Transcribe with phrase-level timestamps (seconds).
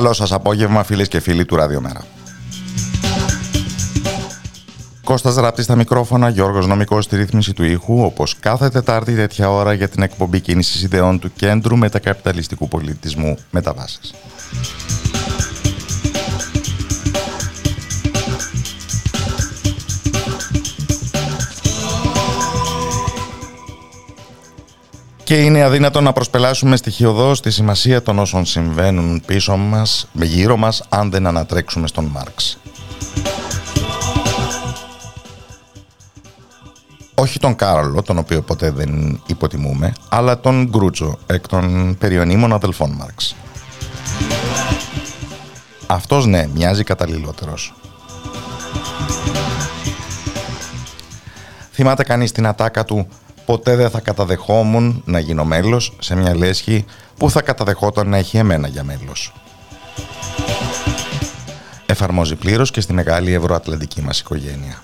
[0.00, 2.04] Καλό σας απόγευμα φίλες και φίλοι του Ραδιομέρα.
[5.04, 9.72] Κώστας Ράπτης στα μικρόφωνα, Γιώργος Νομικός στη ρύθμιση του ήχου, όπως κάθε Τετάρτη τέτοια ώρα
[9.72, 14.14] για την εκπομπή κίνησης ιδεών του Κέντρου Μετακαπιταλιστικού Πολιτισμού Μεταβάσεις.
[25.30, 30.82] Και είναι αδύνατο να προσπελάσουμε στοιχειοδός τη σημασία των όσων συμβαίνουν πίσω μας, γύρω μας,
[30.88, 32.58] αν δεν ανατρέξουμε στον Μάρξ.
[37.14, 42.90] Όχι τον Κάρολο, τον οποίο ποτέ δεν υποτιμούμε, αλλά τον Γκρούτσο, εκ των περιονίμων αδελφών
[42.90, 43.36] Μάρξ.
[45.86, 47.74] Αυτός ναι, μοιάζει καταλληλότερος.
[51.72, 53.08] Θυμάται κανείς την ατάκα του
[53.44, 56.84] ποτέ δεν θα καταδεχόμουν να γίνω μέλος σε μια λέσχη
[57.16, 59.32] που θα καταδεχόταν να έχει εμένα για μέλος.
[61.86, 64.82] Εφαρμόζει πλήρως και στη μεγάλη ευρωατλαντική μας οικογένεια.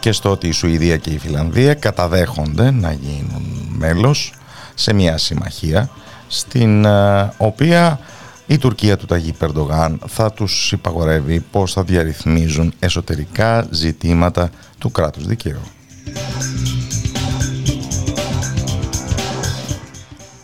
[0.00, 4.32] Και στο ότι η Σουηδία και η Φιλανδία καταδέχονται να γίνουν μέλος
[4.74, 5.90] σε μια συμμαχία
[6.26, 7.98] στην ε, οποία
[8.52, 15.26] η Τουρκία του Ταγί Περντογάν θα τους υπαγορεύει πώς θα διαρρυθμίζουν εσωτερικά ζητήματα του κράτους
[15.26, 15.60] δικαίου.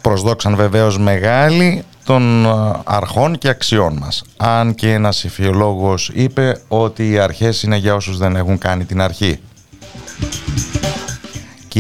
[0.03, 2.47] Προσδόξαν βεβαίως μεγάλη των
[2.85, 4.25] αρχών και αξιών μας.
[4.37, 9.01] Αν και ένας υφιολόγος είπε ότι οι αρχές είναι για όσους δεν έχουν κάνει την
[9.01, 9.41] αρχή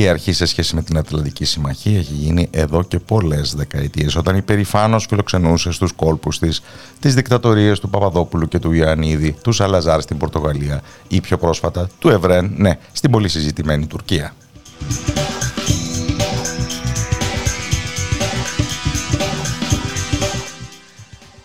[0.00, 4.36] η αρχή σε σχέση με την Ατλαντική Συμμαχία έχει γίνει εδώ και πολλές δεκαετίες όταν
[4.36, 6.62] υπερηφάνως φιλοξενούσε στους κόλπους της
[7.00, 12.09] τις δικτατορίες του Παπαδόπουλου και του Ιωαννίδη, του Σαλαζάρ στην Πορτογαλία ή πιο πρόσφατα του
[12.09, 14.34] Ευρέν, ναι, στην πολύ συζητημένη Τουρκία.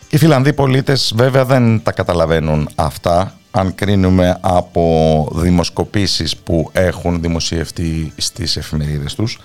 [0.09, 8.13] Οι Φιλανδοί πολίτες βέβαια δεν τα καταλαβαίνουν αυτά αν κρίνουμε από δημοσκοπήσεις που έχουν δημοσιευτεί
[8.17, 9.39] στις εφημερίδες τους,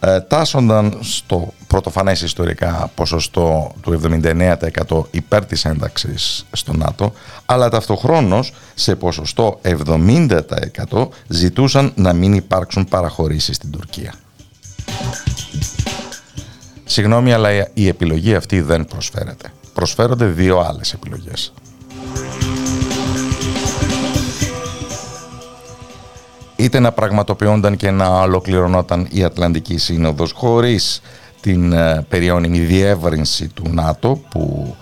[0.00, 7.12] ε, τάσσονταν στο πρωτοφανές ιστορικά ποσοστό του 79% υπέρ της ένταξης στο ΝΑΤΟ,
[7.46, 14.14] αλλά ταυτοχρόνως σε ποσοστό 70% ζητούσαν να μην υπάρξουν παραχωρήσεις στην Τουρκία.
[16.84, 19.52] Συγγνώμη, αλλά η επιλογή αυτή δεν προσφέρεται.
[19.74, 21.52] Προσφέρονται δύο άλλες επιλογές.
[26.62, 31.00] Είτε να πραγματοποιούνταν και να ολοκληρωνόταν η Ατλαντική Σύνοδος χωρίς
[31.40, 34.76] την ε, περιόνιμη διεύρυνση του ΝΑΤΟ που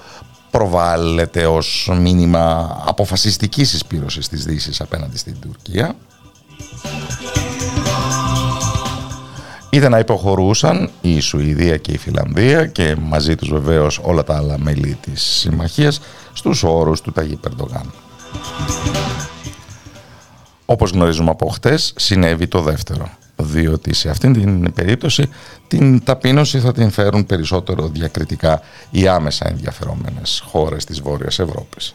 [0.50, 5.94] προβάλλεται ως μήνυμα αποφασιστικής εισπήρωσης της Δύσης απέναντι στην Τουρκία
[9.71, 14.59] είτε να υποχωρούσαν η Σουηδία και η Φιλανδία και μαζί τους βεβαίως όλα τα άλλα
[14.59, 16.00] μέλη της συμμαχίας
[16.33, 17.93] στους όρους του Ταγί Περντογάν.
[20.70, 23.11] Όπως γνωρίζουμε από χτες, συνέβη το δεύτερο.
[23.37, 25.28] Διότι σε αυτήν την περίπτωση
[25.69, 31.94] την ταπείνωση θα την φέρουν περισσότερο διακριτικά οι άμεσα ενδιαφερόμενες χώρες της Βόρειας Ευρώπης.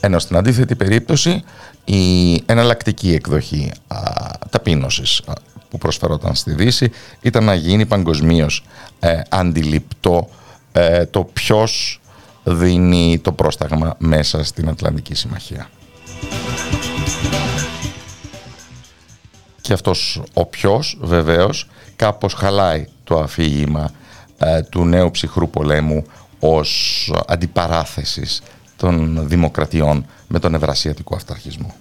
[0.00, 1.42] Ενώ στην αντίθετη περίπτωση
[1.84, 3.98] η εναλλακτική εκδοχή α,
[4.50, 5.22] ταπείνωσης
[5.68, 6.90] που προσφερόταν στη Δύση
[7.20, 8.64] ήταν να γίνει παγκοσμίως
[9.00, 10.28] ε, αντιληπτό
[10.72, 12.00] ε, το ποιος
[12.44, 15.68] δίνει το πρόσταγμα μέσα στην Ατλαντική Συμμαχία.
[19.60, 23.90] Και αυτός ο ποιος βεβαίως κάπως χαλάει το αφήγημα
[24.38, 26.04] ε, του νέου ψυχρού πολέμου
[26.40, 28.42] ως αντιπαράθεσης
[28.76, 31.74] των δημοκρατιών με τον ευρασιατικό αυταρχισμό.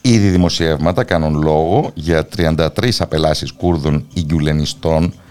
[0.00, 2.68] Ήδη δημοσιεύματα κάνουν λόγο για 33
[2.98, 5.23] απελάσεις Κούρδων Ιγγιουλενιστών ε,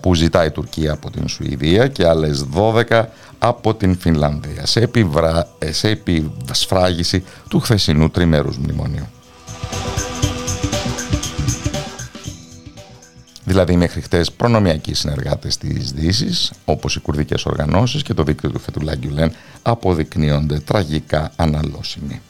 [0.00, 3.04] που ζητάει η Τουρκία από την Σουηδία και άλλες 12
[3.38, 5.48] από την Φινλανδία σε, επιβρα...
[5.58, 9.08] Ε, σε επιβασφράγηση του χθεσινού τριμέρους μνημονίου.
[13.44, 18.58] Δηλαδή μέχρι χτες προνομιακοί συνεργάτες της Δύσης, όπως οι κουρδικές οργανώσεις και το δίκτυο του
[18.58, 19.32] Φετουλά Γκιουλέν,
[19.62, 22.20] αποδεικνύονται τραγικά αναλώσιμοι.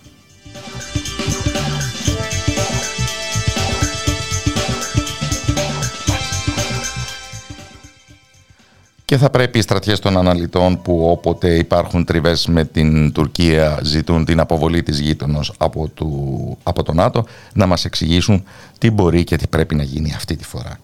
[9.06, 14.24] Και θα πρέπει οι στρατιές των αναλυτών που όποτε υπάρχουν τριβές με την Τουρκία ζητούν
[14.24, 18.44] την αποβολή της γείτονος από, του, από το ΝΑΤΟ να μας εξηγήσουν
[18.78, 20.78] τι μπορεί και τι πρέπει να γίνει αυτή τη φορά.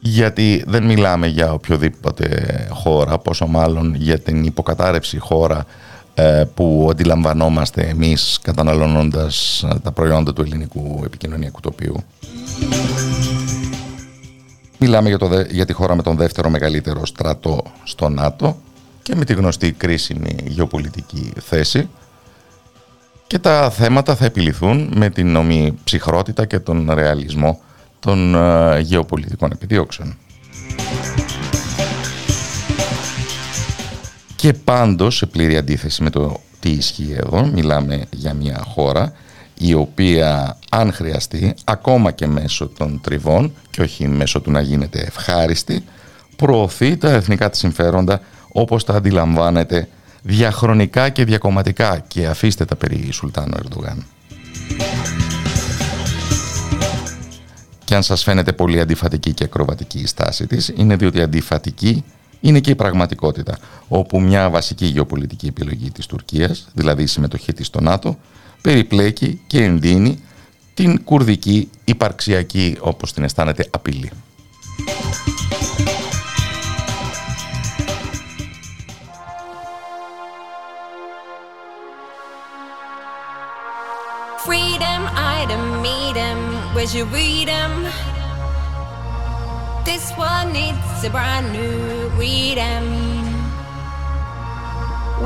[0.00, 2.26] Γιατί δεν μιλάμε για οποιοδήποτε
[2.70, 5.64] χώρα, πόσο μάλλον για την υποκατάρρευση χώρα ε,
[6.54, 12.04] που αντιλαμβανόμαστε εμείς καταναλώνοντας τα προϊόντα του ελληνικού επικοινωνιακού τοπίου.
[14.78, 18.56] Μιλάμε για, το, για τη χώρα με τον δεύτερο μεγαλύτερο στρατό στο ΝΑΤΟ
[19.02, 21.88] και με τη γνωστή κρίσιμη γεωπολιτική θέση
[23.26, 27.60] και τα θέματα θα επιληθούν με την νομή ψυχρότητα και τον ρεαλισμό
[28.00, 30.16] των ε, γεωπολιτικών επιδιώξεων.
[34.42, 39.12] Και πάντως, σε πλήρη αντίθεση με το τι ισχύει εδώ, μιλάμε για μια χώρα
[39.58, 45.00] η οποία αν χρειαστεί, ακόμα και μέσω των τριβών και όχι μέσω του να γίνεται
[45.00, 45.84] ευχάριστη,
[46.36, 48.20] προωθεί τα εθνικά της συμφέροντα
[48.52, 49.88] όπως τα αντιλαμβάνεται
[50.22, 54.06] διαχρονικά και διακομματικά και αφήστε τα περί Σουλτάνου Ερντογάν.
[57.84, 62.04] Και αν σας φαίνεται πολύ αντιφατική και ακροβατική η στάση της, είναι διότι αντιφατική
[62.42, 63.58] είναι και η πραγματικότητα,
[63.88, 68.18] όπου μια βασική γεωπολιτική επιλογή της Τουρκίας, δηλαδή η συμμετοχή της στο ΝΑΤΟ,
[68.62, 70.18] περιπλέκει και ενδύνει
[70.74, 74.10] την κουρδική υπαρξιακή, όπως την αισθάνεται, απειλή.
[84.46, 85.02] Freedom,
[85.40, 86.40] item, meet him,
[86.74, 87.72] where's your read him?
[89.84, 92.08] This one needs a brand new
[92.56, 92.86] him.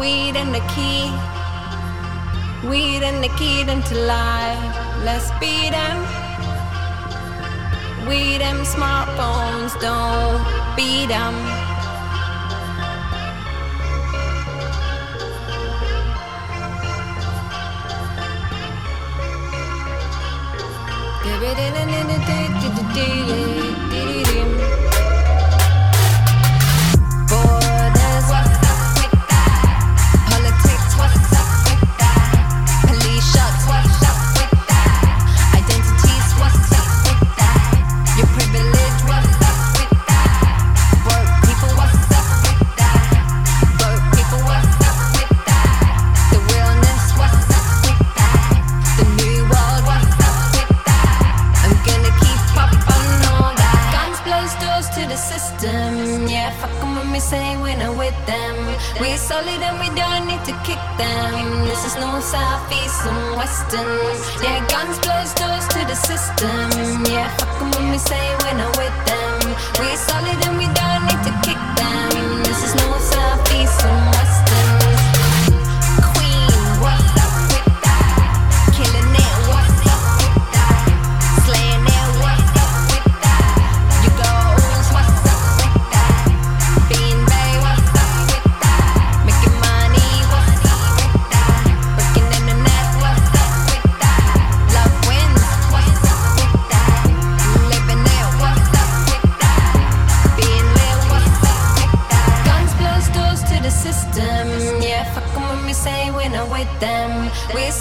[0.00, 1.04] Weed and the key,
[2.66, 4.76] weed and the key to life.
[5.04, 5.98] let's beat them.
[8.08, 10.40] We them smartphones don't
[10.74, 11.34] beat them.
[22.96, 23.55] In
[59.26, 61.64] solid and we don't need to kick them.
[61.66, 64.14] This is no south, and western.
[64.42, 66.70] Yeah, guns close doors to the system.
[67.04, 69.40] Yeah, fuck them when we say we're not with them.
[69.80, 71.45] We solid and we don't need to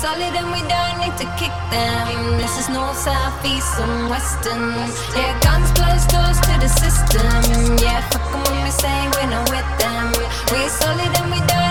[0.05, 2.37] solid and we don't need to kick them.
[2.37, 4.69] This is north, south, east, and western.
[5.17, 7.33] Yeah, guns close doors to the system.
[7.81, 10.05] Yeah, fuck them when we say we're not with them.
[10.51, 11.64] We're solid and we don't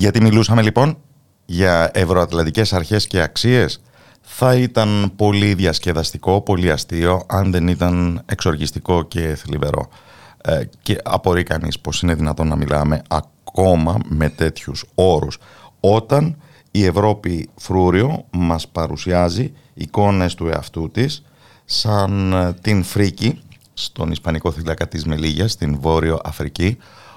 [0.00, 0.96] Γιατί μιλούσαμε λοιπόν
[1.46, 3.82] για ευρωατλαντικές αρχές και αξίες
[4.20, 9.88] θα ήταν πολύ διασκεδαστικό, πολύ αστείο αν δεν ήταν εξοργιστικό και θλιβερό.
[10.42, 15.38] Ε, και απορεί κανείς πως είναι δυνατόν να μιλάμε ακόμα με τέτοιους όρους
[15.80, 16.36] όταν
[16.70, 21.22] η Ευρώπη φρούριο μας παρουσιάζει εικόνες του εαυτού της
[21.64, 23.40] σαν ε, την Φρίκη
[23.74, 26.76] στον Ισπανικό θύλακα της Μελίγιας, στην Βόρειο Αφρική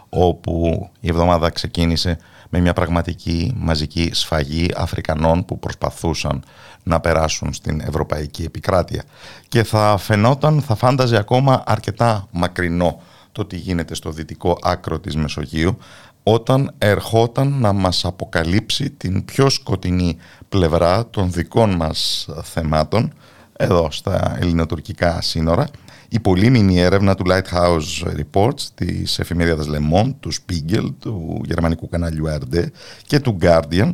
[0.10, 2.18] όπου η εβδομάδα ξεκίνησε
[2.56, 6.44] με μια πραγματική μαζική σφαγή Αφρικανών που προσπαθούσαν
[6.84, 9.04] να περάσουν στην ευρωπαϊκή επικράτεια.
[9.48, 15.16] Και θα φαινόταν, θα φάνταζε ακόμα αρκετά μακρινό το τι γίνεται στο δυτικό άκρο της
[15.16, 15.78] Μεσογείου
[16.24, 20.18] όταν ερχόταν να μας αποκαλύψει την πιο σκοτεινή
[20.50, 23.14] πλευρά των δικών μας θεμάτων
[23.58, 25.68] εδώ στα ελληνοτουρκικά σύνορα
[26.14, 32.26] η πολύμηνη έρευνα του Lighthouse Reports της εφημερίδας Le Monde, του Spiegel, του γερμανικού καναλιού
[32.28, 32.66] RD
[33.08, 33.92] και του Guardian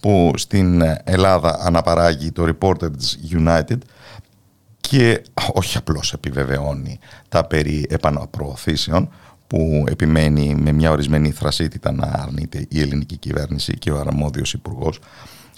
[0.00, 3.78] που στην Ελλάδα αναπαράγει το Reporters United
[4.80, 9.08] και όχι απλώς επιβεβαιώνει τα περί επαναπροωθήσεων
[9.46, 14.98] που επιμένει με μια ορισμένη θρασίτητα να αρνείται η ελληνική κυβέρνηση και ο αρμόδιος υπουργός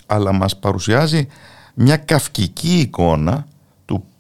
[0.07, 1.27] αλλά μας παρουσιάζει
[1.75, 3.58] μια καυκική εικόνα του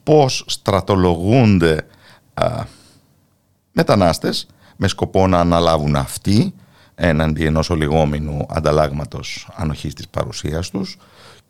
[0.09, 1.87] πώς στρατολογούνται
[2.35, 2.65] α,
[3.73, 4.47] μετανάστες
[4.77, 6.55] με σκοπό να αναλάβουν αυτοί
[6.95, 10.97] έναντι ενός ολιγόμενου ανταλλάγματος ανοχής της παρουσίας τους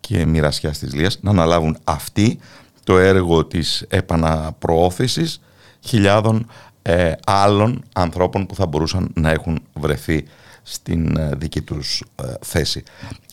[0.01, 2.39] και μοιρασιάς της Λίας να αναλάβουν αυτοί
[2.85, 5.41] το έργο της επαναπροώθησης
[5.81, 6.47] χιλιάδων
[6.83, 10.25] ε, άλλων ανθρώπων που θα μπορούσαν να έχουν βρεθεί
[10.63, 12.83] στην ε, δική τους ε, θέση.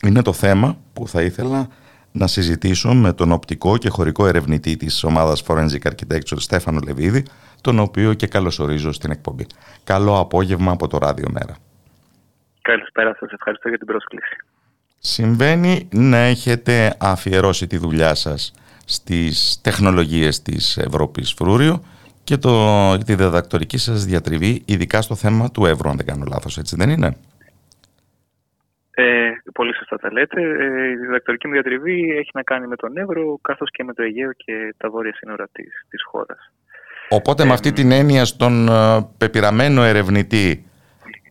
[0.02, 1.68] Είναι το θέμα που θα ήθελα
[2.16, 7.24] να συζητήσω με τον οπτικό και χωρικό ερευνητή της ομάδας Forensic Architecture Στέφανο Λεβίδη,
[7.60, 9.46] τον οποίο και καλωσορίζω στην εκπομπή.
[9.84, 11.56] Καλό απόγευμα από το Ράδιο Μέρα.
[12.62, 14.36] Καλησπέρα σας, ευχαριστώ για την πρόσκληση.
[14.98, 18.52] Συμβαίνει να έχετε αφιερώσει τη δουλειά σας
[18.84, 21.82] στις τεχνολογίες της Ευρώπης Φρούριο
[22.24, 26.58] και το, τη διδακτορική σας διατριβή ειδικά στο θέμα του Εύρου, αν δεν κάνω λάθος,
[26.58, 27.16] έτσι δεν είναι;
[28.98, 30.40] Ε, πολύ σωστά τα λέτε.
[30.40, 34.02] Ε, η διδακτορική μου διατριβή έχει να κάνει με τον Εύρο καθώς και με το
[34.02, 36.52] Αιγαίο και τα βόρεια σύνορα της, της χώρας.
[37.08, 40.64] Οπότε με αυτή την έννοια στον ε, πεπειραμένο ερευνητή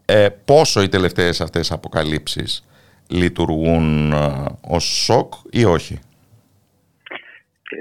[0.05, 2.67] ε, πόσο οι τελευταίες αυτές αποκαλύψεις
[3.09, 5.99] λειτουργούν ε, ως σοκ ή όχι;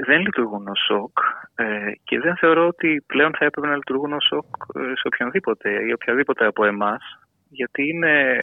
[0.06, 1.18] Δεν λειτουργούν ως σοκ
[1.54, 5.92] ε, και δεν θεωρώ ότι πλέον θα έπρεπε να λειτουργούν ως σοκ σε οποιονδήποτε ή
[5.92, 7.02] οποιαδήποτε από εμάς
[7.48, 8.40] γιατί είναι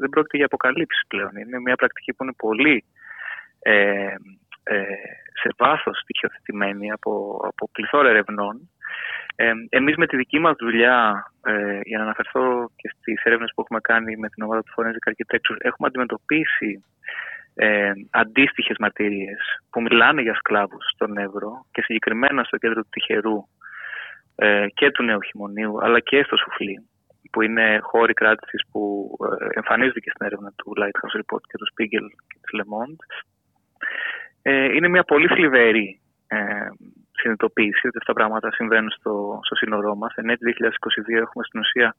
[0.00, 1.36] δεν πρόκειται για αποκαλύψεις πλέον.
[1.36, 2.84] Είναι μια πρακτική που είναι πολύ
[3.58, 4.14] ε,
[4.62, 4.82] ε,
[5.40, 8.70] σε βάθος στοιχειοθετημένη από, από πληθώρα ερευνών.
[9.36, 13.60] Ε, εμείς με τη δική μας δουλειά, ε, για να αναφερθώ και στις έρευνες που
[13.60, 16.84] έχουμε κάνει με την ομάδα του Forensic Architecture, έχουμε αντιμετωπίσει
[17.54, 23.48] ε, αντίστοιχες μαρτυρίες που μιλάνε για σκλάβους στον Εύρο και συγκεκριμένα στο κέντρο του Τυχερού
[24.34, 26.88] ε, και του Νέου Χειμωνίου αλλά και στο Σουφλί
[27.30, 28.82] που είναι χώροι κράτησης που
[29.40, 33.00] ε, εμφανίζονται και στην έρευνα του Lighthouse Report και του Spiegel και της Le Monde.
[34.42, 36.36] Ε, είναι μια πολύ θλιβερή ε,
[37.12, 40.14] συνειδητοποίηση ότι αυτά τα πράγματα συμβαίνουν στο, στο σύνορό μας.
[40.14, 41.96] Εν έτη 2022 έχουμε στην ουσία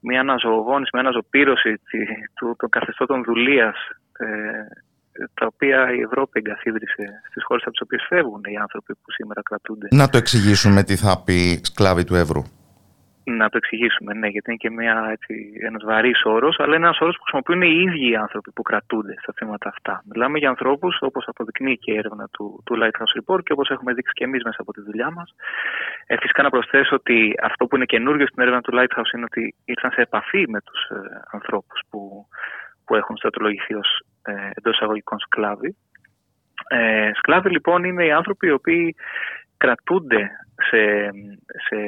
[0.00, 1.80] μια αναζωογόνηση, μια αναζωπήρωση
[2.58, 3.76] των καθεστώτων δουλείας
[4.18, 4.26] ε,
[5.34, 9.42] τα οποία η Ευρώπη εγκαθίδρυσε στις χώρες από τις οποίες φεύγουν οι άνθρωποι που σήμερα
[9.42, 9.88] κρατούνται.
[9.90, 12.42] Να το εξηγήσουμε τι θα πει σκλάβοι του Εύρου.
[13.36, 17.00] Να το εξηγήσουμε, ναι, γιατί είναι και μια, έτσι, ένας βαρύς όρος, αλλά είναι ένας
[17.00, 20.02] όρος που χρησιμοποιούν οι ίδιοι οι άνθρωποι που κρατούνται στα θέματα αυτά.
[20.12, 23.92] Μιλάμε για ανθρώπους, όπως αποδεικνύει και η έρευνα του, του Lighthouse Report και όπως έχουμε
[23.92, 25.34] δείξει και εμείς μέσα από τη δουλειά μας.
[26.06, 29.54] Ε, φυσικά να προσθέσω ότι αυτό που είναι καινούργιο στην έρευνα του Lighthouse είναι ότι
[29.64, 32.26] ήρθαν σε επαφή με τους ε, ανθρώπους που,
[32.84, 35.76] που έχουν στρατολογηθεί ως ε, εντός εισαγωγικών σκλάβοι.
[36.68, 38.96] Ε, σκλάβοι λοιπόν είναι οι άνθρωποι οι οποίοι
[39.62, 40.30] κρατούνται
[40.68, 41.10] σε,
[41.66, 41.78] σε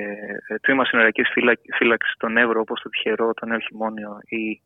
[0.60, 1.28] τμήμα συνοριακής
[1.76, 4.62] φύλαξης στον Εύρο όπως το Τυχερό, το Νέο Χειμώνιο ή,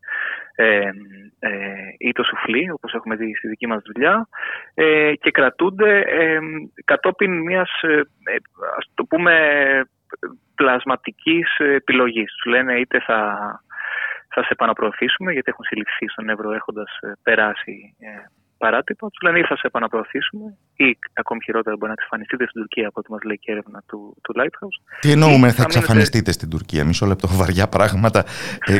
[0.54, 0.90] ε,
[1.38, 1.50] ε,
[1.98, 4.28] ή το Σουφλί όπως έχουμε δει στη δική μας δουλειά
[4.75, 6.38] ε, και κρατούνται ε,
[6.84, 8.00] κατόπιν μιας ε,
[8.78, 9.34] ας το πούμε
[10.54, 12.32] πλασματικής επιλογής.
[12.32, 13.20] Τους λένε είτε θα,
[14.28, 17.96] θα σε επαναπροωθήσουμε γιατί έχουν συλληφθεί στον Εύρο έχοντας περάσει
[18.58, 22.88] παράτυπα, τους λένε ή θα σε επαναπροωθήσουμε ή ακόμη χειρότερα μπορεί να εξαφανιστείτε στην Τουρκία
[22.88, 24.78] από ό,τι μας λέει και η έρευνα του, του Lighthouse.
[25.00, 28.25] Τι εννοούμε θα εξαφανιστείτε στην Τουρκία, μισό λεπτό βαριά πράγματα.
[28.66, 28.78] ε,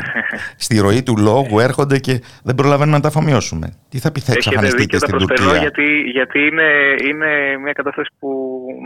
[0.57, 3.67] στη ροή του λόγου έρχονται και δεν προλαβαίνουμε να τα αφομοιώσουμε.
[3.89, 5.57] Τι θα πει θα εξαφανιστείτε στην Τουρκία.
[5.57, 6.69] Γιατί, γιατί είναι,
[7.09, 8.29] είναι μια κατάσταση που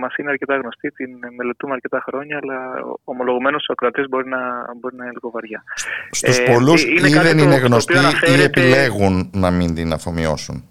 [0.00, 2.58] μας είναι αρκετά γνωστή, την μελετούμε αρκετά χρόνια, αλλά
[3.04, 4.40] ομολογουμένως ο κρατή μπορεί να,
[4.80, 5.64] μπορεί να είναι λίγο βαριά.
[6.10, 7.94] Στου ε, πολλούς ή δεν είναι γνωστοί
[8.38, 10.64] ή επιλέγουν να μην την αφομοιώσουν;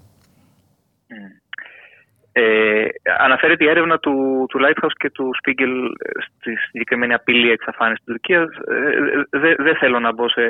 [2.41, 2.87] Ε,
[3.19, 5.73] αναφέρεται η έρευνα του, του Lighthouse και του Spiegel
[6.37, 8.49] στη συγκεκριμένη απειλή εξαφάνισης στην Τουρκίας.
[9.37, 10.41] Ε, δεν θέλω να μπω σε,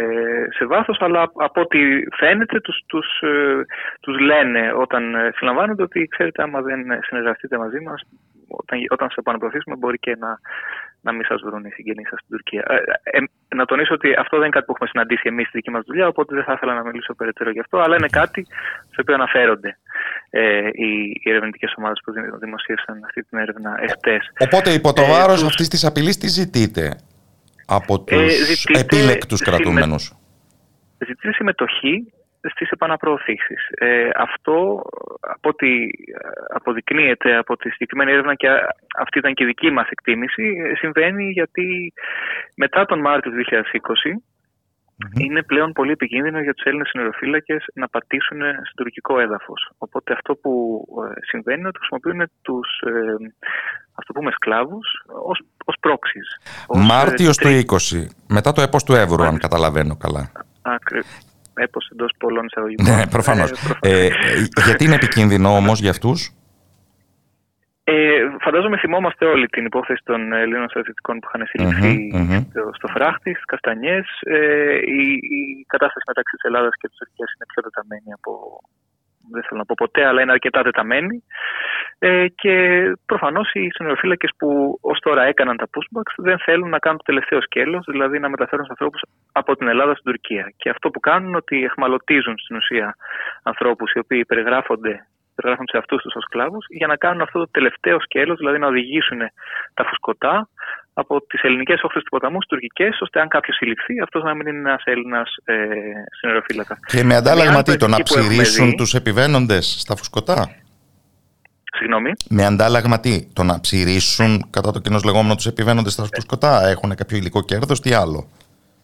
[0.57, 1.79] σε βάθος, αλλά από ό,τι
[2.17, 3.65] φαίνεται τους, τους, ε,
[4.01, 8.01] τους λένε όταν συλλαμβάνονται ότι ξέρετε άμα δεν συνεργαστείτε μαζί μας
[8.49, 10.39] όταν, όταν σε επαναπροωθήσουμε μπορεί και να,
[11.01, 12.63] να μην σας βρουν οι συγγενείς σας στην Τουρκία.
[12.67, 15.71] Ε, ε, να τονίσω ότι αυτό δεν είναι κάτι που έχουμε συναντήσει εμείς στη δική
[15.71, 18.41] μας δουλειά, οπότε δεν θα ήθελα να μιλήσω περαιτέρω γι' αυτό, αλλά είναι κάτι
[18.91, 19.77] στο οποίο αναφέρονται
[20.29, 24.31] ε, οι, οι ερευνητικές ομάδες που δημοσίευσαν αυτή την έρευνα εχθές.
[24.39, 26.99] Οπότε υπό το βάρος ε, αυτής της απειλής τι ζητείτε
[27.65, 30.13] από τους ε, επίλεκτου κρατούμενους;
[30.97, 33.67] Ζητείτε συμμετοχή στις επαναπροωθήσεις.
[33.69, 34.81] Ε, αυτό
[35.21, 35.67] από ό,τι
[36.53, 38.47] αποδεικνύεται από τη συγκεκριμένη έρευνα και
[38.99, 41.93] αυτή ήταν και η δική μας εκτίμηση συμβαίνει γιατί
[42.55, 44.21] μετά τον Μάρτιο του 2020
[45.17, 49.71] είναι πλέον πολύ επικίνδυνο για τους Έλληνες συνοριοφύλακες να πατήσουν στο τουρκικό έδαφος.
[49.77, 52.91] Οπότε αυτό που ε, συμβαίνει είναι ότι χρησιμοποιούν τους ε,
[53.95, 54.87] ας το πούμε σκλάβους
[55.23, 56.39] ως, ως πρόξεις.
[56.69, 60.31] Μάρτιος το 20, μετά το έπος του Εύρου αν καταλαβαίνω καλά
[61.59, 62.95] έπος εντός πολλών εισαγωγικών.
[62.95, 63.51] Ναι, προφανώς.
[63.81, 64.09] Ε, ε,
[64.65, 66.33] γιατί είναι επικίνδυνο όμως για αυτούς,
[67.91, 72.41] ε, φαντάζομαι θυμόμαστε όλοι την υπόθεση των Ελλήνων στρατιωτικών που είχαν συλληφθεί mm-hmm,
[72.77, 74.07] στο φράχτη, στις Καστανιές.
[74.35, 75.01] Ε, η,
[75.37, 78.31] η κατάσταση μεταξύ της Ελλάδας και της Τουρκίας είναι πιο τεταμένη από.
[79.31, 81.23] Δεν θέλω να πω ποτέ, αλλά είναι αρκετά τεταμένη.
[81.99, 86.97] Ε, και προφανώς οι συνοριοφύλακες που ως τώρα έκαναν τα pushbacks δεν θέλουν να κάνουν
[86.97, 90.53] το τελευταίο σκέλος, δηλαδή να μεταφέρουν του ανθρώπους από την Ελλάδα στην Τουρκία.
[90.57, 92.95] Και αυτό που κάνουν είναι ότι εχμαλωτίζουν στην ουσία
[93.43, 95.07] ανθρώπους οι οποίοι περιγράφονται
[95.39, 98.67] περιγράφουν σε αυτού τους ως σκλάβου, για να κάνουν αυτό το τελευταίο σκέλος, δηλαδή να
[98.67, 99.19] οδηγήσουν
[99.73, 100.49] τα φουσκωτά
[100.93, 104.47] από τις ελληνικές όχθες του ποταμού στις τουρκικές, ώστε αν κάποιος συλληφθεί, αυτός να μην
[104.47, 105.55] είναι ένας Έλληνας ε,
[106.85, 110.49] Και με αντάλλαγμα τι, το να ψηρίσουν τους επιβαίνοντες στα φουσκωτά;
[111.77, 112.11] Συγγνώμη.
[112.29, 116.95] Με αντάλλαγμα τι, το να ψηρίσουν κατά το κοινός λεγόμενο τους επιβαίνοντες στα φουσκωτά, έχουν
[116.95, 118.27] κάποιο υλικό κέρδος, τι άλλο;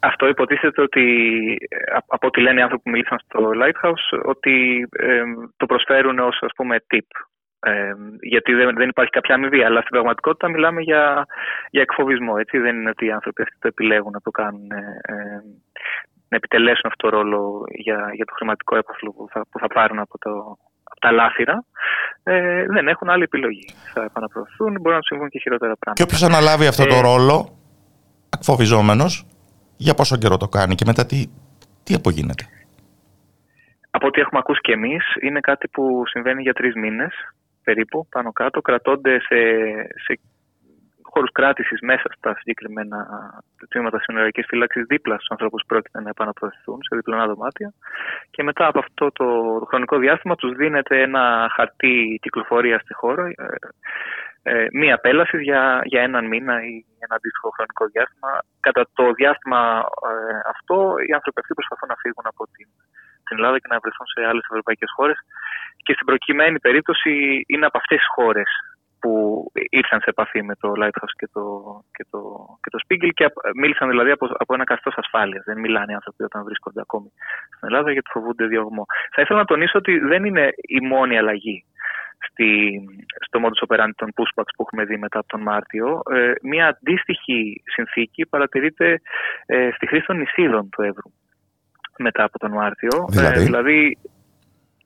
[0.05, 1.05] Αυτό υποτίθεται ότι,
[2.07, 4.87] από ό,τι λένε οι άνθρωποι που μίλησαν στο Lighthouse, ότι
[5.57, 7.09] το προσφέρουν ως ας πούμε tip.
[7.59, 11.25] Ε, γιατί δεν, δεν υπάρχει κάποια αμοιβή, αλλά στην πραγματικότητα μιλάμε για,
[11.69, 12.33] για εκφοβισμό.
[12.37, 12.57] Έτσι.
[12.57, 15.43] Δεν είναι ότι οι άνθρωποι αυτοί το επιλέγουν να το κάνουν, ε,
[16.29, 19.99] να επιτελέσουν αυτό το ρόλο για, για το χρηματικό έπαθλο που θα, που θα πάρουν
[19.99, 20.31] από, το,
[20.83, 21.63] από τα λάθηρα.
[22.23, 23.65] Ε, δεν έχουν άλλη επιλογή.
[23.93, 26.03] Θα επαναπροωθούν, μπορεί να τους συμβούν και χειρότερα πράγματα.
[26.03, 27.57] Και όποιος αναλάβει αυτό το ε, ρόλο,
[28.37, 29.25] εκφοβιζόμενος,
[29.77, 31.25] για πόσο καιρό το κάνει και μετά τι,
[31.83, 32.45] τι απογίνεται;
[33.89, 37.13] Από ό,τι έχουμε ακούσει και εμείς, είναι κάτι που συμβαίνει για τρεις μήνες
[37.63, 38.61] περίπου, πάνω κάτω.
[38.61, 39.35] Κρατώνται σε
[41.15, 42.97] χώρους κράτησης μέσα στα συγκεκριμένα
[43.69, 47.73] τμήματα συνοριακή φύλαξης δίπλα στους ανθρώπους που πρόκειται να επαναπροωθηθούν σε διπλανά δωμάτια.
[48.33, 49.25] Και μετά από αυτό το,
[49.69, 51.23] χρονικό διάστημα τους δίνεται ένα
[51.55, 53.45] χαρτί κυκλοφορίας στη χώρα, ε,
[54.47, 56.73] ε, μία απέλαση για, για έναν μήνα ή
[57.05, 58.29] ένα αντίστοιχο χρονικό διάστημα.
[58.59, 59.61] Κατά το διάστημα
[60.09, 60.13] ε,
[60.53, 60.75] αυτό,
[61.07, 62.67] οι άνθρωποι αυτοί προσπαθούν να φύγουν από την,
[63.25, 65.17] την Ελλάδα και να βρεθούν σε άλλες ευρωπαϊκές χώρες.
[65.85, 67.11] Και στην προκειμένη περίπτωση
[67.51, 68.49] είναι από αυτές τις χώρες
[69.05, 69.15] που
[69.69, 71.43] ήρθαν σε επαφή με το Lighthouse και το,
[71.95, 72.19] και το,
[72.61, 75.43] και το Spiegel και μίλησαν δηλαδή από, από ένα καθεστώς ασφάλειας.
[75.45, 77.09] Δεν μιλάνε οι άνθρωποι όταν βρίσκονται ακόμη
[77.55, 78.85] στην Ελλάδα γιατί φοβούνται διωγμό.
[79.13, 80.45] Θα ήθελα να τονίσω ότι δεν είναι
[80.77, 81.65] η μόνη αλλαγή
[82.27, 82.49] στη,
[83.25, 86.01] στο modus operandi των pushbacks που έχουμε δει μετά από τον Μάρτιο.
[86.11, 89.01] Ε, μια αντίστοιχη συνθήκη παρατηρείται
[89.45, 91.11] ε, στη χρήση των νησίδων του Εύρου
[91.97, 93.05] μετά από τον Μάρτιο.
[93.09, 93.97] Δηλαδή, ε, δηλαδή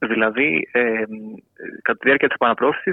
[0.00, 1.04] Δηλαδή, ε,
[1.82, 2.90] κατά τη διάρκεια της επαναπρόθεση,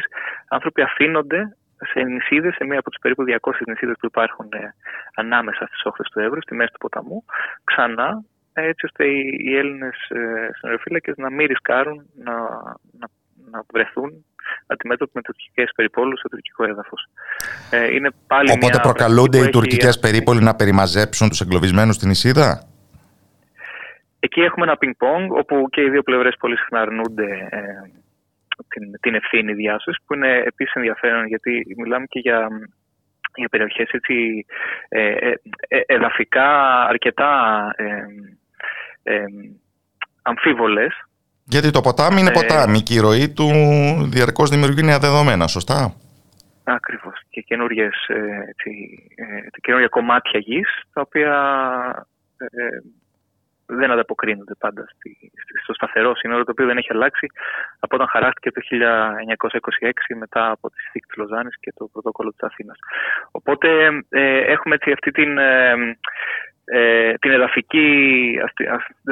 [0.48, 4.74] άνθρωποι αφήνονται σε νησίδες, σε μία από τις περίπου 200 νησίδες που υπάρχουν ε,
[5.16, 7.26] ανάμεσα στις όχθες του Εύρου, στη μέση του ποταμού,
[7.64, 12.34] ξανά, έτσι ώστε οι, οι Έλληνες ε, να μην ρισκάρουν να,
[13.00, 13.08] να,
[13.52, 14.26] να βρεθούν
[14.68, 17.08] αντιμέτωποι με τουρκικές περιπόλους στο τουρκικό έδαφος.
[17.70, 17.88] Ε,
[18.54, 22.68] Οπότε προκαλούνται οι τουρκικές περίπολοι να περιμαζέψουν τους εγκλωβισμένους στην νησίδα;
[24.28, 27.62] Εκεί έχουμε ένα πινκ-πονγκ όπου και οι δύο πλευρές πολύ συχνά αρνούνται ε,
[28.68, 32.48] την, την ευθύνη διάσωσης που είναι επίσης ενδιαφέρον γιατί μιλάμε και για,
[33.36, 34.46] για περιοχές έτσι,
[34.90, 35.34] ε, ε,
[35.68, 37.32] ε εδαφικά αρκετά
[39.04, 39.24] ε,
[40.22, 40.94] αμφίβολες.
[41.44, 43.50] Γιατί το ποτάμι είναι ποτάμι και η ροή του
[44.14, 45.94] διαρκώς δημιουργεί νέα δεδομένα, σωστά;
[46.64, 47.20] Ακριβώς.
[47.30, 47.42] Και
[49.62, 51.34] καινούργια κομμάτια γης τα οποία
[53.68, 55.32] δεν ανταποκρίνονται πάντα στη,
[55.64, 57.28] στο σταθερό σύνορο, το οποίο δεν έχει αλλάξει
[57.80, 62.42] από όταν χαράχτηκε το 1926 μετά από τη συνθήκη της Λοζάνης και το πρωτόκολλο της
[62.42, 62.78] Αθήνας.
[63.32, 63.68] Οπότε
[64.10, 65.76] ε, έχουμε έτσι αυτή την, ε,
[66.70, 67.90] ε, την εδαφική,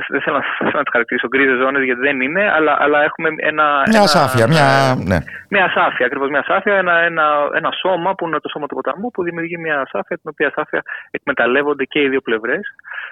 [0.09, 3.83] δεν θέλω να, να τις χαρακτηρίσω γκρίζες ζώνες γιατί δεν είναι, αλλά, αλλά έχουμε ένα...
[3.89, 4.95] Μια ασάφεια, μια...
[5.05, 5.17] Ναι.
[5.49, 9.11] Μια ασάφεια, ακριβώς μια ασάφεια, ένα, ένα, ένα σώμα που είναι το σώμα του ποταμού
[9.11, 12.63] που δημιουργεί μια ασάφεια, την οποία ασάφεια εκμεταλλεύονται και οι δύο πλευρές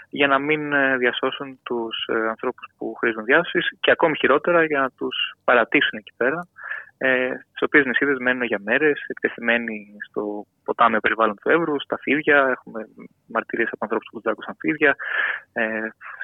[0.10, 4.80] για να μην ε, διασώσουν τους ε, ανθρώπους που χρήζουν διάσωσης και ακόμη χειρότερα για
[4.80, 6.48] να τους παρατήσουν εκεί πέρα
[6.98, 12.38] ε, τι οποίες νησίδες μένουν για μέρες, εκτεθειμένοι στο ποτάμιο περιβάλλον του Εύρου, στα φίδια.
[12.38, 12.88] Έχουμε
[13.26, 14.96] μαρτυρίες από ανθρώπους που δάκουσαν φίδια,
[15.54, 15.64] ε,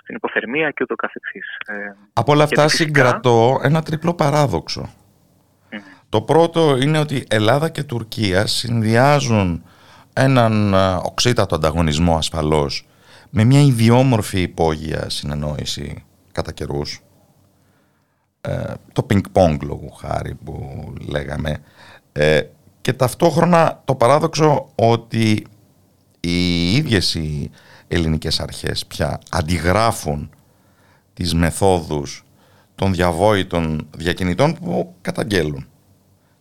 [0.01, 1.57] στην υποθερμία και ούτω καθεξής.
[1.67, 4.93] Ε, από όλα αυτά συγκρατώ ένα τριπλό παράδοξο.
[6.09, 9.63] Το πρώτο είναι ότι Ελλάδα και Τουρκία συνδυάζουν
[10.13, 12.87] έναν οξύτατο ανταγωνισμό ασφαλώς
[13.29, 17.01] με μια ιδιόμορφη υπόγεια συνεννόηση κατά καιρούς.
[18.41, 21.57] Ε, το ping-pong λόγου χάρη που λέγαμε
[22.11, 22.41] ε,
[22.81, 25.45] και ταυτόχρονα το παράδοξο ότι
[26.19, 27.51] οι ίδιες οι
[27.87, 30.29] ελληνικές αρχές πια αντιγράφουν
[31.13, 32.23] τις μεθόδους
[32.75, 35.67] των διαβόητων διακινητών που καταγγέλουν.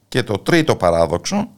[0.09, 1.49] Και το τρίτο παράδοξο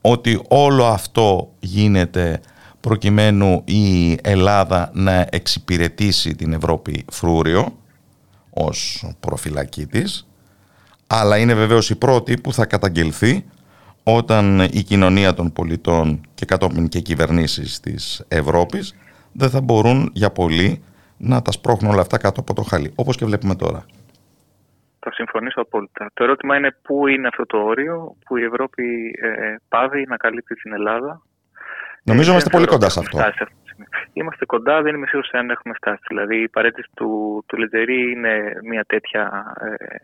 [0.00, 2.40] ότι όλο αυτό γίνεται
[2.80, 7.76] προκειμένου η Ελλάδα να εξυπηρετήσει την Ευρώπη φρούριο
[8.54, 10.28] ως προφυλακή της,
[11.06, 13.44] αλλά είναι βεβαίως η πρώτη που θα καταγγελθεί
[14.02, 18.94] όταν η κοινωνία των πολιτών και κατόπιν και οι κυβερνήσεις της Ευρώπης
[19.32, 20.82] δεν θα μπορούν για πολύ
[21.16, 23.84] να τα σπρώχνουν όλα αυτά κάτω από το χαλί, όπως και βλέπουμε τώρα.
[24.98, 26.10] Θα συμφωνήσω απόλυτα.
[26.14, 28.84] Το ερώτημα είναι πού είναι αυτό το όριο που η Ευρώπη
[29.22, 31.22] ε, πάβει να καλύπτει την Ελλάδα.
[32.02, 33.18] Νομίζω ε, είμαστε πολύ κοντά σε αυτό.
[34.12, 36.02] Είμαστε κοντά, δεν είμαι σίγουρος αν έχουμε φτάσει.
[36.08, 39.96] Δηλαδή η παραίτηση του, του Λεζερί είναι μια τέτοια ε,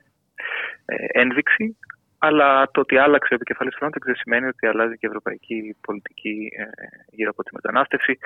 [0.84, 1.76] ε, ένδειξη,
[2.18, 6.50] αλλά το ότι άλλαξε ο επικεφαλής Frontex δεν σημαίνει ότι αλλάζει και η ευρωπαϊκή πολιτική
[6.58, 6.64] ε,
[7.10, 8.18] γύρω από τη μετανάστευση.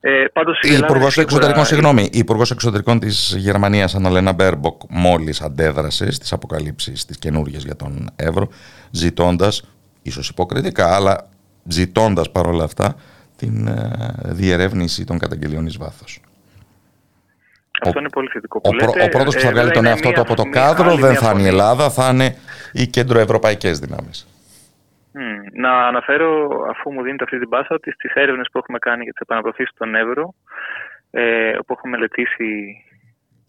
[0.00, 5.40] Ε, πάντως, η, η Υπουργός Εξωτερικών, συγγνώμη, η Υπουργός Εξωτερικών της Γερμανίας, Αναλένα Μπέρμποκ, μόλις
[5.40, 8.48] αντέδρασε στις αποκαλύψεις της καινούργια για τον Εύρο,
[8.90, 11.28] ζητώντας, ίσως υποκριτικά, αλλά
[11.68, 12.94] ζητώντας παρόλα αυτά,
[13.42, 13.78] την ε,
[14.24, 16.20] διερεύνηση των καταγγελιών εις βάθος.
[17.84, 19.02] Αυτό είναι πολύ θετικό που ο, λέτε.
[19.04, 21.42] Ο πρώτος που θα ε, βγάλει τον εαυτό του από το κάδρο δεν θα είναι
[21.42, 22.28] η Ελλάδα, θα είναι
[22.72, 24.26] οι κεντροευρωπαϊκές δυνάμεις.
[25.52, 26.30] Να αναφέρω,
[26.70, 29.74] αφού μου δίνετε αυτή την πάσα, ότι στις έρευνες που έχουμε κάνει για τις επαναπροθήσεις
[29.78, 30.34] των Εύρο,
[31.10, 32.50] ε, όπου έχουμε μελετήσει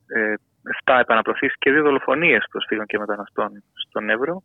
[0.08, 0.34] ε,
[0.86, 4.44] 7 επαναπροθήσεις και δύο δολοφονίες προσφύγων και μεταναστών στον Εύρο,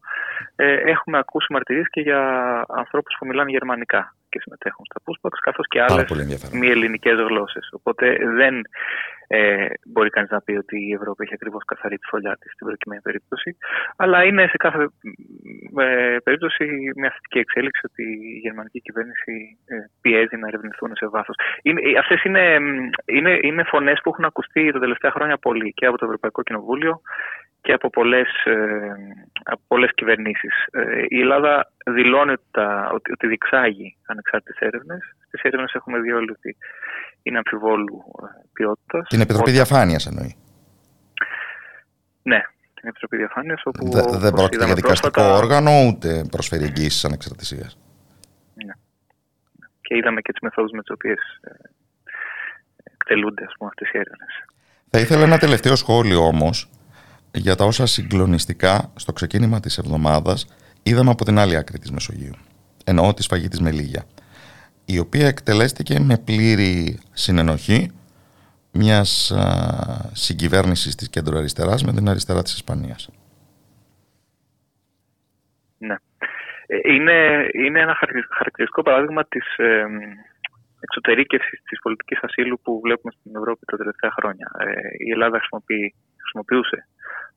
[0.57, 2.21] ε, έχουμε ακούσει μαρτυρίες και για
[2.69, 7.69] ανθρώπους που μιλάνε γερμανικά και συμμετέχουν στα pushbacks, καθώς και άλλες μη ελληνικές γλώσσες.
[7.73, 8.55] Οπότε δεν
[9.31, 12.67] ε, μπορεί κανείς να πει ότι η Ευρώπη έχει ακριβώς καθαρή τη φωλιά της στην
[12.67, 13.57] προκειμένη περίπτωση.
[13.97, 14.89] Αλλά είναι σε κάθε
[15.79, 16.65] ε, περίπτωση
[16.97, 18.03] μια θετική εξέλιξη ότι
[18.35, 21.37] η γερμανική κυβέρνηση ε, πιέζει να ερευνηθούν σε βάθος.
[21.99, 22.59] Αυτές είναι,
[23.05, 27.01] είναι, είναι φωνές που έχουν ακουστεί τα τελευταία χρόνια πολύ και από το Ευρωπαϊκό Κοινοβούλιο
[27.69, 28.55] και από πολλές, ε,
[29.43, 30.55] από πολλές κυβερνήσεις.
[30.71, 35.03] Ε, η Ελλάδα δηλώνει ότι, τα, ότι, ότι διεξάγει ανεξάρτητες έρευνες.
[35.27, 36.57] Στις έρευνες έχουμε δει όλοι ότι
[37.23, 39.09] είναι αμφιβόλου ε, ποιότητας.
[39.09, 40.37] Την Επιτροπή Διαφάνειας εννοεί.
[42.23, 42.41] Ναι,
[42.75, 43.63] την Επιτροπή Διαφάνειας.
[43.65, 45.43] Όπου, Δε, δεν πρόκειται για δικαστικό πρόσφατα...
[45.43, 47.79] όργανο ούτε προσφέρει εγγύηση ανεξαρτησίας.
[48.55, 48.73] Ναι.
[49.81, 51.21] Και είδαμε και τις μεθόδους με τις οποίες
[52.83, 54.33] εκτελούνται ας πούμε, αυτές οι έρευνες.
[54.91, 56.71] Θα ήθελα ένα τελευταίο σχόλιο όμως
[57.33, 60.47] για τα όσα συγκλονιστικά στο ξεκίνημα της εβδομάδας
[60.83, 62.35] είδαμε από την άλλη άκρη της Μεσογείου.
[62.85, 64.05] Εννοώ τη σφαγή της Μελίγια,
[64.85, 67.91] η οποία εκτελέστηκε με πλήρη συνενοχή
[68.73, 73.11] μιας α, συγκυβέρνησης της κέντρο αριστεράς με την αριστερά της Ισπανίας.
[75.79, 75.97] Ναι.
[76.67, 77.95] Ε, είναι, είναι ένα
[78.37, 79.85] χαρακτηριστικό παράδειγμα της ε,
[80.81, 84.51] εξωτερήκευσης της πολιτικής ασύλου που βλέπουμε στην Ευρώπη τα τελευταία χρόνια.
[84.59, 84.71] Ε,
[85.07, 85.39] η Ελλάδα
[86.21, 86.89] χρησιμοποιούσε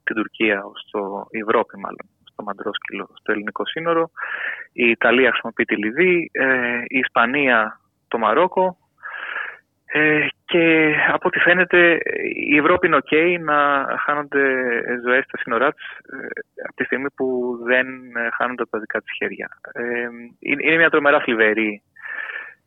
[0.03, 4.11] την Τουρκία, στο, η Ευρώπη μάλλον, στο Μαντρόσκυλο, στο ελληνικό σύνορο.
[4.73, 8.77] Η Ιταλία χρησιμοποιεί τη Λιβύη, ε, η Ισπανία το Μαρόκο
[9.85, 11.99] ε, και από ό,τι φαίνεται
[12.51, 14.43] η Ευρώπη είναι ok να χάνονται
[15.05, 16.27] ζωές στα σύνορά της ε,
[16.63, 17.87] από τη στιγμή που δεν
[18.37, 19.49] χάνονται από τα δικά της χέρια.
[20.39, 21.81] είναι μια τρομερά θλιβερή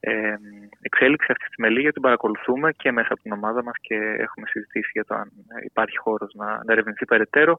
[0.04, 0.34] ε,
[0.80, 4.90] εξέλιξη αυτής της μελίγια την παρακολουθούμε και μέσα από την ομάδα μας και έχουμε συζητήσει
[4.92, 5.28] για το αν
[5.64, 7.56] υπάρχει χώρος να, να ερευνηθεί περαιτέρω.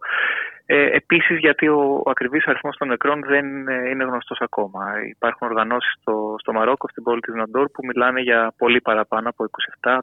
[0.65, 4.81] Ε, επίσης γιατί ο, ο ακριβής αριθμός των νεκρών δεν ε, είναι γνωστός ακόμα.
[5.09, 9.45] Υπάρχουν οργανώσεις στο, στο Μαρόκο, στην πόλη της Ναντόρ που μιλάνε για πολύ παραπάνω από
[9.81, 9.97] 27, 32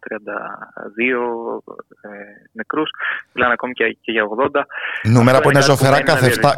[2.01, 2.09] ε,
[2.53, 2.91] νεκρούς.
[3.33, 4.61] Μιλάνε ακόμη και, και για 80.
[5.03, 6.03] Νούμερα που είναι ζωφερά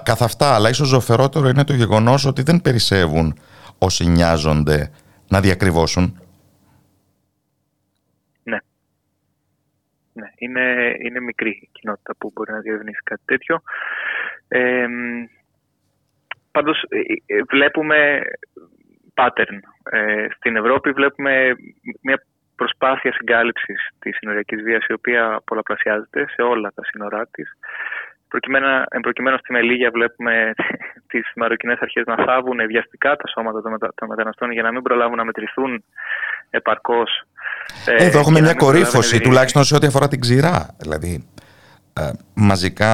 [0.02, 3.38] καθ' αυτά, αλλά ίσως ζωφερότερο είναι το γεγονός ότι δεν περισσεύουν
[3.78, 4.90] όσοι νοιάζονται
[5.34, 6.20] να διακριβώσουν.
[8.42, 8.58] Ναι.
[10.12, 10.28] ναι.
[10.38, 13.62] Είναι, είναι μικρή η κοινότητα που μπορεί να διευνήσει κάτι τέτοιο.
[14.48, 14.86] Ε,
[16.50, 18.22] πάντως ε, ε, βλέπουμε
[19.14, 19.58] pattern.
[19.90, 21.54] Ε, στην Ευρώπη βλέπουμε
[22.00, 22.24] μια
[22.56, 27.52] προσπάθεια συγκάλυψης της συνοριακής βίας η οποία πολλαπλασιάζεται σε όλα τα σύνορά της
[28.88, 30.54] Εν προκειμένου στη Μελίγια βλέπουμε
[31.10, 33.60] τις μαροκινές αρχές να θάβουν βιαστικά τα σώματα
[33.94, 35.84] των μεταναστών για να μην προλάβουν να μετρηθούν
[36.50, 37.26] επαρκώς.
[37.86, 40.68] Ε, Εδώ έχουμε μια κορύφωση, τουλάχιστον σε ό,τι αφορά την ξηρά.
[40.78, 41.28] Δηλαδή,
[41.92, 42.92] ε, μαζικά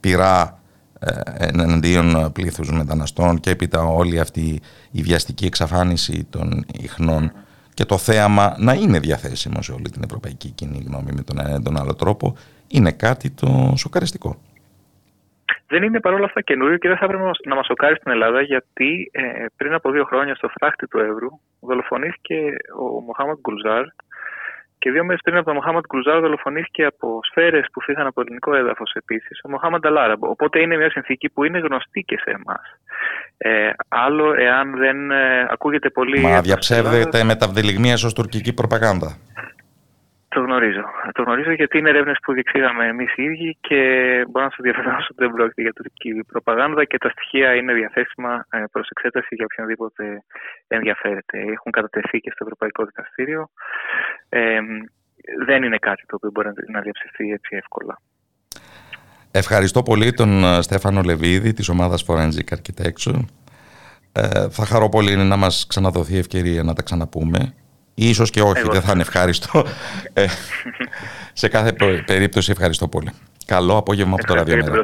[0.00, 0.58] πειρά
[1.00, 7.32] ε, εναντίον πλήθους μεταναστών και έπειτα όλη αυτή η βιαστική εξαφάνιση των ιχνών
[7.74, 11.62] και το θέαμα να είναι διαθέσιμο σε όλη την ευρωπαϊκή κοινή γνώμη με τον ένα
[11.62, 12.36] τον άλλο τρόπο
[12.68, 14.38] είναι κάτι το σοκαριστικό
[15.68, 19.10] δεν είναι παρόλα αυτά καινούριο και δεν θα έπρεπε να μα σοκάρει στην Ελλάδα γιατί
[19.12, 22.36] ε, πριν από δύο χρόνια στο φράχτη του Εύρου δολοφονήθηκε
[22.80, 23.84] ο Μοχάμαντ Γκουλζάρ
[24.78, 28.54] και δύο μέρες πριν από τον Μοχάμαντ Γκουλζάρ δολοφονήθηκε από σφαίρες που φύγαν από ελληνικό
[28.54, 30.28] έδαφος επίσης ο Μοχάμαντ Αλάραμπο.
[30.28, 32.62] Οπότε είναι μια συνθήκη που είναι γνωστή και σε εμάς.
[33.36, 36.20] Ε, άλλο εάν δεν ε, ακούγεται πολύ.
[36.20, 37.46] Μα διαψεύδεται με τα
[38.08, 39.16] ω τουρκική προπαγάνδα.
[40.34, 40.84] Το γνωρίζω.
[41.12, 43.80] Το γνωρίζω γιατί είναι ερεύνες που διεξήγαμε εμείς οι ίδιοι και
[44.28, 48.46] μπορώ να σας διαβεβαιώσω ότι δεν πρόκειται για τουρκική προπαγάνδα και τα στοιχεία είναι διαθέσιμα
[48.50, 50.04] ε, προς εξέταση για οποιονδήποτε
[50.66, 51.38] ενδιαφέρεται.
[51.38, 53.50] Έχουν κατατεθεί και στο Ευρωπαϊκό Δικαστήριο.
[54.28, 54.58] Ε,
[55.46, 58.00] δεν είναι κάτι το οποίο μπορεί να διαψευθεί έτσι εύκολα.
[59.30, 63.20] Ευχαριστώ πολύ τον ε, Στέφανο Λεβίδη της ομάδας Forensic Architecture.
[64.12, 67.54] Ε, θα χαρώ πολύ να μας ξαναδοθεί ευκαιρία να τα ξαναπούμε
[67.94, 69.66] Ίσως και όχι, δεν θα είναι ευχάριστο.
[70.12, 70.26] Ε,
[71.32, 71.72] σε κάθε
[72.06, 73.10] περίπτωση ευχαριστώ πολύ.
[73.46, 74.82] Καλό απόγευμα από το ραδιομέρα.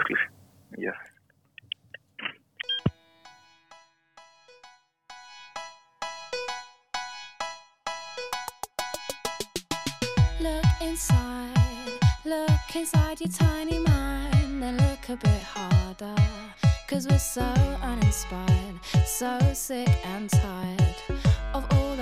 [12.25, 16.15] Look inside your tiny mind, then look a bit harder.
[16.89, 17.49] Cause we're so
[17.91, 21.10] uninspired, so sick and tired.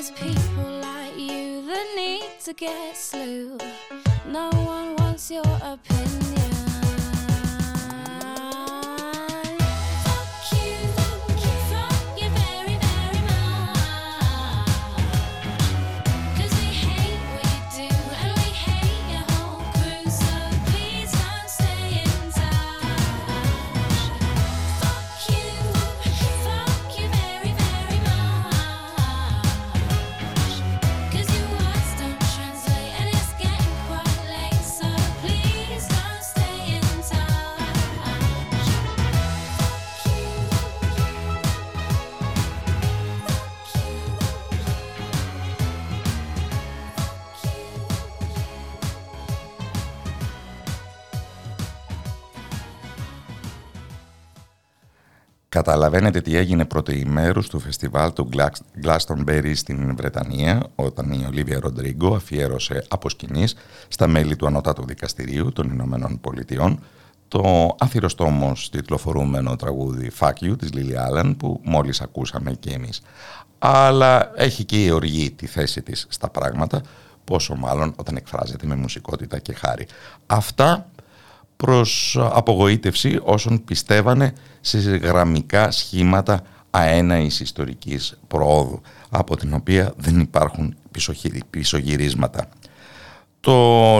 [0.00, 3.58] It's people like you that need to get slew.
[4.26, 6.29] No one wants your opinion.
[55.60, 58.28] Καταλαβαίνετε τι έγινε πρωτοημέρου του φεστιβάλ του
[58.84, 63.56] Glastonbury στην Βρετανία όταν η Ολίβια Ροντρίγκο αφιέρωσε από σκηνής
[63.88, 66.80] στα μέλη του Ανώτατου Δικαστηρίου των Ηνωμένων Πολιτειών
[67.28, 73.02] το αθυροστόμος τιτλοφορούμενο τραγούδι Fuck You της Lily Allen που μόλις ακούσαμε και εμείς.
[73.58, 76.80] Αλλά έχει και η οργή τη θέση της στα πράγματα,
[77.24, 79.86] πόσο μάλλον όταν εκφράζεται με μουσικότητα και χάρη.
[80.26, 80.86] Αυτά
[81.64, 90.74] προς απογοήτευση όσων πιστεύανε σε γραμμικά σχήματα αέναης ιστορικής προόδου, από την οποία δεν υπάρχουν
[91.50, 92.48] πισωγυρίσματα.
[93.40, 93.54] Το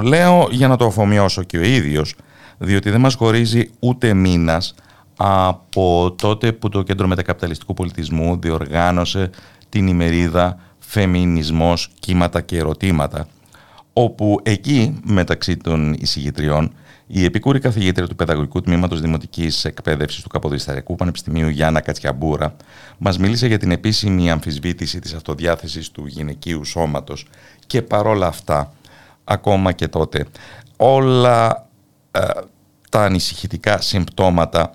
[0.05, 2.15] λέω για να το αφομοιώσω και ο ίδιος,
[2.59, 4.75] διότι δεν μας χωρίζει ούτε μήνας
[5.17, 9.31] από τότε που το Κέντρο Μετακαπιταλιστικού Πολιτισμού διοργάνωσε
[9.69, 13.27] την ημερίδα «Φεμινισμός, κύματα και ερωτήματα»,
[13.93, 16.73] όπου εκεί μεταξύ των εισηγητριών
[17.13, 22.57] η επικούρη καθηγήτρια του Παιδαγωγικού Τμήματος Δημοτικής Εκπαίδευσης του Καποδισταριακού Πανεπιστημίου Γιάννα Κατσιαμπούρα
[22.99, 27.27] μας μίλησε για την επίσημη αμφισβήτηση της αυτοδιάθεσης του γυναικείου σώματος
[27.67, 28.73] και παρόλα αυτά,
[29.25, 30.27] ακόμα και τότε,
[30.77, 31.67] όλα
[32.11, 32.21] ε,
[32.91, 34.75] τα ανησυχητικά συμπτώματα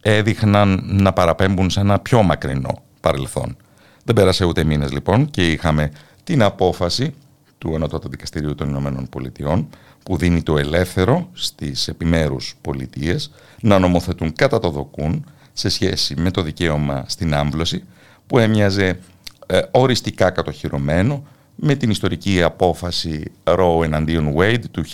[0.00, 3.56] έδειχναν να παραπέμπουν σε ένα πιο μακρινό παρελθόν.
[4.04, 5.90] Δεν πέρασε ούτε μήνες λοιπόν και είχαμε
[6.24, 7.14] την απόφαση
[7.58, 9.68] του Ανώτατου Δικαστηρίου των Ηνωμένων Πολιτειών
[10.06, 16.30] που δίνει το ελεύθερο στις επιμέρους πολιτείες να νομοθετούν κατά το δοκούν σε σχέση με
[16.30, 17.84] το δικαίωμα στην άμβλωση
[18.26, 18.98] που έμοιαζε
[19.46, 24.84] ε, οριστικά κατοχυρωμένο με την ιστορική απόφαση Roe εναντίον Wade του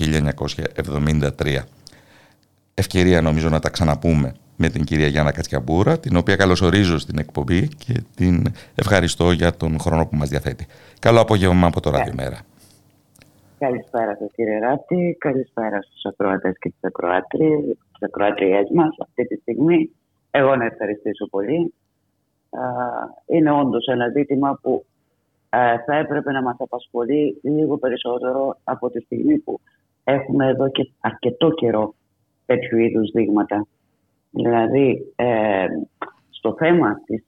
[1.36, 1.58] 1973.
[2.74, 7.68] Ευκαιρία νομίζω να τα ξαναπούμε με την κυρία Γιάννα Κατσιαμπούρα, την οποία καλωσορίζω στην εκπομπή
[7.68, 10.66] και την ευχαριστώ για τον χρόνο που μας διαθέτει.
[10.98, 12.38] Καλό απόγευμα από το Ράδιο Μέρα.
[13.66, 16.90] Καλησπέρα σας κύριε Ράτη, καλησπέρα στους ακροατές και τις
[18.00, 19.90] ακροάτριες μας αυτή τη στιγμή.
[20.30, 21.74] Εγώ να ευχαριστήσω πολύ.
[23.26, 24.84] Είναι όντως ένα ζήτημα που
[25.86, 29.60] θα έπρεπε να μας απασχολεί λίγο περισσότερο από τη στιγμή που
[30.04, 31.94] έχουμε εδώ και αρκετό καιρό
[32.46, 33.66] τέτοιου είδους δείγματα.
[34.30, 35.66] Δηλαδή, ε,
[36.30, 37.24] στο θέμα της,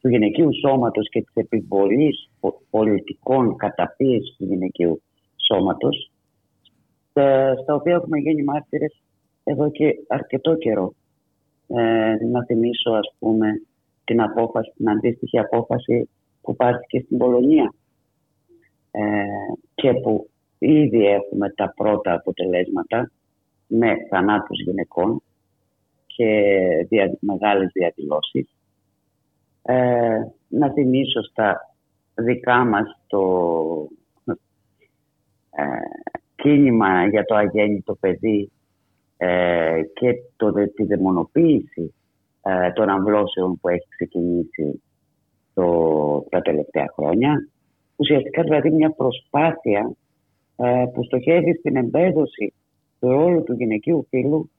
[0.00, 2.30] του γυναικείου σώματος και της επιβολής
[2.70, 5.02] πολιτικών καταπίεσης του γυναικείου
[5.52, 6.10] σώματος,
[7.62, 9.02] στα οποία έχουμε γίνει μάρτυρες
[9.44, 10.94] εδώ και αρκετό καιρό.
[11.66, 13.62] Ε, να θυμίσω, ας πούμε,
[14.04, 16.08] την, απόφαση, την αντίστοιχη απόφαση
[16.42, 17.74] που πάρθηκε στην Πολωνία
[18.90, 19.24] ε,
[19.74, 23.10] και που ήδη έχουμε τα πρώτα αποτελέσματα
[23.66, 25.22] με θανάτους γυναικών
[26.06, 26.52] και
[26.88, 28.48] δια, μεγάλες διαδηλώσεις.
[29.62, 31.74] Ε, να θυμίσω στα
[32.14, 33.20] δικά μας το
[33.82, 33.99] ε,
[36.36, 38.50] κίνημα για το αγέννητο παιδί
[39.16, 41.94] ε, και το, τη δαιμονοποίηση
[42.42, 44.82] ε, των αμβλώσεων που έχει ξεκινήσει
[45.54, 47.48] το, τα τελευταία χρόνια.
[47.96, 49.92] Ουσιαστικά δηλαδή μια προσπάθεια
[50.94, 52.52] που στοχεύει στην εμπέδωση
[53.00, 54.50] του ρόλου του γυναικείου φύλου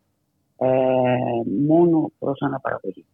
[1.67, 3.05] μόνο προς αναπαραγωγή.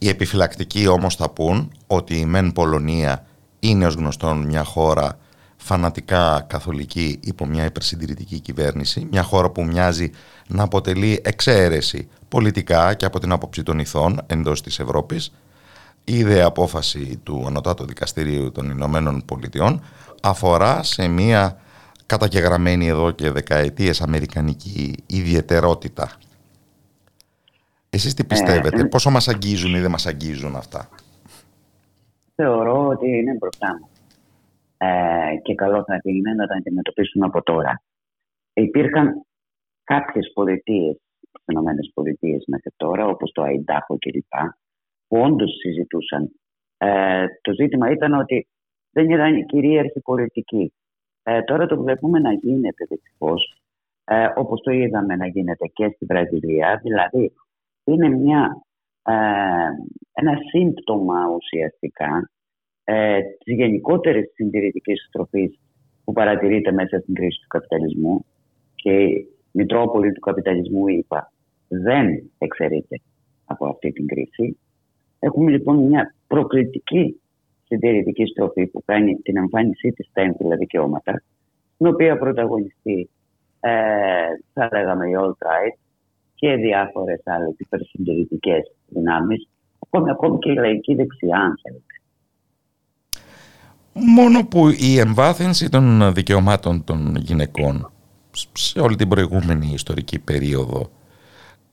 [0.00, 3.26] Οι επιφυλακτικοί όμως θα πούν ότι η ΜΕΝ Πολωνία
[3.60, 5.18] είναι ως γνωστόν μια χώρα
[5.62, 10.10] φανατικά καθολική υπό μια υπερσυντηρητική κυβέρνηση, μια χώρα που μοιάζει
[10.48, 15.32] να αποτελεί εξαίρεση πολιτικά και από την άποψη των ηθών εντός της Ευρώπης,
[16.04, 19.82] η ιδέα απόφαση του Ανωτάτου Δικαστηρίου των Ηνωμένων Πολιτειών
[20.22, 21.60] αφορά σε μια
[22.06, 26.10] καταγεγραμμένη εδώ και δεκαετίες αμερικανική ιδιαιτερότητα.
[27.90, 30.88] Εσείς τι πιστεύετε, ε, πόσο μας αγγίζουν ή δεν μας αγγίζουν αυτά;
[32.34, 33.89] Θεωρώ ότι είναι μπροστά μας
[34.82, 37.82] ε, και καλό θα είναι να τα αντιμετωπίσουμε από τώρα.
[38.52, 39.26] Υπήρχαν
[39.84, 40.96] κάποιες πολιτείες
[41.46, 44.34] ΗΠΑ μέχρι τώρα, όπως το Αϊντάχο κλπ.
[45.08, 46.30] που όντως συζητούσαν.
[46.76, 48.48] Ε, το ζήτημα ήταν ότι
[48.90, 50.72] δεν ήταν η κυρίαρχη πολιτική.
[51.22, 53.62] Ε, τώρα το βλέπουμε να γίνεται δυστυχώς,
[54.04, 57.32] ε, όπως το είδαμε να γίνεται και στη Βραζιλία, δηλαδή
[57.84, 58.62] είναι μια,
[59.02, 59.12] ε,
[60.12, 62.30] ένα σύμπτωμα ουσιαστικά
[62.84, 65.58] ε, της γενικότερης συντηρητικής στροφής
[66.04, 68.24] που παρατηρείται μέσα στην κρίση του καπιταλισμού
[68.74, 71.32] και η Μητρόπολη του καπιταλισμού, είπα,
[71.68, 73.00] δεν εξαιρείται
[73.44, 74.58] από αυτή την κρίση.
[75.18, 77.20] Έχουμε λοιπόν μια προκλητική
[77.64, 81.22] συντηρητική στροφή που κάνει την εμφάνισή της στα έμφυλα δικαιώματα,
[81.76, 83.10] την οποία πρωταγωνιστεί,
[83.60, 83.70] ε,
[84.52, 85.78] θα λέγαμε, η alt-right
[86.34, 91.99] και διάφορες άλλες υπερσυντηρητικές δυνάμεις, ακόμη, ακόμη και η λαϊκή δεξιά, αν θέλετε.
[93.92, 97.90] Μόνο που η εμβάθυνση των δικαιωμάτων των γυναικών
[98.52, 100.90] σε όλη την προηγούμενη ιστορική περίοδο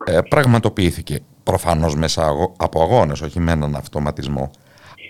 [0.05, 4.51] ε, πραγματοποιήθηκε προφανώς μέσα από αγώνες, όχι με έναν αυτοματισμό,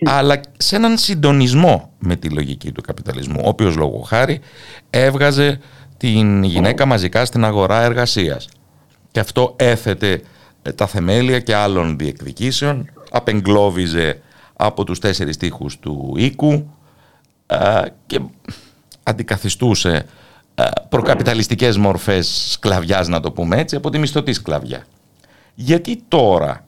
[0.05, 4.39] αλλά σε έναν συντονισμό με τη λογική του καπιταλισμού, ο οποίος λόγω χάρη
[4.89, 5.59] έβγαζε
[5.97, 8.49] την γυναίκα μαζικά στην αγορά εργασίας.
[9.11, 10.21] Και αυτό έθετε
[10.61, 14.21] ε, τα θεμέλια και άλλων διεκδικήσεων, απεγκλώβιζε
[14.53, 16.69] από τους τέσσερις τείχους του οίκου,
[18.05, 18.19] και
[19.03, 20.05] αντικαθιστούσε
[20.89, 24.85] προκαπιταλιστικές μορφές σκλαβιάς να το πούμε έτσι από τη μισθωτή σκλαβιά.
[25.55, 26.67] Γιατί τώρα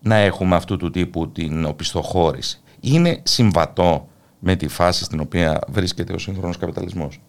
[0.00, 4.08] να έχουμε αυτού του τύπου την οπισθοχώρηση; Είναι συμβατό
[4.38, 7.20] με τη φάση στην οποία βρίσκεται ο σύγχρονος καπιταλισμός;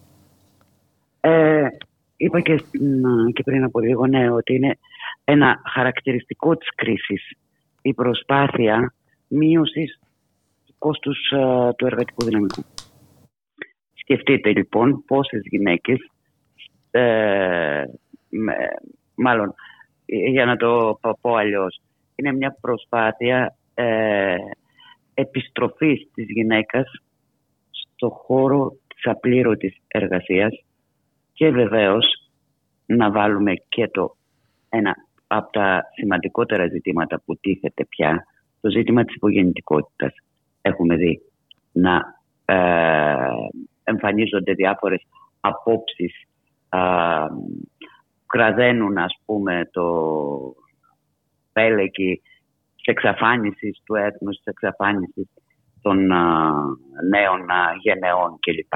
[1.19, 1.67] Ε,
[2.17, 2.63] είπα και,
[3.33, 4.77] και πριν από λίγο ναι, ότι είναι
[5.23, 7.31] ένα χαρακτηριστικό της κρίσης
[7.81, 8.93] η προσπάθεια
[9.27, 9.99] μείωσης
[10.65, 11.17] του κόστους
[11.75, 12.63] του εργατικού δυναμικού.
[14.09, 16.11] Σκεφτείτε λοιπόν πόσες γυναίκες,
[16.91, 17.83] ε,
[19.15, 19.53] μάλλον
[20.05, 21.81] για να το πω αλλιώς,
[22.15, 24.35] είναι μια προσπάθεια ε,
[25.13, 27.01] επιστροφής της γυναίκας
[27.71, 30.63] στο χώρο της απλήρωτης εργασίας
[31.33, 32.29] και βεβαίως
[32.85, 34.15] να βάλουμε και το
[34.69, 34.95] ένα
[35.27, 38.25] από τα σημαντικότερα ζητήματα που τίθεται πια,
[38.61, 40.13] το ζήτημα της υπογεννητικότητας.
[40.61, 41.21] Έχουμε δει
[41.71, 42.55] να ε,
[43.87, 45.01] εμφανίζονται διάφορες
[45.39, 46.13] απόψεις
[46.69, 46.79] α,
[48.25, 49.85] κραδένουν ας πούμε το
[51.53, 52.21] πέλεκι
[52.75, 55.27] της εξαφάνισης του έθνους, της εξαφάνισης
[55.81, 55.97] των
[57.09, 57.45] νέων
[57.81, 58.73] γενεών κλπ.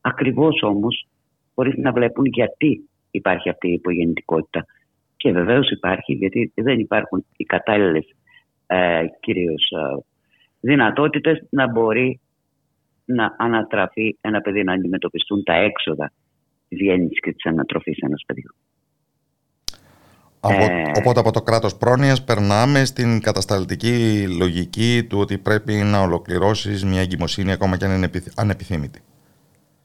[0.00, 1.06] Ακριβώς όμως
[1.54, 4.64] χωρίς να βλέπουν γιατί υπάρχει αυτή η υπογεννητικότητα.
[5.16, 8.14] Και βεβαίως υπάρχει γιατί δεν υπάρχουν οι κατάλληλες
[8.66, 10.04] ε, κυρίως ε,
[10.60, 12.20] δυνατότητες να μπορεί
[13.08, 16.12] να ανατραφεί ένα παιδί, να αντιμετωπιστούν τα έξοδα
[16.68, 18.54] της γέννησης και της ανατροφής ενός παιδιού.
[20.40, 20.82] Από, ε...
[20.98, 27.00] Οπότε από το κράτος πρόνοιας περνάμε στην κατασταλτική λογική του ότι πρέπει να ολοκληρώσεις μια
[27.00, 29.00] εγκυμοσύνη ακόμα και αν είναι ανεπιθύμητη.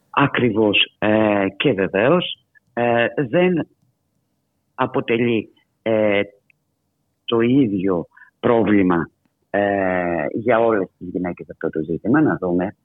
[0.10, 0.96] Ακριβώς.
[1.00, 3.68] Ε, και βεβαίως ε, δεν
[4.76, 5.50] αποτελεί
[5.82, 6.22] ε,
[7.26, 8.08] το ίδιο
[8.40, 9.10] πρόβλημα
[9.50, 12.22] ε, για όλες τις γυναίκες αυτό το ζήτημα.
[12.22, 12.76] Να δούμε θα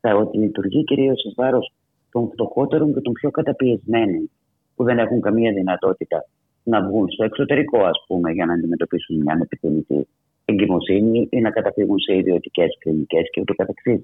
[0.00, 1.72] ότι λειτουργεί κυρίως εις βάρος
[2.10, 4.30] των φτωχότερων και των πιο καταπιεσμένων,
[4.76, 6.24] που δεν έχουν καμία δυνατότητα
[6.62, 10.08] να βγουν στο εξωτερικό, ας πούμε, για να αντιμετωπίσουν μια ανεπιθυμητή
[10.44, 14.00] εγκυμοσύνη ή να καταφύγουν σε ιδιωτικές κλινικές και ούτω καθεξής.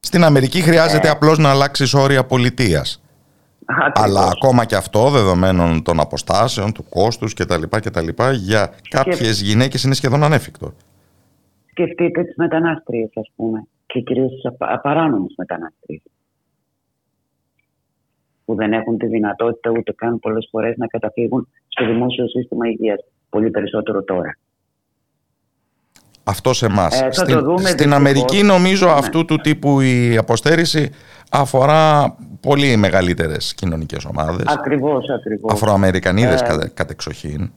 [0.00, 1.10] Στην Αμερική χρειάζεται ε...
[1.10, 3.00] απλώς να αλλάξεις όρια πολιτείας.
[3.92, 7.62] Αλλά ακόμα και αυτό, δεδομένων των αποστάσεων, του κόστους κτλ.
[7.70, 10.72] κτλ για κάποιες γυναίκες είναι σχεδόν ανέφικτο.
[11.70, 16.02] Σκεφτείτε τις μετανάστριες, ας πούμε και κυρίως τις απαράνομες μετανάστες
[18.44, 23.04] που δεν έχουν τη δυνατότητα ούτε καν πολλές φορές να καταφύγουν στο δημόσιο σύστημα υγείας.
[23.28, 24.38] Πολύ περισσότερο τώρα.
[26.24, 27.00] Αυτό σε εμάς.
[27.02, 28.92] Ε, στην, στην Αμερική νομίζω ναι.
[28.92, 30.90] αυτού του τύπου η αποστέρηση
[31.30, 34.46] αφορά πολύ μεγαλύτερες κοινωνικές ομάδες.
[34.46, 35.52] Ακριβώς, ακριβώς.
[35.52, 37.52] Αφροαμερικανίδες ε, κατεξοχήν.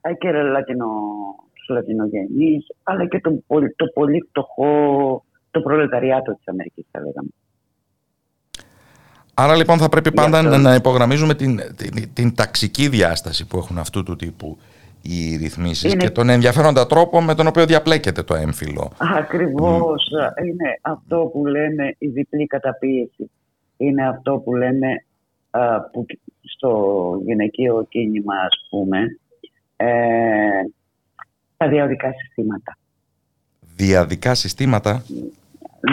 [0.00, 0.86] Ε, και λατινο,
[1.66, 3.42] τους Λατινογενείς, αλλά και το,
[3.76, 7.28] το πολύ φτωχό, το προλεταριάτο της Αμερικής θα λέγαμε.
[9.34, 14.02] Άρα λοιπόν θα πρέπει πάντα να υπογραμμίζουμε την, την, την, ταξική διάσταση που έχουν αυτού
[14.02, 14.58] του τύπου
[15.02, 18.92] οι ρυθμίσεις και τον ενδιαφέροντα τρόπο με τον οποίο διαπλέκεται το έμφυλο.
[19.18, 20.10] Ακριβώς.
[20.44, 23.30] Είναι αυτό που λέμε η διπλή καταπίεση.
[23.76, 24.88] Είναι αυτό που λέμε
[25.92, 26.06] που
[26.40, 26.72] στο
[27.24, 29.18] γυναικείο κίνημα ας πούμε
[29.76, 29.86] ε,
[31.64, 32.78] τα διαδικά συστήματα.
[33.76, 35.02] Διαδικά συστήματα.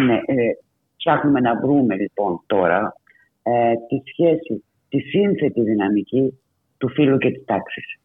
[0.05, 0.51] Ναι, ε,
[0.97, 2.95] ψάχνουμε να βρούμε λοιπόν τώρα
[3.43, 6.39] ε, τη σχέση, τη σύνθετη δυναμική
[6.77, 7.99] του φίλου και της τάξης.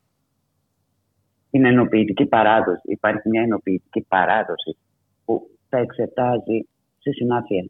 [1.50, 2.82] Την ενοποιητική παράδοση.
[2.84, 4.76] Υπάρχει μια ενοποιητική παράδοση
[5.24, 7.68] που θα εξετάζει σε συνάφεια.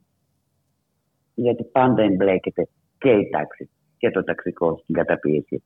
[1.34, 2.68] Γιατί πάντα εμπλέκεται
[2.98, 3.68] και η τάξη
[3.98, 5.62] και το ταξικό στην καταπίεση.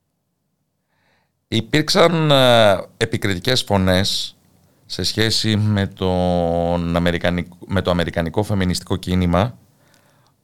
[1.52, 4.36] Υπήρξαν ε, επικριτικές φωνές
[4.86, 9.58] σε σχέση με, τον αμερικανικό, με το αμερικανικό φεμινιστικό κίνημα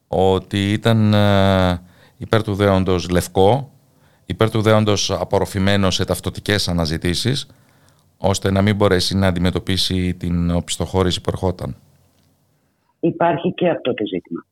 [0.09, 1.81] ότι ήταν ε,
[2.17, 3.71] υπέρ του δέοντος λευκό,
[4.27, 7.47] υπέρ του δέοντος απορροφημένο σε ταυτοτικές αναζητήσεις,
[8.19, 11.77] ώστε να μην μπορέσει να αντιμετωπίσει την οπισθοχώρηση που ερχόταν.
[13.01, 14.47] Υπάρχει και αυτό το ζήτημα.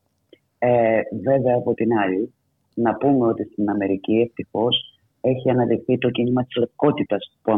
[0.57, 2.33] Ε, βέβαια, από την άλλη,
[2.73, 4.94] να πούμε ότι στην Αμερική ευτυχώς
[5.25, 7.51] έχει αναδειχθεί το κίνημα της λευκότητας που,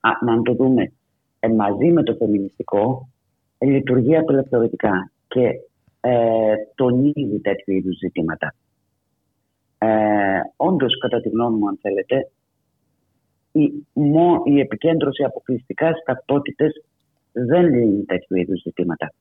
[0.00, 0.92] αν το δούμε
[1.40, 3.08] ε, μαζί με το φεμινιστικό,
[3.58, 5.50] λειτουργεί απελευθερωτικά και
[6.00, 8.54] ε, τονίζει τέτοιου είδους ζητήματα.
[9.78, 12.30] Ε, όντως, κατά τη γνώμη μου, αν θέλετε,
[13.52, 16.66] η, μο, η επικέντρωση αποκλειστικά στι ταυτότητε
[17.32, 19.12] δεν λύνει τέτοιου είδους ζητήματα.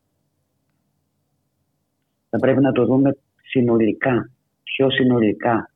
[2.29, 4.29] Θα πρέπει να το δούμε συνολικά,
[4.63, 5.69] πιο συνολικά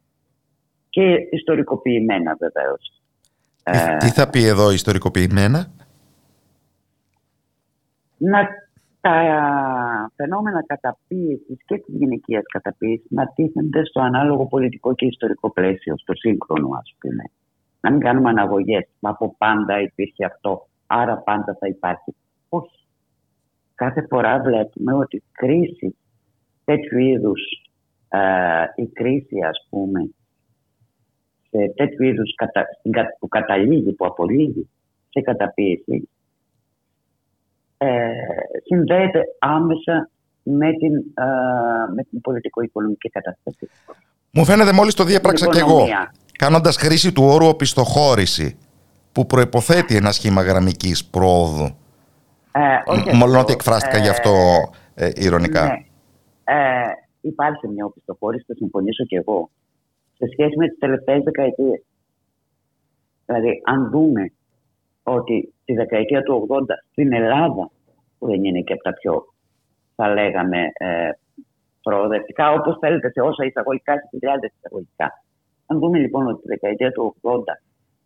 [0.99, 3.01] και ιστορικοποιημένα βεβαίως.
[3.63, 5.71] Τι, τι θα πει εδώ ιστορικοποιημένα;
[8.17, 8.47] Να
[9.01, 15.97] τα φαινόμενα καταπίεσης και της γυναικείας καταπίεσης να τίθενται στο ανάλογο πολιτικό και ιστορικό πλαίσιο,
[15.97, 17.23] στο σύγχρονο, ας πούμε.
[17.81, 18.87] Να μην κάνουμε αναγωγές.
[19.01, 22.15] Από πάντα υπήρχε αυτό, άρα πάντα θα υπάρχει.
[22.49, 22.85] Όχι.
[23.75, 25.95] Κάθε φορά βλέπουμε ότι η κρίση
[26.65, 27.41] τέτοιου είδους,
[28.09, 28.19] ε,
[28.75, 30.09] η κρίση, ας πούμε,
[31.49, 32.33] σε τέτοιου είδους
[33.19, 34.69] που καταλήγει, που απολύγει
[35.09, 36.09] σε καταπίεση,
[37.77, 38.09] ε,
[38.63, 40.09] συνδέεται άμεσα
[40.43, 41.23] με την, ε,
[41.95, 43.69] με την πολιτικο-οικονομική κατάσταση.
[44.31, 45.85] Μου φαίνεται μόλις το διέπραξα και εγώ,
[46.37, 48.57] κάνοντας χρήση του όρου οπισθοχώρηση,
[49.11, 51.75] που προϋποθέτει ένα σχήμα γραμμικής πρόοδου.
[52.51, 54.31] Ε, Μόλον ότι εκφράστηκα ε, γι' αυτό
[54.95, 55.63] ε, ηρωνικά.
[55.63, 55.83] Ναι.
[56.43, 56.91] Ε,
[57.21, 59.49] υπάρχει μια οπισθοχώρηση, θα συμφωνήσω και εγώ,
[60.19, 61.83] σε σχέση με τις τελευταίες δεκαετίες.
[63.25, 64.31] Δηλαδή, αν δούμε
[65.03, 66.59] ότι τη δεκαετία του 80
[66.91, 67.71] στην Ελλάδα,
[68.17, 69.33] που δεν είναι και από τα πιο,
[69.95, 71.09] θα λέγαμε, ε,
[71.81, 75.23] προοδευτικά, όπως θέλετε, σε όσα εισαγωγικά, σε χιλιάδες εισαγωγικά.
[75.65, 77.37] Αν δούμε λοιπόν ότι τη δεκαετία του 80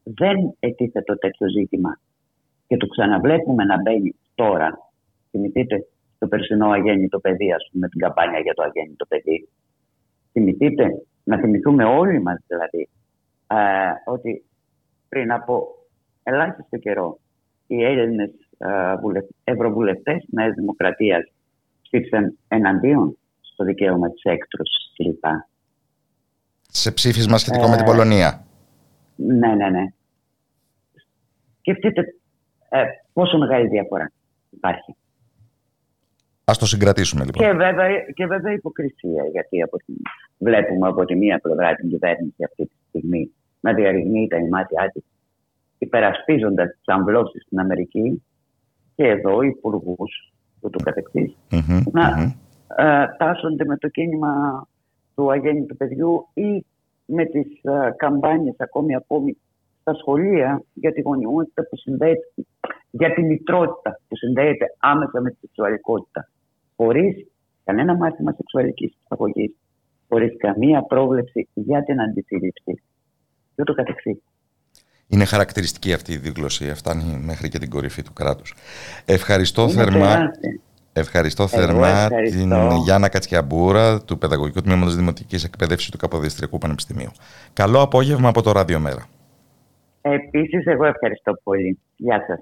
[0.04, 2.00] δεν ετίθετο τέτοιο ζήτημα
[2.68, 4.92] και το ξαναβλέπουμε να μπαίνει τώρα,
[5.30, 5.88] θυμηθείτε
[6.18, 9.50] το περσινό αγέννητο παιδί, ας πούμε, την καμπάνια για το αγέννητο παιδί.
[10.32, 12.90] Θυμηθείτε, να θυμηθούμε όλοι μας δηλαδή,
[13.48, 14.46] ε, ότι
[15.10, 15.68] πριν από
[16.24, 17.20] ελάχιστο καιρό
[17.68, 18.30] οι Έλληνες
[19.44, 21.32] ευρωβουλευτές τη Νέας Δημοκρατίας
[21.82, 25.24] ψήφισαν εναντίον στο δικαίωμα της έκτρωσης κλπ.
[26.68, 28.46] Σε ψήφισμα σχετικό με την ε, Πολωνία.
[29.16, 29.84] Ναι, ναι, ναι.
[31.60, 32.02] Σκεφτείτε
[32.70, 34.12] ε, πόσο μεγάλη διαφορά
[34.50, 34.96] υπάρχει.
[36.46, 37.46] Ας το συγκρατήσουμε λοιπόν.
[37.46, 39.96] Και βέβαια, και βέβαια υποκρισία, γιατί από την,
[40.38, 45.04] βλέπουμε από τη μία πλευρά την κυβέρνηση αυτή τη στιγμή να διαρριγνύει τα ημάτια της
[45.78, 48.24] υπερασπίζοντας τις αμβλώσεις στην Αμερική
[48.96, 51.38] και εδώ υπουργούς του το καθεξής,
[51.92, 52.36] να
[52.76, 54.68] ε, τάσσονται με το κίνημα
[55.16, 56.66] του αγέννητου παιδιού ή
[57.06, 59.38] με τις uh, καμπάνιες ακόμη ακόμη
[59.82, 62.26] στα σχολεία για τη γονιμότητα που συνδέεται,
[62.92, 66.30] για τη μητρότητα που συνδέεται άμεσα με τη σεξουαλικότητα.
[66.84, 67.28] Χωρίς
[67.64, 69.56] κανένα μάθημα σεξουαλικής αγωγή,
[70.10, 72.82] χωρίς καμία πρόβλεψη για την αντισύλληψη
[73.56, 74.18] και ούτω καθεξής.
[75.08, 78.56] Είναι χαρακτηριστική αυτή η δίγλωση, φτάνει μέχρι και την κορυφή του κράτους.
[79.06, 80.32] Ευχαριστώ θερμά.
[80.94, 82.52] Ευχαριστώ θερμά την
[82.84, 87.12] Γιάννα Κατσιαμπούρα του Παιδαγωγικού Τμήματος Δημοτικής Εκπαίδευσης του Καποδιστριακού Πανεπιστημίου.
[87.54, 89.06] Καλό απόγευμα από το Ραδιομέρα.
[90.02, 91.80] Επίσης, εγώ ευχαριστώ πολύ.
[91.96, 92.40] Γεια σας.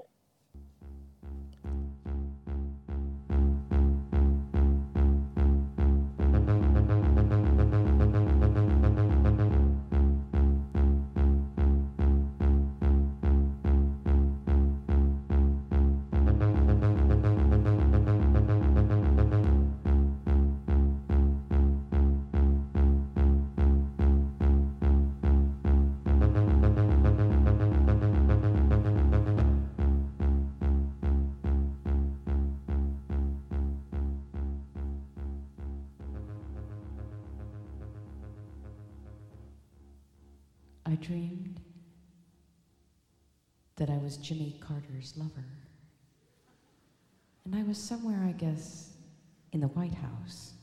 [49.52, 50.54] In the White House.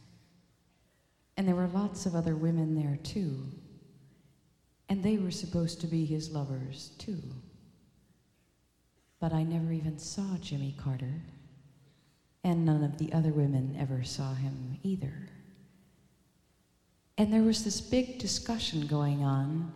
[1.38, 3.38] And there were lots of other women there too.
[4.90, 7.22] And they were supposed to be his lovers, too.
[9.20, 11.22] But I never even saw Jimmy Carter,
[12.44, 15.14] and none of the other women ever saw him either.
[17.20, 19.72] And there was this big discussion going on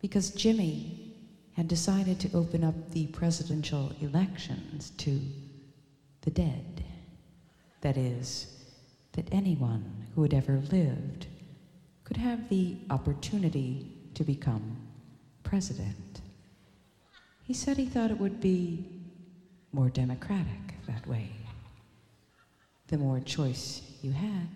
[0.00, 1.12] because Jimmy
[1.52, 5.20] had decided to open up the presidential elections to
[6.22, 6.84] the dead.
[7.80, 8.48] That is,
[9.12, 11.26] that anyone who had ever lived
[12.04, 14.78] could have the opportunity to become
[15.44, 16.22] president.
[17.44, 18.84] He said he thought it would be
[19.72, 21.30] more democratic that way.
[22.88, 24.48] The more choice you had,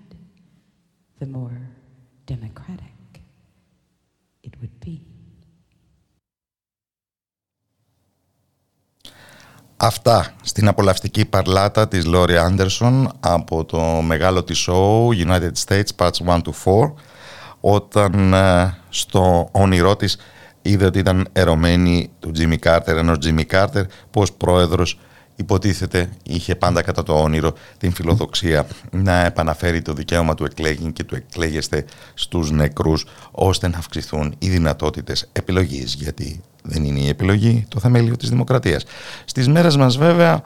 [1.19, 1.71] the more
[2.27, 3.23] democratic
[4.43, 5.12] it would be.
[9.85, 16.27] Αυτά στην απολαυστική παρλάτα της Λόρι Άντερσον από το μεγάλο της show United States Parts
[16.27, 16.93] 1 to 4
[17.61, 20.19] όταν ε, στο όνειρό της
[20.63, 24.99] είδε ότι ήταν ερωμένη του Jimmy Carter ενώ Jimmy Carter πως πρόεδρος
[25.37, 31.05] υποτίθεται είχε πάντα κατά το όνειρο την φιλοδοξία να επαναφέρει το δικαίωμα του εκλέγην και
[31.05, 37.65] του εκλέγεστε στους νεκρούς ώστε να αυξηθούν οι δυνατότητες επιλογής γιατί δεν είναι η επιλογή
[37.69, 38.85] το θεμέλιο της δημοκρατίας.
[39.25, 40.43] Στις μέρες μας βέβαια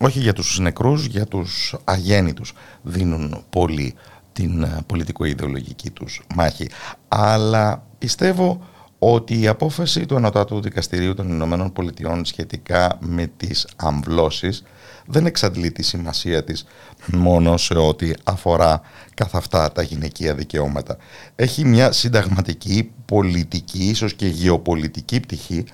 [0.00, 3.94] όχι για τους νεκρούς, για τους αγέννητους δίνουν πολύ
[4.32, 6.68] την πολιτικο-ιδεολογική τους μάχη.
[7.08, 8.68] Αλλά πιστεύω
[8.98, 14.62] ότι η απόφαση του Ανωτάτου Δικαστηρίου των Ηνωμένων Πολιτειών σχετικά με τις αμβλώσεις
[15.10, 16.66] δεν εξαντλεί τη σημασία της
[17.06, 18.80] μόνο σε ό,τι αφορά
[19.14, 20.96] καθ' αυτά τα γυναικεία δικαιώματα.
[21.36, 25.64] Έχει μια συνταγματική, πολιτική, ίσως και γεωπολιτική πτυχή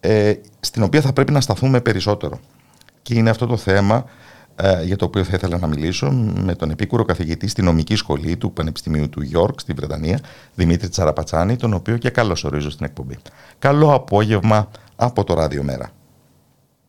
[0.00, 2.40] ε, στην οποία θα πρέπει να σταθούμε περισσότερο.
[3.02, 4.04] Και είναι αυτό το θέμα
[4.56, 6.10] ε, για το οποίο θα ήθελα να μιλήσω
[6.44, 10.18] με τον επίκουρο καθηγητή στη νομική σχολή του Πανεπιστημίου του Γιόρκ στη Βρετανία,
[10.54, 13.18] Δημήτρη Τσαραπατσάνη, τον οποίο και καλώς ορίζω στην εκπομπή.
[13.58, 15.90] Καλό απόγευμα από το Ράδιο Μέρα.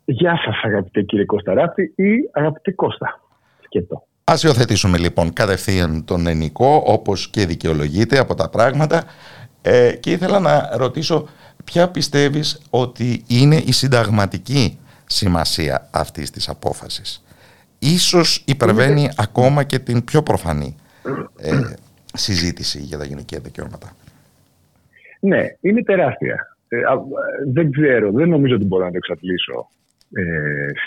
[0.05, 3.21] Γεια σας αγαπητέ κύριε Κωνσταράτη ή αγαπητέ Κώστα.
[3.63, 4.07] Σκέτο.
[4.23, 9.03] Ας υιοθετήσουμε λοιπόν κατευθείαν τον ενικό όπως και δικαιολογείται από τα πράγματα
[9.61, 11.27] ε, και ήθελα να ρωτήσω
[11.63, 17.23] ποια πιστεύεις ότι είναι η συνταγματική σημασία αυτής της απόφασης;
[17.79, 20.75] Ίσως υπερβαίνει ακόμα και την πιο προφανή
[21.37, 21.51] ε,
[22.13, 23.95] συζήτηση για τα γυναικεία δικαιώματα.
[25.19, 26.57] Ναι, είναι τεράστια.
[26.67, 26.77] Ε,
[27.53, 29.82] δεν ξέρω, δεν νομίζω ότι μπορώ να το εξατλήσω ε,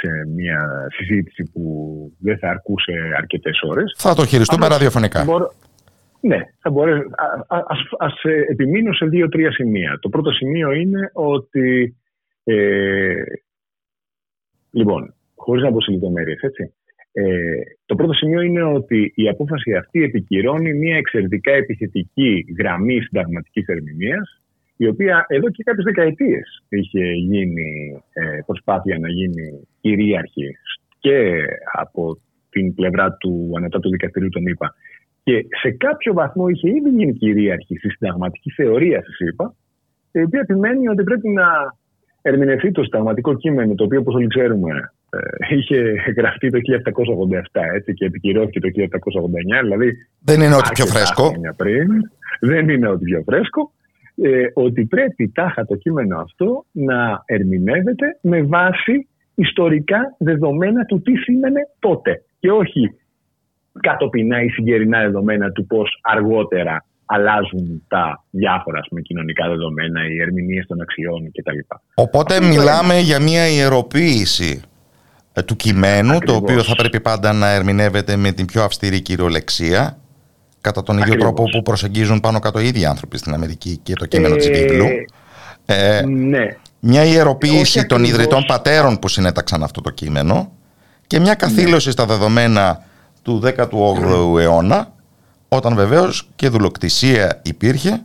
[0.01, 1.63] σε μια συζήτηση που
[2.19, 3.95] δεν θα αρκούσε αρκετές ώρες.
[3.99, 5.25] Θα το χειριστούμε ραδιοφωνικά.
[6.21, 7.03] Ναι, θα μπορέσω.
[7.47, 9.99] Ας, ας επιμείνω σε δύο-τρία σημεία.
[10.01, 11.97] Το πρώτο σημείο είναι ότι
[12.49, 13.23] ε,
[14.71, 16.75] λοιπόν, χωρίς να πω σε λεπτομέρειες, έτσι.
[17.13, 23.67] Ε, το πρώτο σημείο είναι ότι η απόφαση αυτή επικυρώνει μια εξαιρετικά επιθετική γραμμή συνταγματικής
[23.67, 24.43] ερμηνείας,
[24.77, 30.57] η οποία εδώ και κάποιες δεκαετίες είχε γίνει ε, προσπάθεια να γίνει κυρίαρχη
[30.99, 32.21] και από
[32.51, 34.75] την πλευρά του ανατάτου δικαστηρίου των ΗΠΑ
[35.27, 39.55] και σε κάποιο βαθμό είχε ήδη γίνει κυρίαρχη στη συνταγματική θεωρία τη ΗΠΑ,
[40.13, 41.47] η οποία επιμένει ότι πρέπει να
[42.23, 45.79] ερμηνευτεί το συνταγματικό κείμενο, το οποίο, όπως όλοι ξέρουμε, ε, είχε
[46.17, 49.63] γραφτεί το 1787 έτσι, και επικυρώθηκε το 1789.
[49.63, 51.33] Δηλαδή, δεν είναι ό,τι πιο φρέσκο.
[51.57, 51.89] Πριν,
[52.41, 53.73] δεν είναι ό,τι πιο φρέσκο.
[54.23, 61.17] Ε, ότι πρέπει τάχα το κείμενο αυτό να ερμηνεύεται με βάση ιστορικά δεδομένα του τι
[61.17, 62.23] σήμαινε τότε.
[62.39, 62.95] Και όχι
[63.81, 70.67] κατοπινά ή συγκερινά δεδομένα του πώς αργότερα αλλάζουν τα διάφορα με κοινωνικά δεδομένα, οι ερμηνείες
[70.67, 71.59] των αξιών κτλ.
[71.95, 74.63] Οπότε μιλάμε για μια ιεροποίηση
[75.33, 79.99] ε, του κειμένου, το οποίο θα πρέπει πάντα να ερμηνεύεται με την πιο αυστηρή κυριολεξία,
[80.67, 84.07] κατά τον ίδιο τρόπο που προσεγγίζουν πάνω κάτω οι ίδιοι άνθρωποι στην Αμερική και το
[84.07, 84.87] κείμενο ε, της βίβλου.
[85.67, 86.57] Ε, ναι.
[86.81, 90.53] Μια ιεροποίηση των ιδρυτών πατέρων που συνέταξαν αυτό το κείμενο
[91.07, 92.85] και μια καθήλωση στα δεδομένα
[93.23, 94.93] του 18ου αιώνα,
[95.49, 98.03] όταν βεβαίως και δουλοκτησία υπήρχε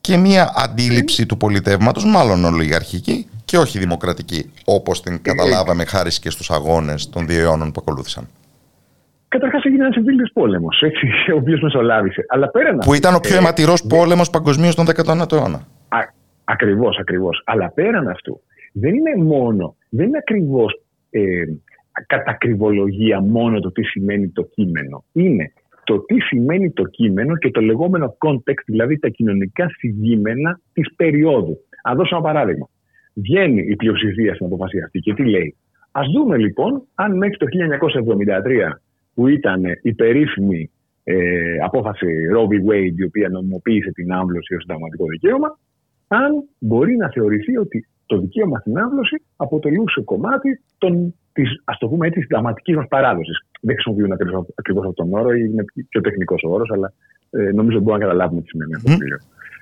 [0.00, 6.30] και μια αντίληψη του πολιτεύματος, μάλλον ολιγαρχική, και όχι δημοκρατική, όπως την καταλάβαμε χάρη και
[6.30, 8.28] στους αγώνες των δύο αιώνων που ακολούθησαν.
[9.28, 10.82] Καταρχάς έγινε ένας εμφύλιο πόλεμος,
[11.34, 12.24] ο οποίος μεσολάβησε.
[12.28, 15.66] Αλλά πέραν που ήταν ο πιο ε, αιματηρός πόλεμος παγκοσμίως τον 19ο αιώνα.
[16.44, 17.42] Ακριβώς, ακριβώς.
[17.44, 18.40] Αλλά πέραν αυτού,
[18.72, 21.20] δεν είναι μόνο, δεν είναι ακριβώς ε,
[22.06, 25.04] κατακριβολογία μόνο το τι σημαίνει το κείμενο.
[25.12, 25.52] Είναι
[25.84, 31.58] το τι σημαίνει το κείμενο και το λεγόμενο context, δηλαδή τα κοινωνικά συγκείμενα της περίοδου.
[31.82, 32.68] Α δώσω ένα παράδειγμα
[33.22, 35.56] βγαίνει η πλειοψηφία στην αποφασία αυτή και τι λέει.
[35.90, 37.46] Α δούμε λοιπόν αν μέχρι το
[38.06, 38.78] 1973
[39.18, 40.70] που ήταν η περίφημη
[41.04, 42.54] ε, απόφαση Roe v.
[42.68, 45.58] Wade η οποία νομιμοποίησε την άμβλωση ως συνταγματικό δικαίωμα
[46.08, 51.88] αν μπορεί να θεωρηθεί ότι το δικαίωμα στην άμβλωση αποτελούσε κομμάτι των, της, ας το
[51.88, 53.38] πούμε έτσι, συνταγματική μας παράδοσης.
[53.60, 54.12] Δεν χρησιμοποιούν
[54.54, 56.92] ακριβώς αυτόν τον όρο, είναι πιο τεχνικός ο όρος, αλλά
[57.30, 58.92] ε, νομίζω μπορούμε να καταλάβουμε τι σημαίνει αυτό.
[58.92, 58.98] Mm.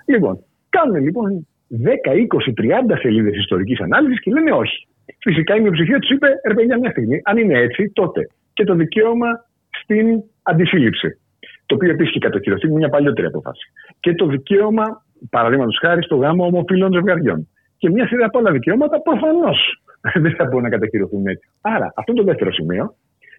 [0.07, 4.88] Λοιπόν, κάνουν λοιπόν 10, 20, 30 σελίδες ιστορικής ανάλυσης και λένε όχι.
[5.18, 8.74] Φυσικά η μειοψηφία τους είπε, ρε παιδιά, μια στιγμή, αν είναι έτσι, τότε και το
[8.74, 9.45] δικαίωμα
[9.83, 11.18] στην αντισύλληψη.
[11.66, 13.72] Το οποίο επίσης και κατοχυρωθεί με μια παλιότερη αποφάση.
[14.01, 17.49] Και το δικαίωμα, παραδείγματος χάρη, στο γάμο ομοφύλων ζευγαριών.
[17.77, 19.83] Και μια σειρά από άλλα δικαιώματα προφανώς
[20.22, 21.49] δεν θα μπορούν να κατοχυρωθούν έτσι.
[21.61, 22.95] Άρα, αυτό είναι το δεύτερο σημείο.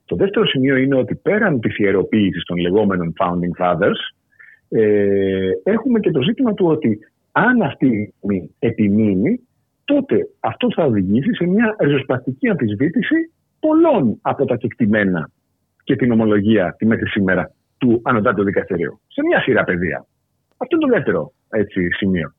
[0.06, 4.00] Το δεύτερο σημείο είναι ότι πέραν της ιεροποίησης των λεγόμενων founding fathers,
[4.70, 7.00] ε, έχουμε και το ζήτημα του ότι
[7.32, 9.40] αν αυτή η επιμείνει,
[9.86, 13.16] τότε αυτό θα οδηγήσει σε μια ριζοσπαστική αμφισβήτηση
[13.60, 15.30] πολλών από τα κεκτημένα
[15.88, 19.00] και την ομολογία τη μέχρι σήμερα του Ανωτάτου Δικαστηρίου.
[19.08, 20.06] Σε μια σειρά πεδία.
[20.58, 22.34] Αυτό είναι το δεύτερο έτσι, σημείο.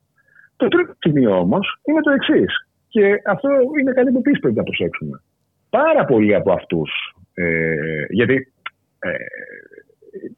[0.56, 2.52] Το τρίτο σημείο όμως είναι το εξής.
[2.88, 3.48] Και αυτό
[3.80, 5.22] είναι κάτι που επίσης πρέπει να προσέξουμε.
[5.70, 6.90] Πάρα πολλοί από αυτούς.
[7.34, 7.74] Ε,
[8.08, 8.52] γιατί
[8.98, 9.10] ε,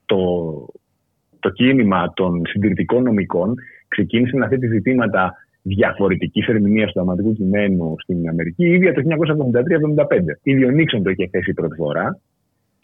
[0.07, 0.21] το,
[1.41, 3.55] το κίνημα των συντηρητικών νομικών
[3.89, 9.09] ξεκίνησε να θέτει ζητήματα διαφορετικής ερμηνείας του δραματικού κειμένου στην Αμερική ήδη από το
[10.09, 10.21] 1973-1975.
[10.43, 12.21] Ήδη ο Νίξον το είχε θέσει πρώτη φορά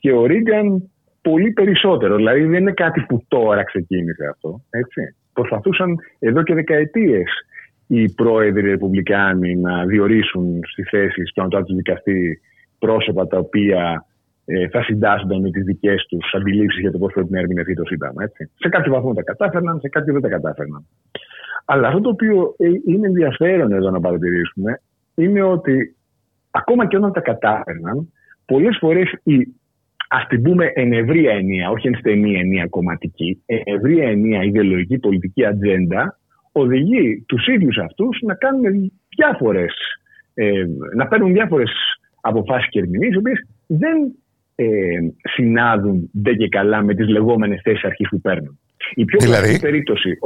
[0.06, 0.90] και ο Ρίγκαν
[1.22, 2.16] πολύ περισσότερο.
[2.16, 4.60] Δηλαδή δεν είναι κάτι που τώρα ξεκίνησε αυτό.
[4.70, 5.16] Έτσι.
[5.32, 7.30] Προσπαθούσαν εδώ και δεκαετίες
[7.86, 12.40] οι πρόεδροι Ρεπουμπλικάνοι να διορίσουν στη θέση του Ανωτάτου Δικαστή
[12.78, 14.06] πρόσωπα τα οποία
[14.44, 17.84] ε, θα συντάσσονταν με τις δικές τους αντιλήψεις για το πώς πρέπει να ερμηνευτεί το
[17.84, 18.22] Σύνταγμα.
[18.22, 18.50] Έτσι.
[18.58, 20.86] Σε κάποιο βαθμό τα κατάφερναν, σε κάποιο δεν τα κατάφερναν.
[21.64, 24.80] Αλλά αυτό το οποίο ε, είναι ενδιαφέρον εδώ να παρατηρήσουμε
[25.14, 25.96] είναι ότι
[26.50, 28.12] ακόμα και όταν τα κατάφερναν,
[28.46, 29.48] πολλές φορές η
[30.08, 34.98] ας την πούμε εν ευρία ενία, όχι εν στενή ενία κομματική, εν ευρία ενία ιδεολογική
[34.98, 36.18] πολιτική ατζέντα,
[36.52, 39.74] οδηγεί τους ίδιους αυτούς να κάνουν διάφορες,
[40.34, 40.64] ε,
[40.96, 41.70] να παίρνουν διάφορες
[42.20, 43.96] αποφάσεις και ερμηνείες, οι οποίες δεν
[44.54, 44.66] ε,
[45.34, 48.58] συνάδουν δεν και καλά με τις λεγόμενες θέσεις αρχής που παίρνουν.
[48.94, 49.60] Η πιο δηλαδή...
[49.60, 50.18] περίπτωση,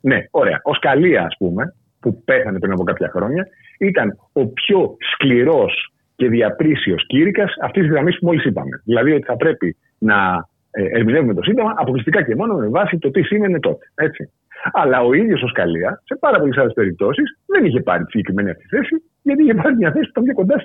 [0.00, 3.46] ναι, ωραία, ο Σκαλία, ας πούμε, που πέθανε πριν από κάποια χρόνια,
[3.78, 8.82] ήταν ο πιο σκληρός και διαπρίσιος κήρυκας αυτής της γραμμής που μόλις είπαμε.
[8.84, 13.10] Δηλαδή ότι θα πρέπει να ε, ερμηνεύουμε το Σύνταγμα αποκλειστικά και μόνο με βάση το
[13.10, 13.90] τι σήμαινε τότε.
[13.94, 14.32] Έτσι.
[14.72, 18.50] Αλλά ο ίδιος ο Σκαλία, σε πάρα πολλές άλλες περιπτώσεις, δεν είχε πάρει τη συγκεκριμένη
[18.50, 20.56] αυτή θέση, γιατί είχε πάρει μια θέση που ήταν πιο κοντά,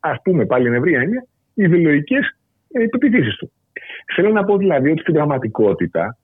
[0.00, 2.38] ας πούμε πάλι εν ευρία έννοια, οι ιδεολογικές
[2.72, 3.52] ε, πεπιθήσεις του.
[4.14, 6.18] Θέλω να πω δηλαδή ότι στην πραγματικότητα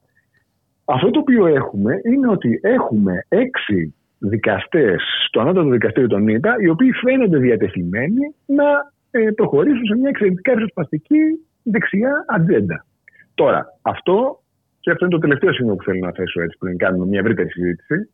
[0.84, 6.68] αυτό το οποίο έχουμε είναι ότι έχουμε έξι δικαστές στο ανώτατο δικαστήριο των ΗΠΑ, οι
[6.68, 8.64] οποίοι φαίνονται διατεθειμένοι να
[9.10, 11.20] ε, προχωρήσουν σε μια εξαιρετικά ριζοσπαστική
[11.62, 12.86] δεξιά ατζέντα.
[13.34, 14.42] Τώρα, αυτό,
[14.80, 17.50] και αυτό είναι το τελευταίο σημείο που θέλω να θέσω έτσι πριν κάνουμε μια ευρύτερη
[17.50, 18.10] συζήτηση,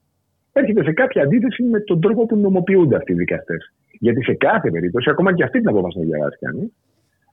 [0.53, 3.73] έρχεται σε κάποια αντίθεση με τον τρόπο που νομοποιούνται αυτοί οι δικαστές.
[3.99, 6.73] Γιατί σε κάθε περίπτωση, ακόμα και αυτή την απόφαση να διαβάσει κανείς,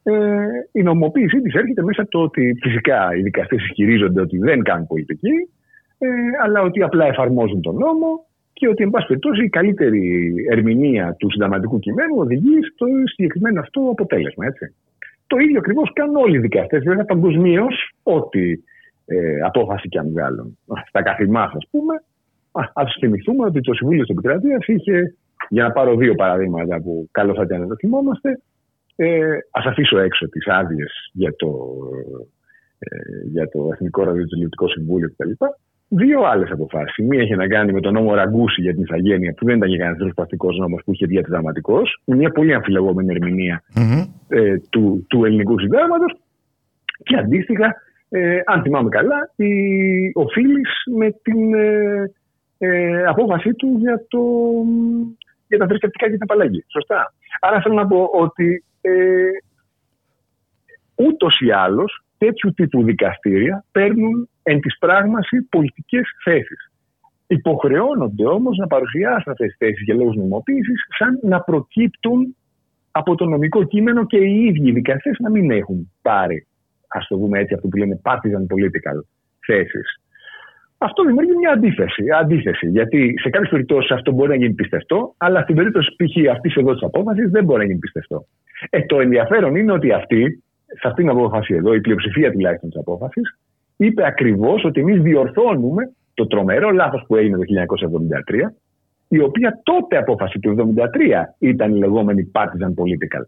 [0.03, 4.63] ε, η νομοποίησή της έρχεται μέσα από το ότι φυσικά οι δικαστές ισχυρίζονται ότι δεν
[4.63, 5.49] κάνουν πολιτική,
[5.97, 6.07] ε,
[6.43, 8.25] αλλά ότι απλά εφαρμόζουν τον νόμο
[8.61, 13.81] και ότι, εν πάση περιπτώσει, η καλύτερη ερμηνεία του συνταγματικού κειμένου οδηγεί στο συγκεκριμένο αυτό
[13.91, 14.45] αποτέλεσμα.
[14.45, 14.75] Έτσι.
[15.27, 16.83] Το ίδιο ακριβώς κάνουν όλοι οι δικαστές.
[16.83, 18.51] Βέβαια, παγκοσμίως, ό,τι
[19.05, 20.57] ε, απόφαση και αν βγάλουν.
[20.87, 21.93] Στα καθημάς, ας πούμε,
[22.51, 25.15] α θυμηθούμε ότι το Συμβούλιο της Επικρατείας είχε,
[25.49, 28.41] για να πάρω δύο παραδείγματα που καλό θα ήταν να το θυμόμαστε,
[28.95, 31.49] ε, ας αφήσω έξω τις άδειες για το,
[32.79, 32.87] ε,
[33.31, 35.31] για το Εθνικό Ραδιοτηλεοπτικό Συμβούλιο κτλ.
[35.93, 37.05] Δύο άλλες αποφάσεις.
[37.05, 39.77] Μία είχε να κάνει με τον νόμο Ραγκούση για την Ιθαγένεια, που δεν ήταν για
[39.77, 41.81] κανένας ριζοσπαστικό νόμος, που είχε διαδραματικό.
[42.05, 43.59] Μια πολύ αμφιλεγόμενη
[44.27, 46.17] ε, του, του ελληνικού συντάγματος.
[47.03, 47.75] Και αντίστοιχα,
[48.09, 49.51] ε, αν θυμάμαι καλά, η,
[50.13, 52.11] ο Φίλης με την ε,
[52.57, 54.19] ε, απόφασή του για, το,
[55.47, 56.65] για τα θρησκευτικά και την απαλλαγή.
[56.67, 57.13] Σωστά.
[57.39, 58.91] Άρα θέλω να πω ότι ε,
[60.95, 66.71] ούτως ή άλλως τέτοιου τύπου δικαστήρια παίρνουν εν της πράγμαση πολιτικές θέσεις.
[67.27, 72.35] Υποχρεώνονται όμως να παρουσιάσουν αυτές τις θέσεις για λόγους νομοποίησης σαν να προκύπτουν
[72.91, 76.47] από το νομικό κείμενο και οι ίδιοι οι δικαστές να μην έχουν πάρει,
[76.87, 78.97] ας το πούμε έτσι, αυτό που λένε partisan political
[79.45, 80.01] θέσεις.
[80.77, 82.03] Αυτό δημιουργεί μια αντίθεση.
[82.19, 86.31] αντίθεση γιατί σε κάποιες περιπτώσεις αυτό μπορεί να γίνει πιστευτό, αλλά στην περίπτωση π.χ.
[86.31, 88.25] αυτής εδώ της απόφασης δεν μπορεί να γίνει πιστευτό.
[88.69, 90.43] Ε, το ενδιαφέρον είναι ότι αυτή,
[90.79, 93.37] σε αυτήν την απόφαση εδώ, η πλειοψηφία τουλάχιστον της απόφασης,
[93.77, 98.53] είπε ακριβώς ότι εμείς διορθώνουμε το τρομερό λάθος που έγινε το 1973,
[99.07, 103.23] η οποία τότε απόφαση του 1973 ήταν η λεγόμενη partisan political.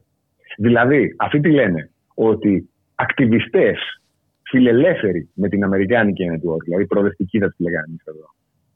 [0.57, 4.01] Δηλαδή, αυτοί τι λένε, ότι ακτιβιστές
[4.43, 8.27] φιλελεύθεροι με την Αμερικάνικη network, δηλαδή προοδευτική θα τη λέγαμε εδώ,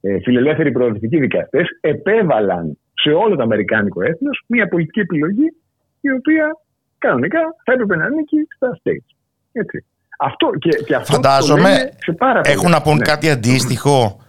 [0.02, 5.48] ε, φιλελεύθεροι προοδευτικοί δικαστές επέβαλαν σε όλο το Αμερικάνικο έθνος μια πολιτική επιλογή
[6.02, 6.58] η οποία
[6.98, 9.16] κανονικά θα έπρεπε να ανήκει στα states.
[9.52, 9.86] Έτσι.
[10.20, 13.04] Αυτό, και, και αυτό Φαντάζομαι σε πάρα έχουν να πούν ναι.
[13.04, 14.22] κάτι αντίστοιχο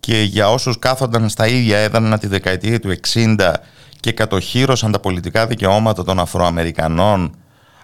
[0.00, 3.52] και για όσους κάθονταν στα ίδια έδρανα τη δεκαετία του 60
[4.00, 7.34] και κατοχύρωσαν τα πολιτικά δικαιώματα των Αφροαμερικανών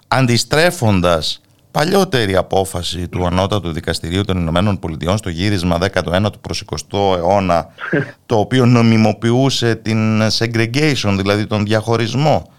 [0.09, 7.66] αντιστρέφοντας παλιότερη απόφαση του Ανώτατου Δικαστηρίου των Ηνωμένων Πολιτειών στο γύρισμα 19ου προς 20ο αιώνα
[8.26, 12.53] το οποίο νομιμοποιούσε την segregation, δηλαδή τον διαχωρισμό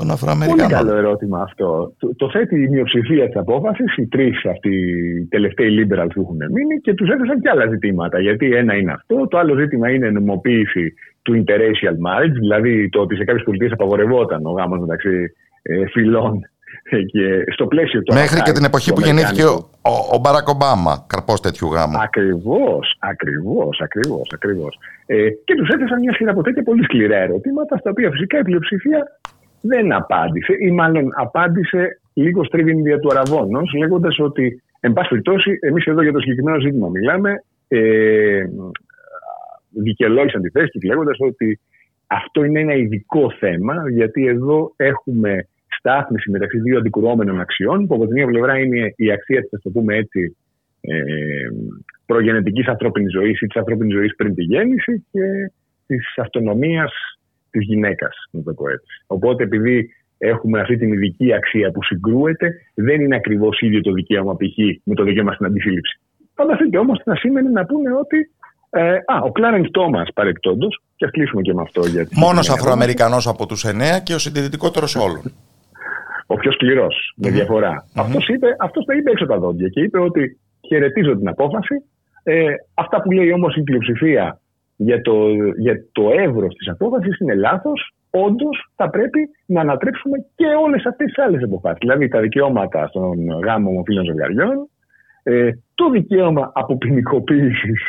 [0.00, 0.72] των Πολύ Αφροαμερικανών.
[0.78, 1.92] καλό ερώτημα αυτό.
[1.98, 6.40] Το, το θέτει η μειοψηφία της απόφασης, οι τρεις αυτοί οι τελευταίοι liberals που έχουν
[6.54, 8.20] μείνει και τους έθεσαν και άλλα ζητήματα.
[8.20, 13.00] Γιατί ένα είναι αυτό, το άλλο ζήτημα είναι η νομοποίηση του interracial marriage, δηλαδή το
[13.00, 15.32] ότι σε κάποιες πολιτείες απαγορευόταν ο γάμος μεταξύ
[15.62, 16.34] ε, φυλών
[16.90, 18.14] ε, και στο πλαίσιο του.
[18.14, 19.70] Μέχρι και την apartheid εποχή του που γεννήθηκε Αμερικάνικου.
[19.82, 21.96] ο, ο, ο Μπαράκ Ομπάμα, καρπός τέτοιου γάμου.
[22.08, 24.26] Ακριβώς, ακριβώς, ακριβώς.
[24.34, 24.78] Ακριβώς.
[25.06, 28.42] Ε, και τους έθεσαν μια σειρά από τέτοια πολύ σκληρά ερωτήματα, στα οποία φυσικά η
[28.42, 29.00] πλειοψηφία
[29.60, 35.58] δεν απάντησε, ή μάλλον απάντησε λίγο στρίβιν δια του αραβώνος, λέγοντας ότι, εν πάση περιπτώσει,
[35.60, 38.42] εμείς εδώ για το συγκεκριμένο ζήτημα μιλάμε, ε,
[39.70, 41.60] δικαιολόγησαν τη θέση τους λέγοντας ότι
[42.06, 45.48] αυτό είναι ένα ειδικό θέμα, γιατί εδώ έχουμε
[45.78, 49.62] στάθμιση μεταξύ δύο αντικρουόμενων αξιών, που από τη μία πλευρά είναι η αξία της, ας
[49.62, 50.36] το πούμε έτσι,
[50.80, 50.94] ε,
[52.06, 55.52] προγενετικής ανθρώπινη ζωής ή της ανθρώπινη ζωής πριν τη γέννηση και
[55.86, 56.92] της αυτονομίας
[57.50, 58.86] της γυναίκας, να το πω έτσι.
[59.06, 64.36] Οπότε, επειδή έχουμε αυτή την ειδική αξία που συγκρούεται, δεν είναι ακριβώς ίδιο το δικαίωμα
[64.36, 64.56] π.χ.
[64.84, 66.00] με το δικαίωμα στην αντισύλληψη.
[66.34, 68.30] Φανταστείτε όμως να σήμαινε να πούνε ότι.
[68.72, 71.86] Ε, α, ο Κλάρεν Τόμα παρεκτόντως, και ας κλείσουμε και με αυτό.
[71.86, 75.22] Γιατί Μόνος Αφροαμερικανός από τους εννέα και ο συντηρητικότερος όλων.
[76.26, 76.86] ο πιο σκληρο
[77.16, 81.28] με διαφορα Αυτός, είπε, αυτός τα είπε έξω τα δόντια και είπε ότι χαιρετίζω την
[81.28, 81.74] απόφαση.
[82.22, 84.39] Ε, αυτά που λέει όμως η πλειοψηφία
[84.82, 85.14] για το,
[85.58, 87.94] για το εύρος της απόφασης είναι λάθος.
[88.10, 91.78] Όντως θα πρέπει να ανατρέψουμε και όλες αυτές τις άλλες αποφάσεις.
[91.80, 94.68] Δηλαδή τα δικαιώματα στον γάμο ομοφύλων ζευγαριών,
[95.22, 97.80] ε, το δικαίωμα αποποινικοποίησης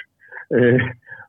[0.48, 0.76] ε,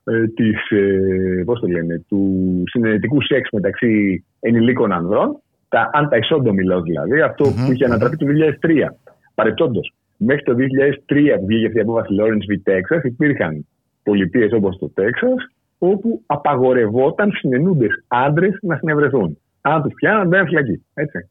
[0.03, 6.83] ε, της, ε, πώς το λένε, του συνενετικού σεξ μεταξύ ενηλίκων ανδρών, τα anti-sodomy laws
[6.83, 8.95] δηλαδή, αυτό που είχε ανατραπεί το 2003.
[9.35, 12.71] Παρεπτόντως, μέχρι το 2003 που βγήκε αυτή η απόφαση Lawrence v.
[12.71, 13.65] Texas, υπήρχαν
[14.03, 15.52] πολιτείες όπως το Texas,
[15.91, 19.37] όπου απαγορευόταν συνενούντες άντρες να συνευρεθούν.
[19.61, 20.85] Αν τους πιάναν, μπαίναν φυλακή.
[20.93, 21.29] Έτσι.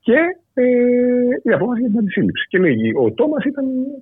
[0.00, 0.18] Και
[0.54, 0.62] ε,
[1.42, 2.46] η απόφαση για την αντισύλληψη.
[2.48, 3.42] Και λέγει, ο Τόμας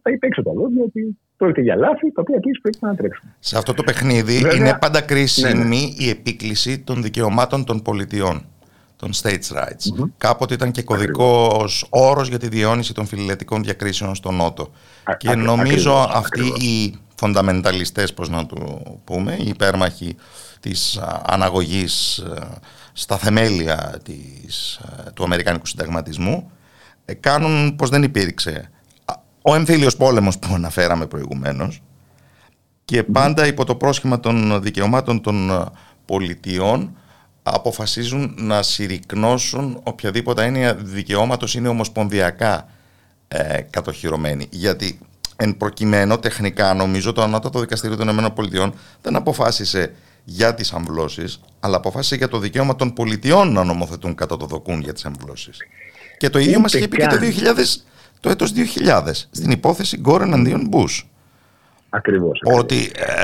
[0.03, 3.35] τα είπε έξω τα λόγια ότι πρόκειται για λάθη, τα οποία επίσης πρέπει να ανατρέψουν.
[3.39, 8.45] Σε αυτό το παιχνίδι Βέβαια, είναι πάντα κρίσιμη ναι, η επίκληση των δικαιωμάτων των πολιτιών,
[8.97, 10.09] των states rights.
[10.19, 14.71] Κάποτε ήταν και κωδικός όρος για τη διαιώνιση των φιλελετικών διακρίσεων στο Νότο.
[15.05, 16.63] Α- και ακρι- νομίζω ακριβώς, αυτοί ακριβώς.
[16.63, 20.17] οι φονταμενταλιστές, πώς να το πούμε, οι υπέρμαχοι
[20.61, 22.49] της α, αναγωγής α,
[22.93, 26.51] στα θεμέλια της, α, του Αμερικάνικου συνταγματισμού,
[27.05, 28.71] ε, κάνουν πως δεν υπήρξε
[29.05, 31.83] Α, ο εμφύλιος πόλεμος που αναφέραμε προηγουμένως
[32.85, 35.65] και πάντα υπό το πρόσχημα των δικαιωμάτων των ε,
[36.05, 36.97] πολιτιών
[37.51, 42.69] αποφασίζουν να συρρυκνώσουν οποιαδήποτε έννοια δικαιώματος είναι ομοσπονδιακά
[43.29, 44.47] ε, κατοχυρωμένη.
[44.51, 44.99] Γιατί
[45.37, 48.73] εν προκειμένου τεχνικά νομίζω το Ανώτατο Δικαστήριο των ΗΠΑ
[49.03, 49.95] δεν αποφάσισε
[50.25, 54.81] για τις αμβλώσεις, αλλά αποφάσισε για το δικαίωμα των πολιτιών να νομοθετούν κατά το δοκούν
[54.81, 55.59] για τις αμβλώσεις.
[56.19, 57.57] Και το ίδιο Ούτε μας είχε πει και το, καν.
[57.57, 57.63] 2000,
[58.21, 58.53] το έτος
[58.87, 61.09] 2000 στην υπόθεση Γκόρ εναντίον Μπούς
[61.97, 62.41] Ακριβώς.
[62.59, 62.77] ότι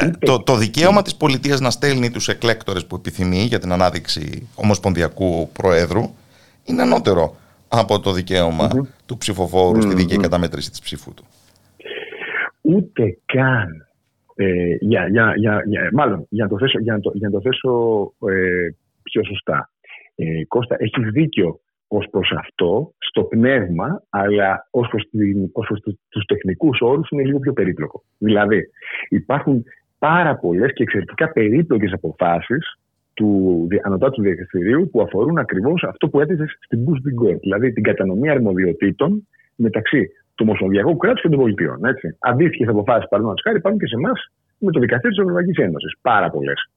[0.03, 4.49] ε, το, το δικαίωμα της πολιτείας να στέλνει τους εκλέκτορες που επιθυμεί για την ανάδειξη
[4.55, 6.14] ομοσπονδιακού προέδρου
[6.64, 7.37] είναι ανώτερο
[7.68, 8.68] από το δικαιωμα
[9.07, 11.25] του ψηφοφόρου στη δίκαιη καταμέτρηση της ψήφου του.
[12.61, 13.87] Ούτε καν.
[14.35, 17.35] Ε, για, για, για, για, μάλλον, για να το θέσω, για να το, για να
[17.35, 19.70] το θέσω ε, πιο σωστά.
[20.14, 21.61] Ε, Κώστα, έχεις δίκιο
[21.99, 27.11] ως προς αυτό, στο πνεύμα, αλλά ως προς, την, ως προς του- τους τεχνικούς όρους
[27.11, 28.03] είναι λίγο πιο περίπλοκο.
[28.18, 28.68] Δηλαδή,
[29.09, 29.64] υπάρχουν
[29.99, 32.78] πάρα πολλές και εξαιρετικά περίπλοκες αποφάσεις
[33.14, 33.28] του
[33.70, 37.09] δι- Ανωτάτου Δικαστηρίου που αφορούν ακριβώς αυτό που έθεσε στην Bush v.
[37.22, 41.84] Gore, δηλαδή την κατανομή αρμοδιοτήτων μεταξύ του Ομοσπονδιακού κράτους και των πολιτιών.
[41.84, 42.16] Έτσι.
[42.20, 45.95] Αντίστοιχες αποφάσεις, παραδείγματος χάρη, υπάρχουν και σε εμάς με το Δικαστήριο της Ευρωπαϊκής Ένωσης.
[46.03, 46.70] Πάρα πολλές.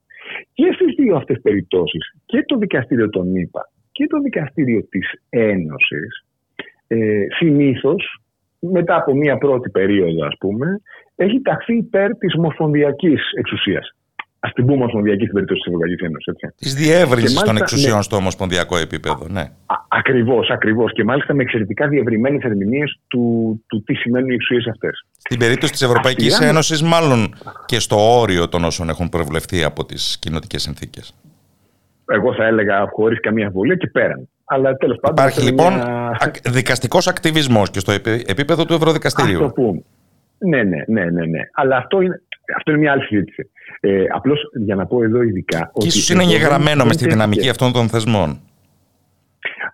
[0.52, 6.24] Και στις δύο αυτές περιπτώσεις, και το Δικαστήριο των ΗΠΑ και το Δικαστήριο της Ένωσης,
[6.86, 8.20] ε, συνήθως
[8.58, 10.80] μετά από μία πρώτη περίοδο, ας πούμε,
[11.16, 13.94] έχει ταχθεί υπέρ της ομοσπονδιακής εξουσίας.
[14.40, 16.34] Α την πούμε ομοσπονδιακή στην περίπτωση της Ευρωπαϊκής Ένωσης.
[16.56, 18.02] Της διεύρυνσης των εξουσιών ναι.
[18.02, 19.44] στο ομοσπονδιακό επίπεδο, ναι.
[19.88, 20.92] Ακριβώς, ακριβώς.
[20.92, 23.24] Και μάλιστα με εξαιρετικά διευρυμένες ερμηνείες του,
[23.66, 25.06] του τι σημαίνουν οι εξουσίες αυτές.
[25.18, 27.34] Στην περίπτωση της Ευρωπαϊκής Ένωσης, μάλλον
[27.66, 31.14] και στο όριο των όσων έχουν προβλεφθεί από τις κοινοτικές συνθήκες.
[32.06, 34.28] Εγώ θα έλεγα χωρίς καμία αμφιβολία και πέραν.
[34.44, 35.24] Αλλά τέλος πάντων.
[35.24, 36.18] Υπάρχει λοιπόν μια...
[36.50, 37.92] δικαστικός ακτιβισμός και στο
[38.26, 39.38] επίπεδο του Ευρωδικαστηρίου.
[39.38, 39.82] το πούμε.
[40.38, 41.40] Ναι, ναι, ναι, ναι, ναι.
[41.52, 42.22] Αλλά αυτό είναι,
[42.56, 43.50] αυτό είναι μια άλλη συζήτηση.
[43.80, 45.70] Ε, Απλώς για να πω εδώ ειδικά.
[45.74, 48.40] Και ίσως είναι εγγεγραμμένο μες στη δυναμική αυτών των θεσμών.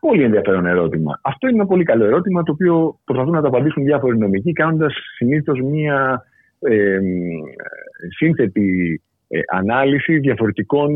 [0.01, 1.21] Πολύ ενδιαφέρον ερώτημα.
[1.23, 4.95] Αυτό είναι ένα πολύ καλό ερώτημα το οποίο προσπαθούν να το απαντήσουν διάφοροι νομικοί κάνοντας
[5.17, 6.25] συνήθως μια
[6.59, 6.99] ε,
[8.17, 10.91] σύνθετη ε, ανάλυση διαφορετικών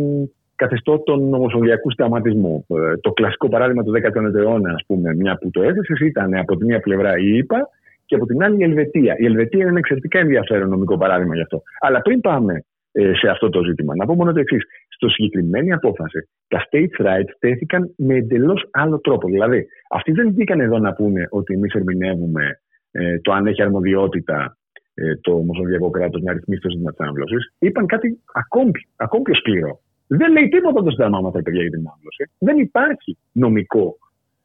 [0.57, 2.67] καθεστώτων ομοσπονδιακού σταματισμού.
[2.69, 6.57] Ε, το κλασικό παράδειγμα του 19ου αιώνα, ας πούμε, μια που το έθεσες, ήταν από
[6.57, 7.69] τη μία πλευρά η ΙΠΑ
[8.07, 9.15] και από την άλλη η Ελβετία.
[9.19, 11.63] Η Ελβετία είναι ένα εξαιρετικά ενδιαφέρον νομικό παράδειγμα γι' αυτό.
[11.81, 14.63] Αλλά πριν πάμε ε, σε αυτό το ζήτημα, να πω μόνο το εξής.
[14.89, 19.29] Στο συγκεκριμένη απόφαση, τα states rights τέθηκαν με εντελώς άλλο τρόπο.
[19.29, 24.57] Δηλαδή, αυτοί δεν βγήκαν εδώ να πούνε ότι εμείς ερμηνεύουμε ε, το αν έχει αρμοδιότητα
[24.95, 27.35] ε, το Ομοσπονδιακό κράτος να ρυθμίσει το ζήτημα της άμβλωση.
[27.59, 29.81] Είπαν κάτι ακόμη, ακόμη πιο σκληρό.
[30.07, 32.31] Δεν λέει τίποτα το Σύνταγμα μα παιδιά για την άμβλωση.
[32.39, 33.97] Δεν υπάρχει νομικό,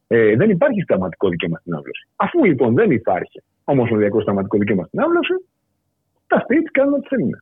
[0.08, 2.08] ε, δεν υπάρχει συνταγματικό δικαίωμα στην άμβλωση.
[2.16, 5.34] Αφού λοιπόν δεν υπάρχει ομοσπονδιακό συνταγματικό δικαίωμα στην άμβλωση,
[6.28, 7.36] τα states κάνουν ό,τι θέλουν.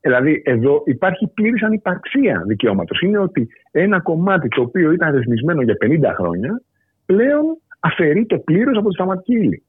[0.00, 3.00] Δηλαδή, εδώ υπάρχει πλήρης ανυπαρξία δικαιώματος.
[3.00, 6.62] Είναι ότι ένα κομμάτι το οποίο ήταν ρυθμισμένο για 50 χρόνια
[7.06, 9.62] πλέον αφαιρείται πλήρω από τη σταματική ύλη.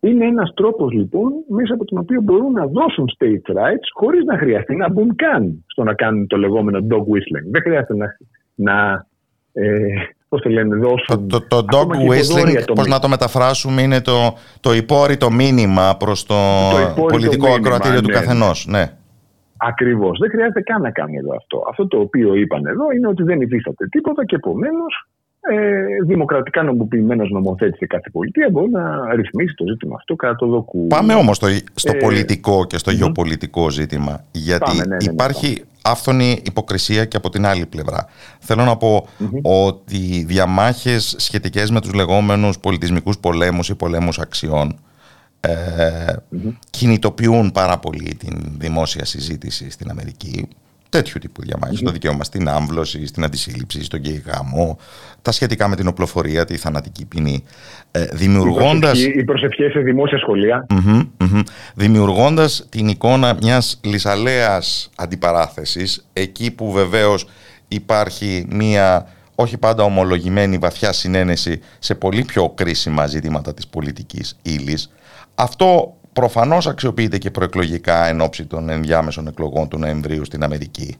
[0.00, 4.38] Είναι ένας τρόπος λοιπόν μέσα από τον οποίο μπορούν να δώσουν state rights χωρίς να
[4.38, 7.46] χρειαστεί να μπουν καν στο να κάνουν το λεγόμενο dog whistling.
[7.50, 8.06] Δεν χρειάζεται να,
[8.54, 9.06] να
[9.52, 9.94] ε,
[10.28, 11.28] πώς το λένε, δώσουν...
[11.28, 16.26] Το, το, το dog whistling, πώς να το μεταφράσουμε, είναι το, το υπόρρητο μήνυμα προς
[16.26, 16.34] το,
[16.96, 18.14] το πολιτικό μήνυμα, ακροατήριο του ναι.
[18.14, 18.66] καθενός.
[18.68, 18.84] Ναι.
[19.56, 20.18] Ακριβώς.
[20.18, 21.64] Δεν χρειάζεται καν να κάνει εδώ αυτό.
[21.68, 25.08] Αυτό το οποίο είπαν εδώ είναι ότι δεν υφίσταται τίποτα και επομένως
[25.50, 30.46] ε, δημοκρατικά νομοποιημένος νομοθέτης σε κάθε πολιτεία μπορεί να ρυθμίσει το ζήτημα αυτό κατά το
[30.46, 30.86] δοκού.
[30.86, 34.24] Πάμε όμως στο, στο ε, πολιτικό και στο γεωπολιτικό ζήτημα.
[34.30, 38.06] Γιατί ναι, ναι, ναι, υπάρχει άφθονη υποκρισία και από την άλλη πλευρά.
[38.38, 39.06] Θέλω να πω
[39.42, 44.78] ότι οι διαμάχες σχετικές με τους λεγόμενους πολιτισμικούς πολέμους ή πολέμους αξιών
[45.40, 45.52] ε,
[46.70, 50.48] κινητοποιούν πάρα πολύ την δημόσια συζήτηση στην Αμερική
[50.88, 54.78] τέτοιου τύπου διαμάχες, το δικαίωμα στην άμβλωση, στην αντισύλληψη, στον γκέι γάμο,
[55.22, 57.44] τα σχετικά με την οπλοφορία, τη θανατική ποινή,
[57.90, 59.04] ε, δημιουργώντας...
[59.04, 60.66] Οι προσευχές σε δημόσια σχολεία.
[61.74, 67.26] Δημιουργώντας την εικόνα μιας λυσαλέας αντιπαράθεσης, εκεί που βεβαίως
[67.68, 74.92] υπάρχει μια όχι πάντα ομολογημένη βαθιά συνένεση σε πολύ πιο κρίσιμα ζητήματα της πολιτικής ύλης.
[75.34, 80.96] Αυτό προφανώς αξιοποιείται και προεκλογικά εν ώψη των ενδιάμεσων εκλογών του Νοεμβρίου στην Αμερική.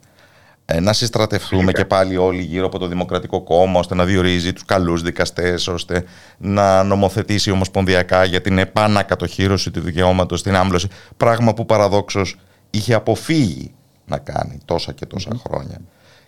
[0.65, 4.65] Ε, να συστρατευτούμε και πάλι όλοι γύρω από το Δημοκρατικό Κόμμα ώστε να διορίζει τους
[4.65, 6.05] καλούς δικαστές ώστε
[6.39, 12.37] να νομοθετήσει ομοσπονδιακά για την επανακατοχήρωση του δικαιώματος στην άμβλωση πράγμα που παραδόξως
[12.71, 13.75] είχε αποφύγει
[14.07, 15.79] να κάνει τόσα και τόσα χρόνια.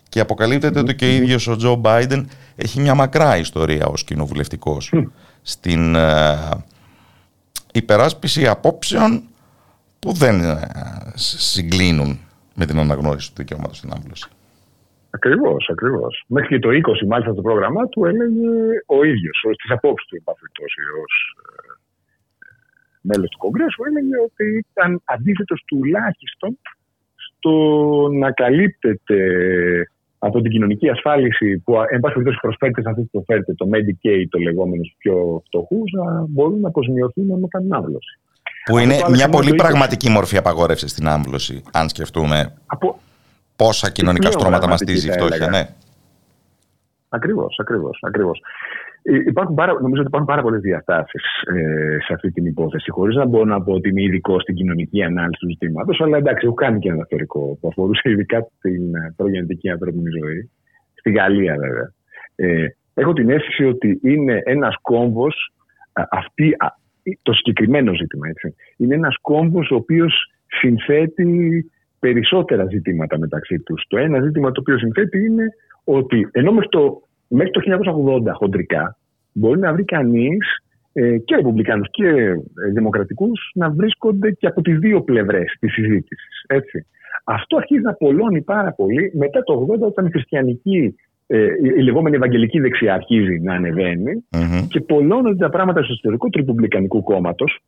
[0.09, 4.93] Και αποκαλύπτεται ότι και ο ίδιος ο Τζο Μπάιντεν έχει μια μακρά ιστορία ως κοινοβουλευτικός
[5.41, 6.37] στην ε,
[7.79, 9.23] υπεράσπιση απόψεων
[9.99, 10.59] που δεν ε,
[11.15, 12.19] συγκλίνουν
[12.55, 14.29] με την αναγνώριση του δικαιώματος στην άμβλωση.
[15.09, 16.23] Ακριβώς, ακριβώς.
[16.27, 18.49] Μέχρι και το 20, μάλιστα, το πρόγραμμά του έλεγε
[18.85, 20.33] ο ίδιος, στι απόψεις του, εν
[21.03, 21.73] ως ε,
[23.01, 26.57] μέλος του Κογκρέσου, έλεγε ότι ήταν αντίθετος τουλάχιστον
[27.15, 27.53] στο
[28.13, 29.17] να καλύπτεται
[30.19, 34.39] από την κοινωνική ασφάλιση που, εν πάση περιπτώσει, προσπέκτε αυτή που προσφέρεται, το Medicaid, το
[34.39, 38.19] λεγόμενο στους πιο φτωχούς, να μπορούν να αποσμειωθούν με την άμβλωση.
[38.65, 42.99] Που είναι μια πολύ πραγματική μορφή απαγόρευσης στην άμβλωση, αν σκεφτούμε από...
[43.55, 45.47] πόσα κοινωνικά στρώματα μαστίζει η φτώχεια.
[45.47, 45.67] Ναι.
[47.09, 47.99] Ακριβώς, ακριβώς.
[48.01, 48.41] Ακριβώς.
[49.01, 51.23] Ε, υπάρχουν πάρα, νομίζω ότι υπάρχουν πάρα πολλές διαστάσεις
[51.55, 52.91] ε, σε αυτή την υπόθεση.
[52.91, 56.45] Χωρίς να μπορώ να πω ότι είμαι ειδικό στην κοινωνική ανάλυση του ζητήματος, αλλά εντάξει,
[56.45, 60.51] έχω κάνει και ένα θεωρικό που αφορούσε ειδικά την ε, προγεννητική ανθρώπινη ζωή.
[60.93, 61.91] Στη Γαλλία, βέβαια.
[62.35, 65.53] Ε, έχω την αίσθηση ότι είναι ένας κόμβος
[66.09, 66.55] αυτή,
[67.21, 68.27] το συγκεκριμένο ζήτημα.
[68.27, 68.55] Έτσι.
[68.77, 73.85] Είναι ένας κόμβος ο οποίος συνθέτει περισσότερα ζητήματα μεταξύ τους.
[73.87, 75.43] Το ένα ζήτημα το οποίο συνθέτει είναι
[75.83, 77.61] ότι ενώ μέχρι το μέχρι το
[78.27, 78.97] 1980 χοντρικά
[79.33, 80.47] μπορεί να βρει κανείς
[80.93, 82.35] ε, και ρεπουμπλικάνους και ε,
[82.73, 86.45] δημοκρατικούς να βρίσκονται και από τις δύο πλευρές της συζήτησης.
[87.23, 90.95] Αυτό αρχίζει να πολλώνει πάρα πολύ μετά το 80 όταν η χριστιανική,
[91.27, 91.45] ε,
[91.77, 94.23] η λεγόμενη Ευαγγελική δεξιά αρχίζει να ανεβαινει
[94.69, 97.59] και πολλώνονται τα πράγματα στο εσωτερικό του Ρεπουμπλικανικού κόμματος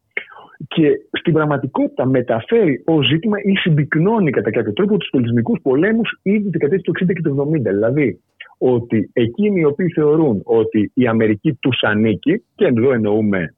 [0.68, 6.43] και στην πραγματικότητα μεταφέρει ω ζήτημα ή συμπυκνώνει κατά κάποιο τρόπο τους πολιτισμικούς πολέμους ήδη
[6.43, 7.62] τη δεκαετία του 60 και του 70.
[7.62, 8.20] Δηλαδή,
[8.57, 13.55] ότι εκείνοι οι οποίοι θεωρούν ότι η Αμερική τους ανήκει, και εδώ εννοούμε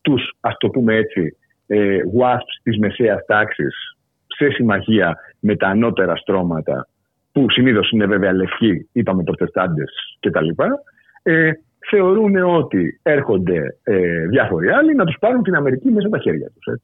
[0.00, 1.36] τους, ας το πούμε έτσι,
[1.66, 3.74] ε, WASPs της μεσαίας τάξης
[4.26, 6.88] σε συμμαχία με τα ανώτερα στρώματα,
[7.32, 9.90] που συνήθως είναι βέβαια λευκοί, είπαμε προτεστάντες
[10.20, 10.48] κτλ.
[11.22, 11.50] Ε,
[11.90, 16.50] θεωρούν ότι έρχονται ε, διάφοροι άλλοι να τους πάρουν την Αμερική μέσα από τα χέρια
[16.54, 16.80] τους.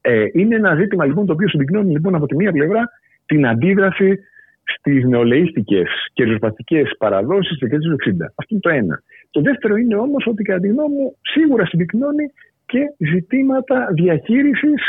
[0.00, 2.88] Ε, είναι ένα ζήτημα λοιπόν το οποίο συμπυκνώνει λοιπόν από τη μία πλευρά
[3.26, 4.18] την αντίδραση
[4.64, 5.82] στις νεολαίστικε
[6.12, 8.26] και ριζοσπαστικές παραδόσεις τη δεκαετίας του 60.
[8.34, 9.02] Αυτό είναι το ένα.
[9.30, 12.26] Το δεύτερο είναι όμως ότι κατά τη γνώμη μου σίγουρα συμπυκνώνει
[12.66, 12.80] και
[13.12, 14.82] ζητήματα διαχείρισης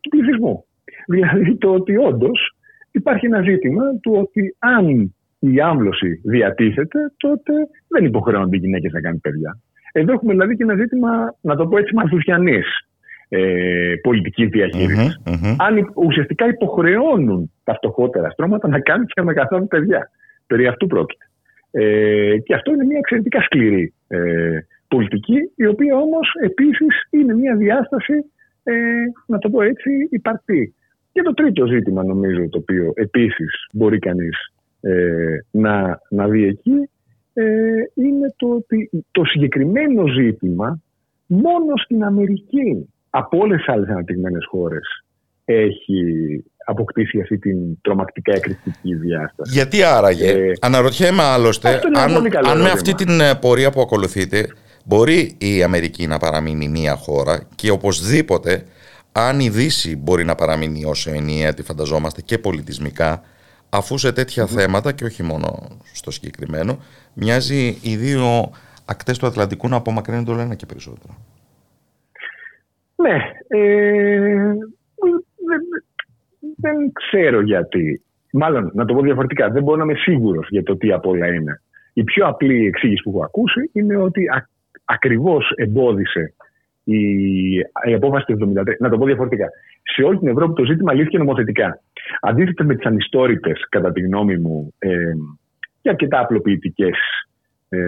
[0.00, 0.64] του πληθυσμού.
[1.06, 2.56] Δηλαδή το ότι όντως
[2.90, 7.52] υπάρχει ένα ζήτημα του ότι αν η άμβλωση διατίθεται, τότε
[7.88, 9.58] δεν υποχρεώνονται οι γυναίκες να κάνουν παιδιά.
[9.92, 12.62] Εδώ έχουμε δηλαδή και ένα ζήτημα, να το πω έτσι, μαθουσιανή
[13.28, 15.20] ε, πολιτικής διαχείρισης.
[15.24, 15.54] Mm-hmm, mm-hmm.
[15.58, 20.10] Αν ουσιαστικά υποχρεώνουν τα φτωχότερα στρώματα να κάνουν και να καθάνουν παιδιά.
[20.46, 21.24] Περί αυτού πρόκειται.
[21.70, 27.56] Ε, και αυτό είναι μια εξαιρετικά σκληρή ε, πολιτική, η οποία όμως επίσης είναι μια
[27.56, 28.14] διάσταση,
[28.62, 28.72] ε,
[29.26, 30.74] να το πω έτσι, υπαρτή.
[31.12, 36.90] Και το τρίτο ζήτημα, νομίζω, το οποίο επίσης μπορεί κανείς ε, να, να δει εκεί
[37.32, 37.44] ε,
[37.94, 40.80] είναι το ότι το συγκεκριμένο ζήτημα
[41.26, 45.04] μόνο στην Αμερική από όλες τις άλλες αναπτυγμένες χώρες
[45.44, 46.04] έχει
[46.64, 49.52] αποκτήσει αυτή την τρομακτικά εκρηκτική διάσταση.
[49.52, 52.14] Γιατί άραγε, ε, αναρωτιέμαι άλλωστε, αν,
[52.50, 54.48] αν με αυτή την ε, πορεία που ακολουθείτε
[54.84, 58.64] μπορεί η Αμερική να παραμείνει μία χώρα και οπωσδήποτε
[59.12, 63.22] αν η Δύση μπορεί να παραμείνει όσο ενιαία τη φανταζόμαστε και πολιτισμικά
[63.70, 66.78] αφού σε τέτοια θέματα και όχι μόνο στο συγκεκριμένο,
[67.14, 68.50] μοιάζει οι δύο
[68.84, 71.14] ακτές του Ατλαντικού να απομακρύνονται όλο ένα και περισσότερο.
[72.96, 73.16] Ναι.
[73.48, 74.52] Ε,
[76.56, 78.02] δεν, ξέρω γιατί.
[78.32, 81.26] Μάλλον, να το πω διαφορετικά, δεν μπορώ να είμαι σίγουρος για το τι απ' όλα
[81.26, 81.62] είναι.
[81.92, 84.48] Η πιο απλή εξήγηση που έχω ακούσει είναι ότι α,
[84.84, 86.34] ακριβώς εμπόδισε
[86.84, 87.00] η,
[87.88, 88.62] η απόφαση του 73.
[88.78, 89.46] Να το πω διαφορετικά.
[89.82, 91.80] Σε όλη την Ευρώπη το ζήτημα λύθηκε νομοθετικά.
[92.20, 95.12] Αντίθετα με τις ανιστόρητε, κατά τη γνώμη μου, ε,
[95.82, 96.98] και αρκετά απλοποιητικές
[97.68, 97.78] ε,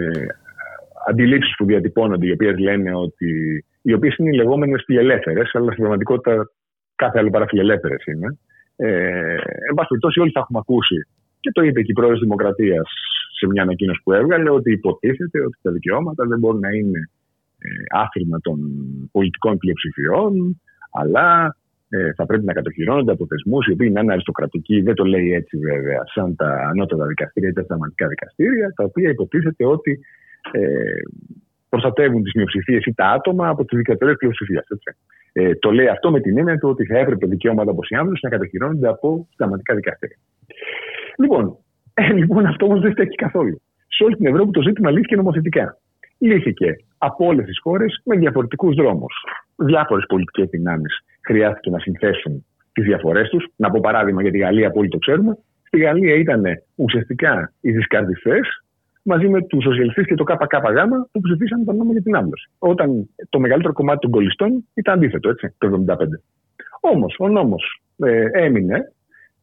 [1.07, 3.63] αντιλήψεις που διατυπώνονται, οι οποίες λένε ότι.
[3.81, 6.51] οι οποίες είναι οι λεγόμενες φιλελεύθερες, αλλά στην πραγματικότητα
[6.95, 8.37] κάθε άλλο παρά φιλελεύθερες είναι.
[8.75, 9.33] Ε,
[9.69, 11.07] εν πάση περιπτώσει, όλοι θα έχουμε ακούσει
[11.39, 12.89] και το είπε και η πρόεδρος Δημοκρατίας
[13.37, 17.09] σε μια ανακοίνωση που έβγαλε ότι υποτίθεται ότι τα δικαιώματα δεν μπορούν να είναι
[17.65, 18.57] ε, Άφημα των
[19.11, 20.61] πολιτικών πλειοψηφιών,
[20.91, 21.57] αλλά
[21.89, 25.33] ε, θα πρέπει να κατοχυρώνονται από θεσμούς οι οποίοι να είναι αριστοκρατικοί, δεν το λέει
[25.33, 29.99] έτσι βέβαια, σαν τα ανώτατα δικαστήρια ή τα σταματικά δικαστήρια, τα οποία υποτίθεται ότι
[30.51, 30.61] ε,
[31.69, 34.63] προστατεύουν τις μειοψηφίες ή τα άτομα από τις δικατορίε πλειοψηφία.
[35.33, 38.19] Ε, το λέει αυτό με την έννοια του ότι θα έπρεπε δικαιώματα όπως η άμβλωση
[38.23, 40.17] να κατοχυρώνονται από σταματικά δικαστήρια.
[41.17, 41.57] Λοιπόν,
[41.93, 43.61] ε, λοιπόν αυτό όμως δεν στέκει καθόλου.
[43.87, 45.77] Σε όλη την Ευρώπη το ζήτημα λύθηκε νομοθετικά.
[46.17, 49.13] Λύθηκε από όλες τις χώρες με διαφορετικούς δρόμους.
[49.55, 53.47] Διάφορες πολιτικές δυνάμεις χρειάστηκε να συνθέσουν τις διαφορές τους.
[53.55, 55.37] Να πω παράδειγμα για τη Γαλλία που όλοι το ξέρουμε.
[55.63, 56.43] Στη Γαλλία ήταν
[56.75, 58.63] ουσιαστικά οι δισκαρδιστές
[59.03, 60.55] μαζί με τους σοσιαλιστές και το ΚΚΓ
[61.11, 62.49] που ψηφίσαν τον νόμο για την άμβλωση.
[62.59, 65.95] Όταν το μεγαλύτερο κομμάτι των κολλιστών ήταν αντίθετο, έτσι, το 1975.
[66.79, 68.91] Όμως ο νόμος ε, έμεινε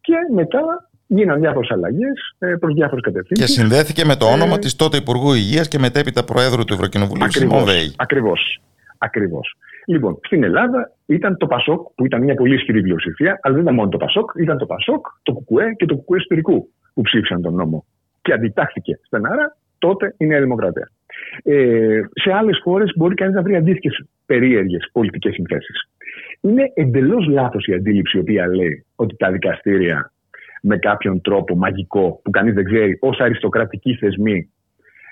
[0.00, 3.46] και μετά Γίναν διάφορες αλλαγές ε, προς διάφορες κατευθύνσεις.
[3.46, 4.58] Και συνδέθηκε με το ε, όνομα ε...
[4.58, 7.94] της τότε Υπουργού Υγείας και μετέπειτα Προέδρου του Ευρωκοινοβουλίου Σιμοβέη.
[7.96, 8.60] Ακριβώς.
[8.98, 9.56] Ακριβώς.
[9.86, 13.74] Λοιπόν, στην Ελλάδα ήταν το Πασόκ, που ήταν μια πολύ ισχυρή πλειοψηφία, αλλά δεν ήταν
[13.74, 17.54] μόνο το Πασόκ, ήταν το Πασόκ, το Κουκουέ και το Κουκουέ Ιστορικού που ψήφισαν τον
[17.54, 17.84] νόμο.
[18.22, 20.90] Και αντιτάχθηκε στενάρα τότε η Νέα Δημοκρατία.
[21.42, 25.88] Ε, σε άλλες χώρες μπορεί κανείς να βρει αντίστοιχες περίεργες πολιτικές συνθέσεις.
[26.40, 30.12] Είναι εντελώς λάθος η αντίληψη η οποία λέει ότι τα δικαστήρια
[30.62, 34.50] με κάποιον τρόπο μαγικό που κανείς δεν ξέρει ως αριστοκρατικοί θεσμοί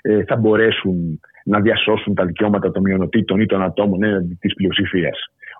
[0.01, 5.17] ε, θα μπορέσουν να διασώσουν τα δικαιώματα των μειονοτήτων ή των ατόμων ε, της πλειοψηφίας.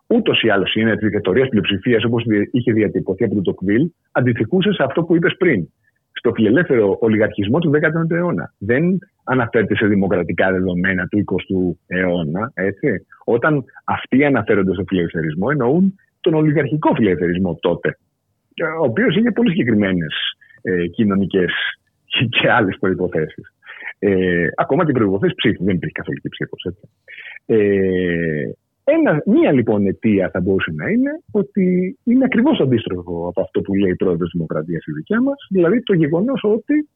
[0.07, 4.73] Ούτως ή άλλως η έννοια τη δικτατορία πλειοψηφίας, όπως είχε διατυπωθεί από τον Τοκβίλ, αντιστοιχούσε
[4.73, 5.67] σε αυτό που είπες πριν,
[6.11, 8.53] στο φιλελεύθερο ολιγαρχισμό του 19ου αιώνα.
[8.57, 8.83] Δεν
[9.23, 12.51] αναφέρεται σε δημοκρατικά δεδομένα του 20ου αιώνα.
[12.53, 13.05] Έτσι.
[13.25, 17.97] Όταν αυτοί αναφέρονται στο φιλελευθερισμό, εννοούν τον ολιγαρχικό φιλελευθερισμό τότε
[18.65, 20.13] ο οποίος είχε πολύ συγκεκριμένες
[20.61, 20.87] ε,
[22.29, 23.41] και άλλες προποθέσει.
[23.99, 25.63] Ε, ακόμα και προποθέσει ψήφου.
[25.63, 26.67] Δεν υπήρχε καθολική ψήφος.
[27.45, 28.51] Ε,
[28.83, 33.73] ένα, μία λοιπόν αιτία θα μπορούσε να είναι ότι είναι ακριβώς αντίστροφο από αυτό που
[33.73, 36.89] λέει η πρόεδρος τη Δημοκρατίας η δικιά μας, δηλαδή το γεγονός ότι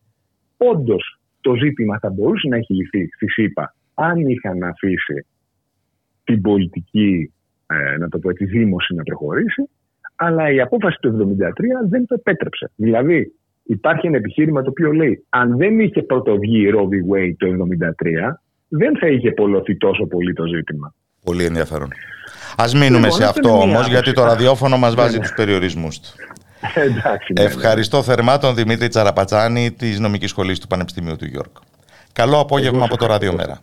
[0.57, 5.25] όντως το ζήτημα θα μπορούσε να έχει λυθεί στη ΣΥΠΑ αν είχαν αφήσει
[6.23, 7.33] την πολιτική,
[7.67, 9.69] ε, να το πω έτσι, δήμωση να προχωρήσει
[10.15, 12.71] αλλά η απόφαση του 1973 δεν το επέτρεψε.
[12.75, 13.33] Δηλαδή,
[13.63, 18.35] υπάρχει ένα επιχείρημα το οποίο λέει αν δεν είχε πρωτοβγεί η Robbie Wade το 1973,
[18.67, 20.93] δεν θα είχε πολλωθεί τόσο πολύ το ζήτημα.
[21.23, 21.89] Πολύ ενδιαφέρον.
[22.55, 25.21] Α μείνουμε λοιπόν, σε αυτό όμως, γιατί το ραδιόφωνο μας βάζει ναι.
[25.21, 26.09] τους περιορισμούς του.
[26.87, 28.03] Εντάξει, ναι, Ευχαριστώ ναι.
[28.03, 31.61] θερμά τον Δημήτρη Τσαραπατσάνη της Νομικής Σχολής του Πανεπιστημίου του Γιώργου.
[32.13, 33.59] Καλό απόγευμα από το Ραδιομέρα.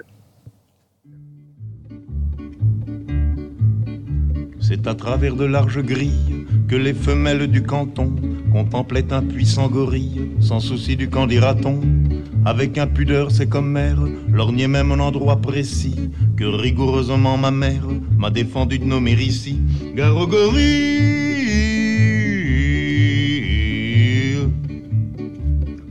[4.73, 6.40] C'est à travers de larges grilles
[6.71, 8.15] que les femelles du canton
[8.53, 11.81] contemplaient un puissant gorille, sans souci du camp des ratons.
[12.45, 13.99] Avec impudeur, c'est comme mère,
[14.29, 19.59] lorgnait même un endroit précis que rigoureusement ma mère m'a défendu de nommer ici.
[19.97, 20.15] Gare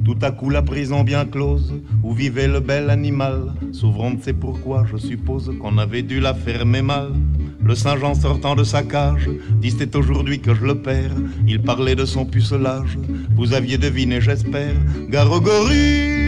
[0.05, 1.73] Tout à coup la prison bien close,
[2.03, 6.81] où vivait le bel animal, s'ouvrant, c'est pourquoi je suppose qu'on avait dû la fermer
[6.81, 7.11] mal.
[7.63, 9.29] Le Saint-Jean sortant de sa cage,
[9.61, 11.15] c'est aujourd'hui que je le perds.
[11.47, 12.97] Il parlait de son pucelage,
[13.35, 14.73] vous aviez deviné, j'espère.
[15.09, 16.19] Garogorie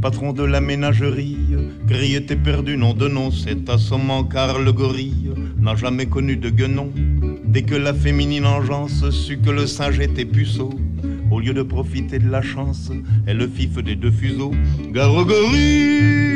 [0.00, 1.38] Patron de la ménagerie,
[1.86, 6.50] Gris était perdu, nom de nom, c'est assommant car le gorille n'a jamais connu de
[6.50, 6.92] guenon.
[7.44, 10.70] Dès que la féminine engeance sut que le singe était puceau,
[11.30, 12.90] au lieu de profiter de la chance,
[13.26, 14.52] elle le fif des deux fuseaux.
[14.92, 16.28] Garogorie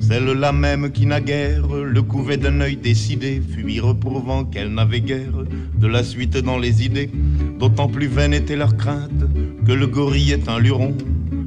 [0.00, 5.44] Celle-là même qui naguère le couvait d'un œil décidé, fut reprouvant qu'elle n'avait guère
[5.76, 7.10] de la suite dans les idées.
[7.58, 9.24] D'autant plus vaine était leur crainte
[9.66, 10.94] que le gorille est un luron,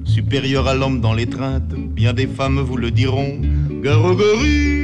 [0.04, 1.74] supérieur à l'homme dans l'étreinte.
[1.76, 3.40] Bien des femmes vous le diront.
[3.84, 4.77] Garogorie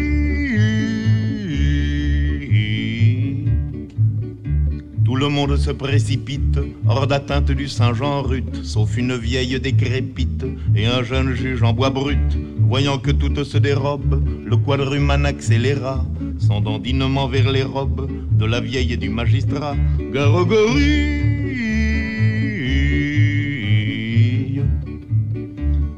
[5.23, 10.43] le monde se précipite, hors d'atteinte du Saint-Jean rut, sauf une vieille décrépite
[10.75, 12.19] et un jeune juge en bois brut.
[12.59, 16.05] Voyant que toutes se dérobent, le quadruman accéléra
[16.39, 19.77] son dandinement vers les robes de la vieille et du magistrat.
[20.11, 21.21] Garogorie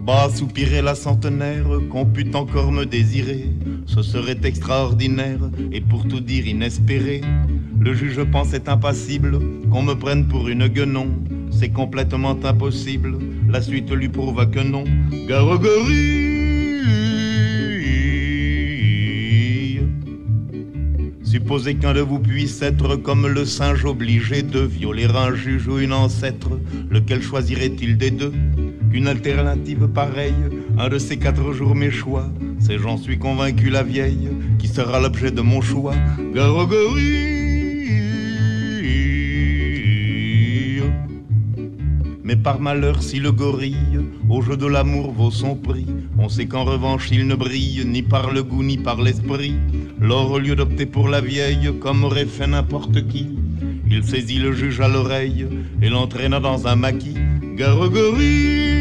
[0.06, 3.49] Bas soupirait la centenaire qu'on put encore me désirer.
[3.88, 7.22] Ce serait extraordinaire et pour tout dire inespéré.
[7.86, 9.40] Le juge pensait impassible
[9.70, 11.07] qu'on me prenne pour une guenon.
[11.52, 13.20] C'est complètement impossible.
[13.48, 14.86] La suite lui prouva que non.
[15.28, 16.26] Garogorie.
[21.22, 25.78] Supposez qu'un de vous puisse être comme le singe obligé de violer un juge ou
[25.78, 26.60] une ancêtre.
[26.90, 28.34] Lequel choisirait-il des deux?
[28.90, 30.34] Qu'une alternative pareille,
[30.80, 34.99] un de ces quatre jours mes choix, c'est j'en suis convaincu la vieille qui sera
[34.99, 35.94] l'objet de mon choix.
[36.34, 37.24] Garogorie.
[42.45, 43.99] Par malheur, si le gorille.
[44.30, 45.88] Au jeu de l'amour vaut son prix,
[46.19, 49.55] on sait qu'en revanche il ne brille ni par le goût ni par l'esprit.
[49.99, 53.30] Lors, au lieu d'opter pour la vieille, comme aurait fait n'importe qui,
[53.89, 55.47] il saisit le juge à l'oreille
[55.81, 57.17] et l'entraîna dans un maquis.
[57.55, 58.76] Garogorie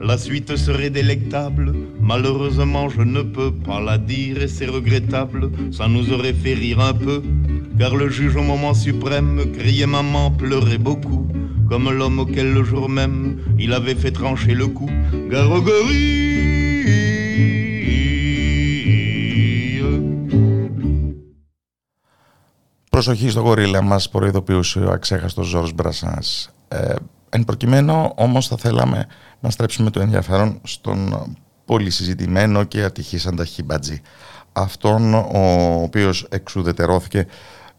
[0.00, 5.86] La suite serait délectable, malheureusement je ne peux pas la dire et c'est regrettable, ça
[5.86, 7.20] nous aurait fait rire un peu
[7.78, 11.26] car le juge au moment suprême criait maman, pleurait beaucoup,
[11.68, 14.90] comme l'homme auquel le jour même il avait fait trancher le cou.
[15.30, 16.28] Garogorie
[22.90, 26.50] Προσοχή στο γορίλα μας προειδοποιούσε ο αξέχαστος Ζόρος Μπρασάς.
[26.68, 26.94] Ε,
[27.28, 29.06] εν προκειμένου όμως θα θέλαμε
[29.40, 31.14] να στρέψουμε το ενδιαφέρον στον
[31.64, 34.00] πολύ συζητημένο και ατυχήσαντα χιμπατζή.
[34.52, 37.26] Αυτόν ο οποίος εξουδετερώθηκε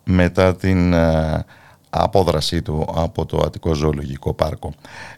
[0.10, 1.46] μετά την ε,
[1.90, 4.74] απόδρασή του από το Αττικό Ζωολογικό Πάρκο.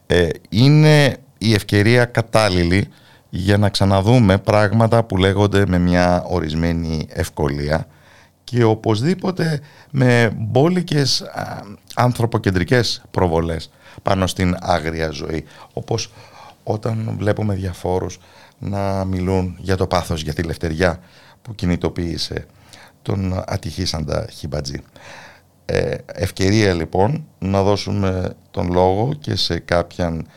[0.08, 2.88] Ε, είναι η ευκαιρία κατάλληλη
[3.30, 7.88] για να ξαναδούμε πράγματα που λέγονται με μια ορισμένη ευκολία
[8.44, 9.62] και οπωσδήποτε
[9.92, 11.24] με μπόλικες
[11.96, 13.72] ανθρωποκεντρικές προβολές
[14.04, 15.44] πάνω στην άγρια ζωή.
[15.74, 16.12] Όπως
[16.64, 18.20] όταν βλέπουμε διαφόρους
[18.60, 21.00] να μιλούν για το πάθος, για τη λευτεριά
[21.42, 22.46] που κινητοποίησε
[23.02, 24.82] τον ατυχήσαντα Χιμπατζή.
[25.66, 30.28] Ε, ευκαιρία λοιπόν να δώσουμε τον λόγο και σε κάποιαν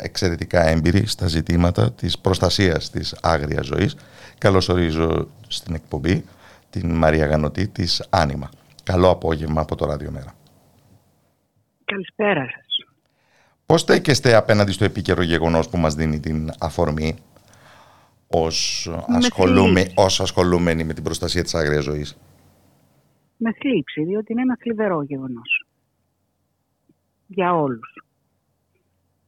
[0.00, 3.96] εξαιρετικά έμπειρη στα ζητήματα της προστασίας της άγριας ζωής.
[4.38, 6.24] Καλωσορίζω στην εκπομπή
[6.70, 8.50] την Μαρία Γανωτή της Άνιμα.
[8.82, 10.34] Καλό απόγευμα από το Ράδιο Μέρα.
[11.84, 12.86] Καλησπέρα σας.
[13.66, 17.16] Πώς στέκεστε απέναντι στο επίκαιρο γεγονός που μας δίνει την αφορμή;
[18.28, 22.18] Ως, ασχολούμε, ως ασχολούμενοι με την προστασία της άγριας ζωής.
[23.36, 25.66] Με θλίψη, διότι είναι ένα θλιβερό γεγονός.
[27.26, 28.02] για όλους.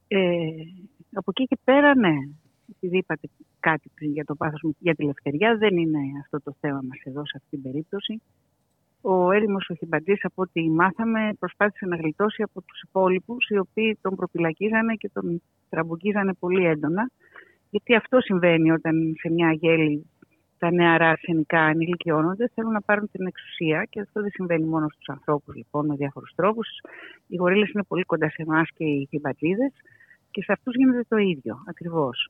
[0.07, 0.19] Ε,
[1.13, 2.15] από εκεί και πέρα, ναι,
[2.75, 3.29] επειδή είπατε
[3.59, 6.99] κάτι πριν για το πάθος μου, για τη ελευθερία, δεν είναι αυτό το θέμα μας
[7.03, 8.21] εδώ σε αυτή την περίπτωση.
[9.01, 13.97] Ο έρημος ο Χιμπαντζής, από ό,τι μάθαμε, προσπάθησε να γλιτώσει από τους υπόλοιπους, οι οποίοι
[14.01, 17.11] τον προπυλακίζανε και τον τραμπουκίζανε πολύ έντονα.
[17.71, 20.05] Γιατί αυτό συμβαίνει όταν σε μια γέλη
[20.57, 25.09] τα νεαρά αρσενικά ενηλικιώνονται, θέλουν να πάρουν την εξουσία και αυτό δεν συμβαίνει μόνο στους
[25.09, 26.67] ανθρώπους λοιπόν με διάφορους τρόπους.
[27.27, 29.71] Οι γορίλες είναι πολύ κοντά σε εμάς και οι χιμπατζίδες
[30.31, 32.29] και σε αυτούς γίνεται το ίδιο ακριβώς.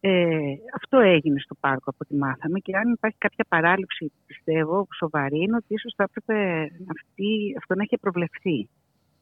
[0.00, 0.38] Ε,
[0.74, 5.56] αυτό έγινε στο πάρκο από ό,τι μάθαμε και αν υπάρχει κάποια παράληψη, πιστεύω, σοβαρή, είναι
[5.56, 6.36] ότι ίσως θα έπρεπε
[6.94, 8.68] αυτή, αυτό να έχει προβλεφθεί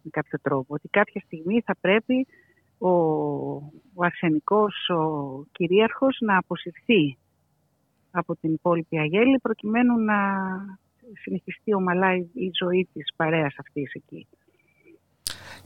[0.02, 0.74] με κάποιο τρόπο.
[0.74, 2.26] Ότι κάποια στιγμή θα πρέπει
[2.82, 2.90] ο,
[3.94, 5.02] ο αρσενικός, ο
[5.52, 7.16] κυρίαρχος να αποσυρθεί
[8.10, 10.14] από την υπόλοιπη Αγέλη προκειμένου να
[11.22, 14.26] συνεχιστεί ομαλά η ζωή της παρέας αυτής εκεί.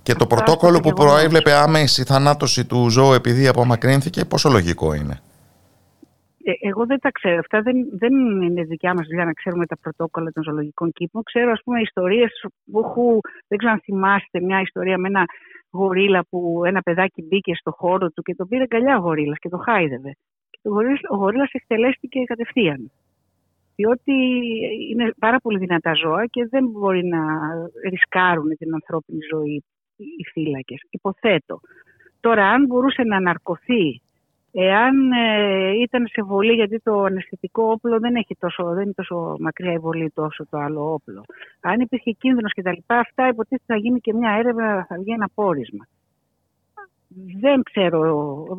[0.03, 5.21] Και το πρωτόκολλο που προέβλεπε άμεση θανάτωση του ζώου επειδή απομακρύνθηκε, πόσο λογικό είναι;
[6.49, 7.39] Ε, εγώ δεν τα ξέρω.
[7.39, 8.13] Αυτά δεν, δεν
[8.43, 11.23] είναι δικιά μας δουλειά να ξέρουμε τα πρωτόκολλα των ζωολογικών κήπων.
[11.23, 12.31] Ξέρω, ας πούμε, ιστορίες
[12.71, 13.21] που έχω.
[13.49, 15.25] Δεν ξέρω αν θυμάστε μια ιστορία με ένα
[15.71, 19.49] γορίλα που ένα παιδάκι μπήκε στο χώρο του και τον πήρε καλιά ο γορίλας και
[19.49, 20.11] το χάιδευε.
[20.51, 22.91] Και το γορίλας, ο γορίλας εκτελέστηκε κατευθείαν.
[23.77, 24.13] Διότι
[24.91, 27.23] είναι πάρα πολύ δυνατά ζώα και δεν μπορεί να
[27.91, 29.65] ρισκάρουν την ανθρώπινη ζωή
[29.97, 31.61] οι φύλακες, υποθέτω.
[32.21, 34.01] Τώρα, αν μπορούσε να αναρκωθεί,
[34.59, 39.37] εάν ε, ήταν σε βολή, γιατί το αναισθητικό όπλο δεν, έχει τόσο, δεν είναι τόσο
[39.39, 41.25] μακριά η βολή τόσο το άλλο όπλο.
[41.61, 45.13] Αν υπήρχε κίνδυνος και τα λοιπά, αυτά υποτίθεται θα γίνει και μια έρευνα, θα βγει
[45.13, 45.87] ένα πόρισμα.
[47.41, 48.01] Δεν ξέρω,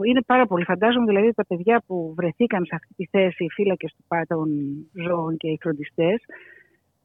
[0.07, 0.64] είναι πάρα πολύ.
[0.64, 4.49] Φαντάζομαι δηλαδή τα παιδιά που βρεθήκαν σε αυτή τη θέση, οι φύλακες του των
[4.94, 6.24] ζώων και οι φροντιστές,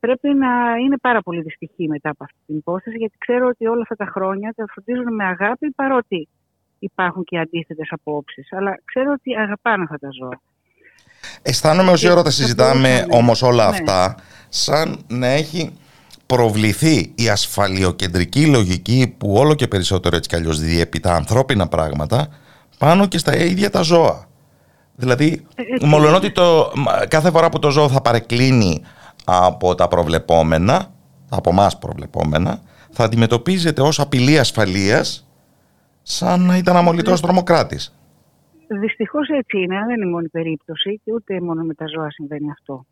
[0.01, 3.83] πρέπει να είναι πάρα πολύ δυστυχή μετά από αυτή την υπόθεση, γιατί ξέρω ότι όλα
[3.83, 6.29] αυτά τα χρόνια τα φροντίζουν με αγάπη, παρότι
[6.85, 8.53] υπάρχουν και αντίθετες απόψεις.
[8.53, 10.41] Αλλά ξέρω ότι αγαπάνε αυτά τα ζώα.
[11.43, 13.77] Αισθάνομαι όση ώρα τα συζητάμε όμως όλα ναι.
[13.77, 14.17] αυτά,
[14.49, 15.73] σαν να έχει
[16.27, 22.29] προβληθεί η ασφαλιοκεντρική λογική που όλο και περισσότερο έτσι κι αλλιώς διέπει τα ανθρώπινα πράγματα
[22.79, 24.27] πάνω και στα ίδια τα ζώα.
[24.95, 26.73] Δηλαδή, ε, ότι το,
[27.09, 28.83] κάθε φορά που το ζώο θα παρεκκλίνει
[29.25, 30.93] από τα προβλεπόμενα,
[31.29, 32.61] από εμάς προβλεπόμενα,
[32.91, 35.27] θα αντιμετωπίζεται ως απειλή ασφαλείας
[36.03, 37.27] σαν να ήταν αμολυτός ναι.
[37.27, 37.97] τρομοκράτης.
[38.81, 42.51] Δυστυχώς έτσι είναι, δεν είναι η μόνη περίπτωση και ούτε μόνο με τα ζώα συμβαίνει
[42.51, 42.87] αυτό.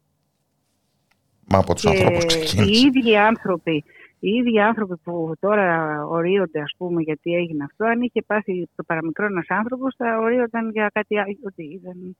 [1.48, 2.70] Μα από τους ανθρώπους ξεκίνησε.
[2.70, 3.84] Οι ίδιοι άνθρωποι,
[4.20, 5.66] οι ίδιοι άνθρωποι που τώρα
[6.06, 10.70] ορίονται, ας πούμε, γιατί έγινε αυτό, αν είχε πάθει το παραμικρό ένας άνθρωπος, θα ορίονταν
[10.70, 12.16] για κάτι άλλο, ότι δεν,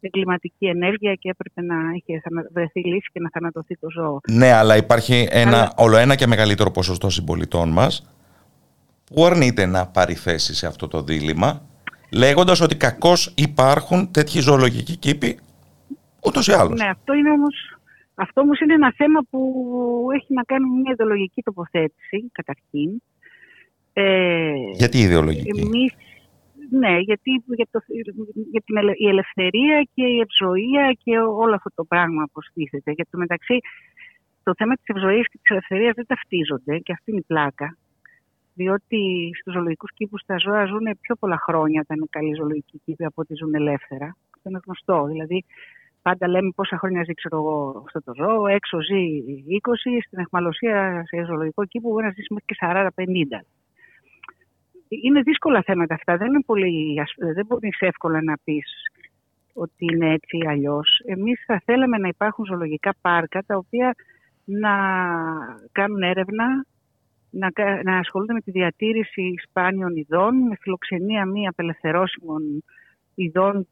[0.00, 4.20] εγκληματική ενέργεια και έπρεπε να είχε βρεθεί λύση και να θανατωθεί το ζώο.
[4.30, 5.72] Ναι, αλλά υπάρχει ένα αλλά...
[5.76, 8.13] ολοένα και μεγαλύτερο ποσοστό συμπολιτών μας
[9.04, 11.68] που αρνείται να πάρει θέση σε αυτό το δίλημα
[12.12, 15.38] λέγοντας ότι κακώς υπάρχουν τέτοιοι ζωολογικοί κήποι
[16.26, 17.78] ούτως ή άλλως; Ναι, αυτό είναι όμως,
[18.14, 19.40] αυτό όμως είναι ένα θέμα που
[20.14, 23.02] έχει να κάνει με μια ιδεολογική τοποθέτηση καταρχήν.
[23.92, 25.92] Ε, Γιατί ιδεολογική; Εμείς
[26.70, 27.80] ναι, γιατί για, το,
[28.50, 32.90] για την η ελευθερία και η ευζοία και όλο αυτό το πράγμα στήθεται.
[32.92, 33.58] Για το μεταξύ,
[34.42, 37.76] το θέμα της ευζοίας και της ελευθερίας δεν ταυτίζονται και αυτή είναι η πλάκα.
[38.54, 43.04] Διότι στους ζωολογικούς κήπους τα ζώα ζουν πιο πολλά χρόνια όταν είναι καλή ζωολογική κήπη
[43.04, 44.16] από ότι ζουν ελεύθερα.
[44.34, 45.04] Αυτό είναι γνωστό.
[45.04, 45.44] Δηλαδή,
[46.02, 48.46] πάντα λέμε πόσα χρόνια ζει ξέρω εγώ, αυτό το ζώο.
[48.46, 49.02] Έξω ζει
[49.48, 53.44] 20, στην εχμαλωσία σε ζωολογικό κήπο μπορεί να ζήσει μέχρι και 40-50
[55.02, 56.16] είναι δύσκολα θέματα αυτά.
[56.16, 56.94] Δεν, είναι πολύ,
[57.34, 58.66] δεν μπορείς εύκολα να πεις
[59.52, 61.02] ότι είναι έτσι ή αλλιώς.
[61.04, 63.94] Εμείς θα θέλαμε να υπάρχουν ζωολογικά πάρκα τα οποία
[64.44, 64.74] να
[65.72, 66.64] κάνουν έρευνα,
[67.34, 67.50] να,
[67.82, 72.64] να ασχολούνται με τη διατήρηση σπάνιων ειδών, με φιλοξενία μη απελευθερώσιμων
[73.14, 73.66] ειδών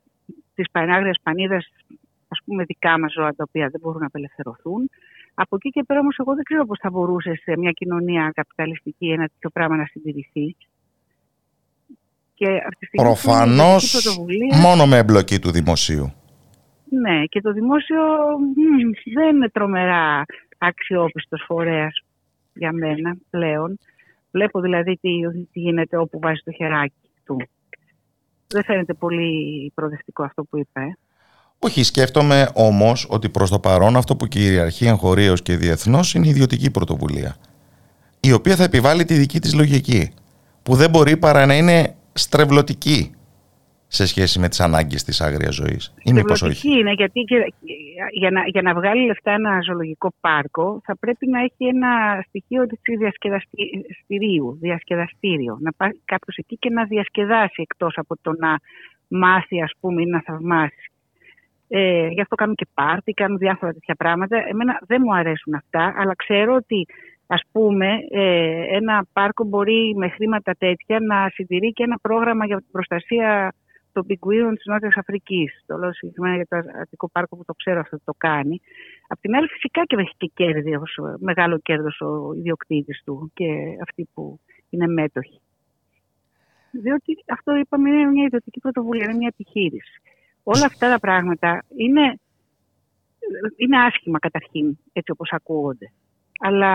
[0.55, 1.69] της πανάγριας πανίδας,
[2.29, 4.91] ας πούμε δικά μας ζώα τα οποία δεν μπορούν να απελευθερωθούν.
[5.35, 9.11] Από εκεί και πέρα όμως εγώ δεν ξέρω πώς θα μπορούσε σε μια κοινωνία καπιταλιστική
[9.11, 10.57] ένα τέτοιο πράγμα να συντηρηθεί.
[12.35, 12.47] Και
[12.97, 14.17] Προφανώς
[14.63, 16.13] μόνο με εμπλοκή του δημοσίου.
[16.89, 18.03] Ναι, και το δημόσιο
[19.15, 20.25] δεν είναι τρομερά
[20.59, 22.03] αξιόπιστος φορέας
[22.55, 23.79] για μένα πλέον.
[24.31, 25.11] Βλέπω δηλαδή τι,
[25.53, 27.37] τι γίνεται όπου βάζει το χεράκι του.
[28.47, 30.81] Δεν φαίνεται πολύ προοδευτικό αυτό που είπε.
[30.81, 30.97] Ε.
[31.59, 36.31] Όχι, σκέφτομαι όμως ότι προς το παρόν αυτό που κυριαρχεί εγχωρίως και διεθνώς είναι η
[36.31, 37.37] ιδιωτική πρωτοβουλία.
[38.21, 40.13] Η οποία θα επιβάλλει τη δική της λογική.
[40.63, 43.15] Που δεν μπορεί παρά να είναι στρεβλωτική
[43.95, 46.79] σε σχέση με τις ανάγκες της άγριας ζωής ή μήπως όχι.
[46.79, 47.21] είναι γιατί
[48.11, 52.67] για, να, για να βγάλει λεφτά ένα ζωολογικό πάρκο θα πρέπει να έχει ένα στοιχείο
[52.67, 55.59] της διασκεδαστηρίου, διασκεδαστήριο.
[55.61, 58.59] Να πάει κάποιος εκεί και να διασκεδάσει εκτός από το να
[59.09, 60.93] μάθει ας πούμε ή να θαυμάσει.
[61.69, 64.37] Ε, γι' αυτό κάνουν και πάρτι, κάνουν διάφορα τέτοια πράγματα.
[64.49, 66.87] Εμένα δεν μου αρέσουν αυτά, αλλά ξέρω ότι
[67.27, 72.57] ας πούμε ε, ένα πάρκο μπορεί με χρήματα τέτοια να συντηρεί και ένα πρόγραμμα για
[72.57, 73.53] την προστασία
[73.93, 75.63] των πιγκουίνων της Νότιας Αφρικής.
[75.67, 78.61] Το λέω συγκεκριμένα για το Αττικό Πάρκο που το ξέρω αυτό το κάνει.
[79.09, 80.79] Απ' την άλλη φυσικά και έχει και κέρδη,
[81.19, 83.47] μεγάλο κέρδος ο ιδιοκτήτης του και
[83.83, 84.41] αυτοί που
[84.71, 85.41] είναι μέτοχοι.
[86.71, 90.01] Διότι αυτό είπαμε είναι μια ιδιωτική πρωτοβουλία, είναι μια επιχείρηση.
[90.43, 92.19] Όλα αυτά τα πράγματα είναι,
[93.57, 95.93] είναι άσχημα καταρχήν, έτσι όπως ακούγονται.
[96.41, 96.73] Αλλά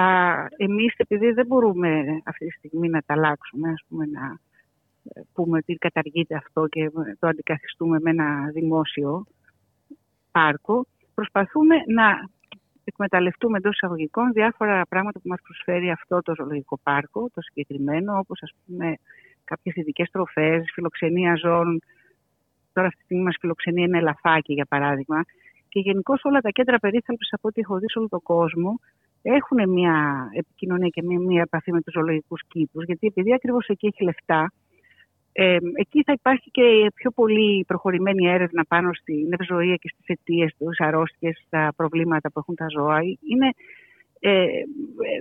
[0.58, 4.40] εμείς επειδή δεν μπορούμε αυτή τη στιγμή να τα αλλάξουμε, ας πούμε, να
[5.34, 9.26] πούμε ότι καταργείται αυτό και το αντικαθιστούμε με ένα δημόσιο
[10.32, 12.30] πάρκο, προσπαθούμε να
[12.84, 18.44] εκμεταλλευτούμε εντός εισαγωγικών διάφορα πράγματα που μας προσφέρει αυτό το ζωολογικό πάρκο, το συγκεκριμένο, όπως
[18.44, 18.96] ας πούμε
[19.44, 21.82] κάποιες ειδικές τροφές, φιλοξενία ζώων.
[22.74, 25.22] Τώρα αυτή τη στιγμή μας φιλοξενεί ένα ελαφάκι για παράδειγμα.
[25.70, 28.80] Και γενικώ όλα τα κέντρα περίθαλψης από ό,τι έχω δει σε όλο τον κόσμο
[29.22, 32.86] έχουν μια επικοινωνία και μια, μια επαφή με τους ζωολογικούς κήπους.
[32.86, 34.52] Γιατί επειδή ακριβώς εκεί έχει λεφτά,
[35.40, 40.52] ε, εκεί θα υπάρχει και πιο πολύ προχωρημένη έρευνα πάνω στην ευζοία και στις αιτίες,
[40.52, 43.00] στις αρρώστιες, στα προβλήματα που έχουν τα ζώα.
[43.32, 43.50] Είναι
[44.20, 44.46] ε,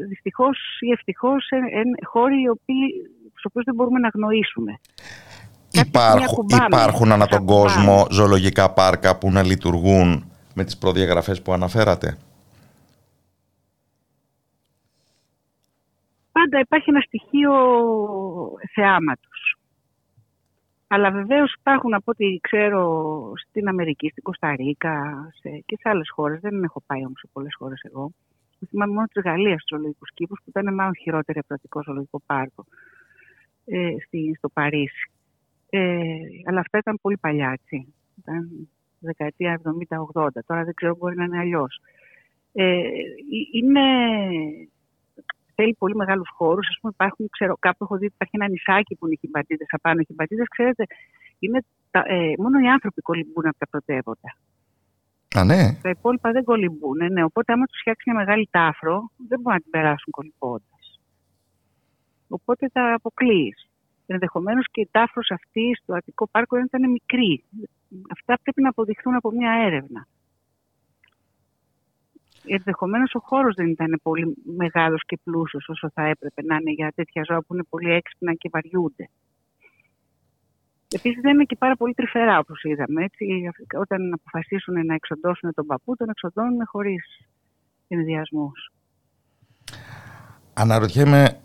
[0.09, 2.85] δυστυχώς ή ευτυχώς ε, ε, χώροι οι οποίοι,
[3.31, 4.81] στους οποίους δεν μπορούμε να γνωρίσουμε.
[5.71, 12.19] Υπάρχουν, υπάρχουν ανά τον κόσμο ζωολογικά πάρκα που να λειτουργούν με τις προδιαγραφές που αναφέρατε;
[16.33, 17.53] Πάντα υπάρχει ένα στοιχείο
[18.75, 19.36] θεάματος.
[20.89, 24.73] Αλλά βεβαίως υπάρχουν από ό,τι ξέρω στην Αμερική, στην Κωνσταντίνα
[25.41, 26.41] και σε άλλες χώρες.
[26.41, 28.11] Δεν έχω πάει όμως σε πολλές χώρες εγώ.
[28.69, 32.21] Θυμάμαι μόνο τη Γαλλία στου ζωολογικού κήπους, που ήταν μάλλον χειρότερη από το Αττικό Ζωολογικό
[32.27, 32.65] Πάρκο
[33.65, 35.11] ε, στη, στο Παρίσι.
[35.71, 36.07] Ε,
[36.45, 37.95] αλλά αυτά ήταν πολύ παλιά, έτσι.
[38.19, 38.69] Ήταν
[38.99, 39.61] δεκαετία
[40.15, 40.29] 70-80.
[40.47, 41.81] Τώρα δεν ξέρω, μπορεί να είναι αλλιώς.
[42.53, 42.81] Ε,
[43.53, 43.81] είναι
[45.57, 46.67] θέλει πολύ μεγάλους χώρους.
[46.73, 50.01] Α πούμε, υπάρχουν, ξέρω, κάπου έχω δει υπάρχει ένα νησάκι που είναι χιμπατίδες απάνω.
[50.01, 50.85] Οι χιμπατίδες, ξέρετε,
[51.39, 51.59] είναι
[51.91, 54.31] τα, ε, μόνο οι άνθρωποι κολυμπούν από τα πρωτεύοντα.
[55.39, 55.63] Α, ναι.
[55.83, 56.99] Τα υπόλοιπα δεν κολυμπούν.
[57.13, 57.23] Ναι.
[57.25, 60.85] Οπότε, άμα τους φτιάξει μια μεγάλη τάφρο, δεν μπορούν να την περάσουν κολυμπώντας.
[62.29, 63.55] Οπότε τα αποκλείει.
[64.07, 67.45] Ενδεχομένως και η τάφρος αυτή στο Αττικό Πάρκο δεν ήταν μικρή.
[68.13, 70.07] Αυτά πρέπει να αποδειχθούν από μια έρευνα.
[72.47, 76.93] Ενδεχομένως ο χώρος δεν ήταν πολύ μεγάλος και πλούσιος όσο θα έπρεπε να είναι για
[76.95, 79.09] τέτοια ζώα που είναι πολύ έξυπνα και βαριούνται.
[80.95, 83.05] Επίσης δεν είναι και πάρα πολύ τρυφερά όπως είδαμε.
[83.05, 83.25] Έτσι,
[83.79, 87.05] όταν αποφασίσουν να εξοντώσουν τον παππού, τον εξοντώνουν χωρίς
[87.89, 88.73] ενδιασμούς.
[90.53, 91.41] Αναρωτιέμαι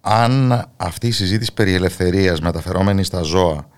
[0.00, 3.68] αν αυτή η συζήτηση περί ελευθερίας μεταφερόμενη στα ζώα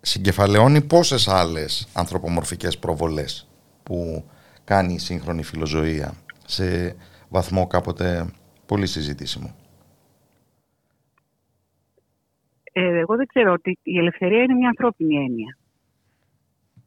[0.00, 3.48] συγκεφαλαιώνει πόσες άλλες ανθρωπομορφικές προβολές
[3.82, 4.24] που
[4.70, 6.12] κάνει η σύγχρονη φιλοζωία
[6.44, 6.96] σε
[7.28, 8.06] βαθμό κάποτε
[8.66, 9.54] πολύ συζητήσιμο.
[12.72, 15.58] Ε, εγώ δεν ξέρω ότι η ελευθερία είναι μια ανθρώπινη έννοια.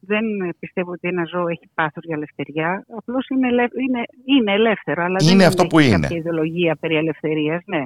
[0.00, 0.24] Δεν
[0.58, 2.84] πιστεύω ότι ένα ζώο έχει πάθος για ελευθερία.
[2.96, 3.48] Απλώς είναι,
[3.86, 6.00] είναι, είναι ελεύθερο, αλλά είναι δεν αυτό είναι που είναι.
[6.00, 7.62] κάποια ιδεολογία περί ελευθερίας.
[7.66, 7.84] Ναι.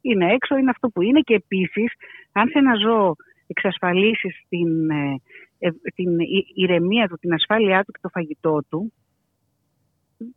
[0.00, 1.92] Είναι έξω, είναι αυτό που είναι και επίσης
[2.32, 3.14] αν σε ένα ζώο
[3.46, 5.20] εξασφαλίσεις την, ε,
[5.58, 6.10] ε, την
[6.54, 8.92] ηρεμία του, την ασφάλειά του και το φαγητό του,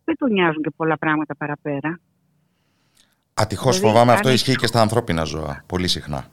[0.04, 2.00] δεν τον νοιάζουν και πολλά πράγματα παραπέρα.
[3.34, 6.26] Ατυχώς δηλαδή, φοβάμαι αυτό ισχύει και στα ανθρώπινα ζώα, πολύ συχνά.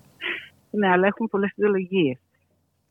[0.70, 2.18] Ναι, αλλά έχουν πολλές ιδεολογίες.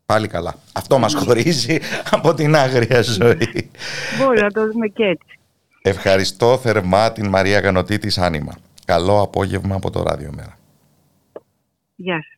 [0.07, 0.55] Πάλι καλά.
[0.75, 1.79] Αυτό μας χωρίζει
[2.11, 3.71] από την άγρια ζωή.
[4.19, 5.39] Μπορεί να το δούμε και έτσι.
[5.83, 8.55] Ευχαριστώ θερμά την Μαρία Γανωτή της Άνιμα.
[8.85, 10.59] Καλό απόγευμα από το Ράδιο Μέρα.
[11.95, 12.34] Γεια σας.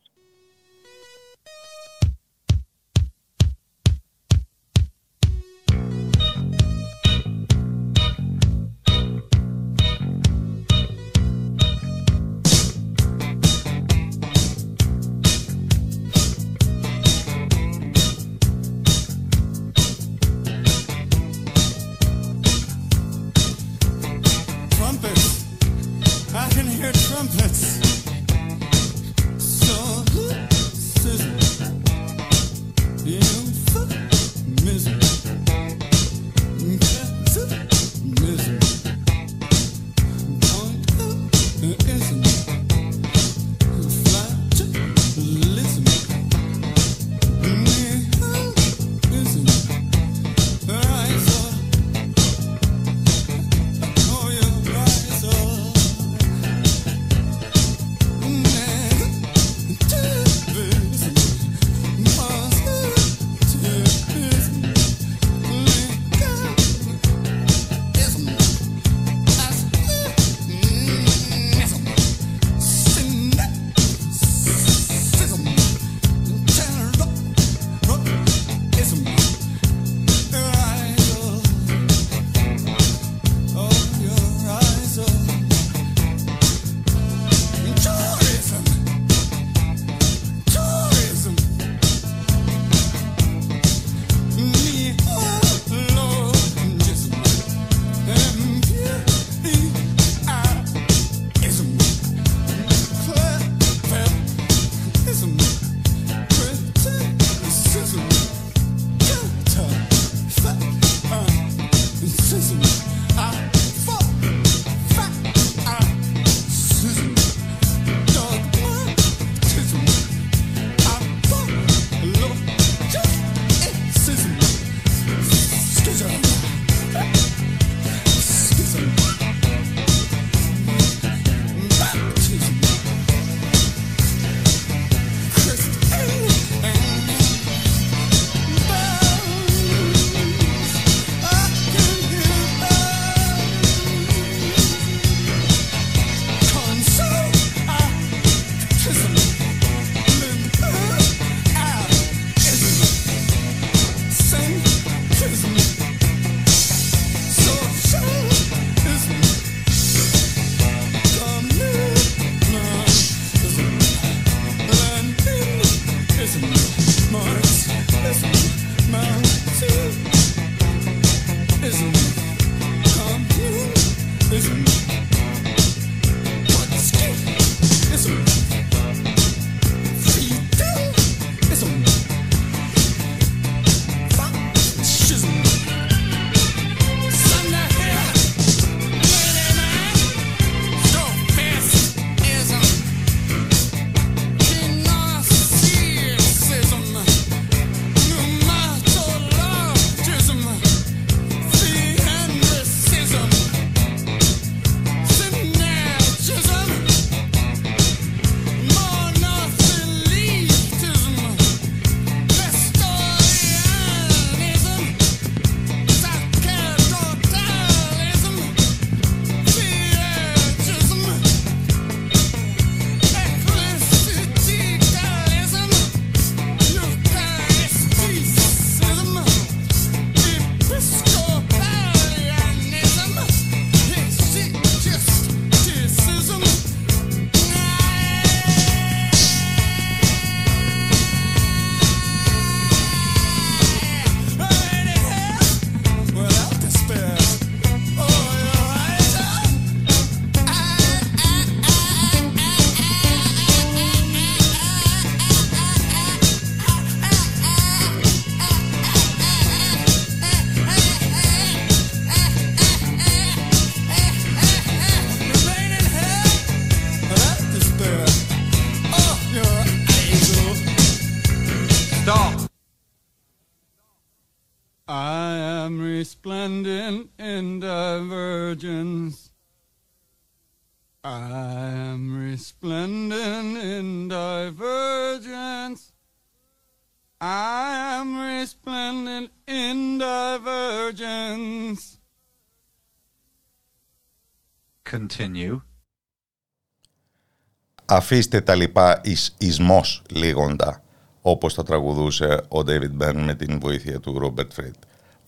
[297.84, 300.82] Αφήστε τα λοιπά εις ισμός λίγοντα,
[301.20, 304.62] όπως τα τραγουδούσε ο David Byrne με την βοήθεια του Robert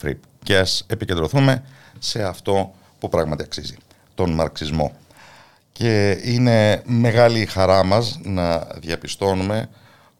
[0.02, 0.37] Fripp.
[0.42, 1.64] Και ας επικεντρωθούμε
[1.98, 3.76] σε αυτό που πράγματι αξίζει,
[4.14, 4.92] τον μαρξισμό.
[5.72, 9.68] Και είναι μεγάλη χαρά μας να διαπιστώνουμε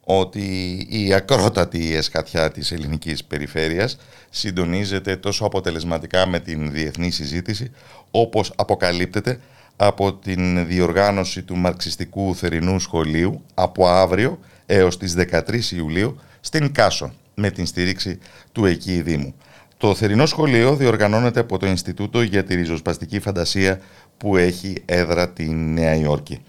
[0.03, 3.97] ότι η ακρότατη εσκατιά της ελληνικής περιφέρειας
[4.29, 7.71] συντονίζεται τόσο αποτελεσματικά με την διεθνή συζήτηση
[8.11, 9.39] όπως αποκαλύπτεται
[9.75, 17.13] από την διοργάνωση του Μαρξιστικού Θερινού Σχολείου από αύριο έως τις 13 Ιουλίου στην Κάσο
[17.35, 18.19] με την στήριξη
[18.51, 19.35] του εκεί Δήμου.
[19.79, 23.79] Το Θερινό Σχολείο διοργανώνεται από το Ινστιτούτο για τη Ριζοσπαστική Φαντασία
[24.17, 26.43] που έχει έδρα τη Νέα Υόρκη.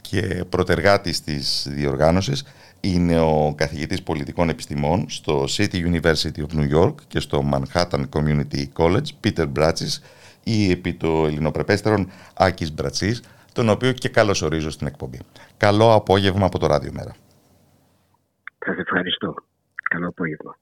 [0.00, 2.44] Και προτεργάτης της διοργάνωσης
[2.80, 8.64] είναι ο καθηγητής πολιτικών επιστημών στο City University of New York και στο Manhattan Community
[8.76, 10.02] College, Peter Bratsis,
[10.42, 15.18] ή επί το ελληνοπρεπέστερον Άκης Μπρατσής, τον οποίο και καλώς ορίζω στην εκπομπή.
[15.56, 17.14] Καλό απόγευμα από το Ράδιο Μέρα.
[18.58, 19.34] Σας ευχαριστώ.
[19.90, 20.56] Καλό απόγευμα.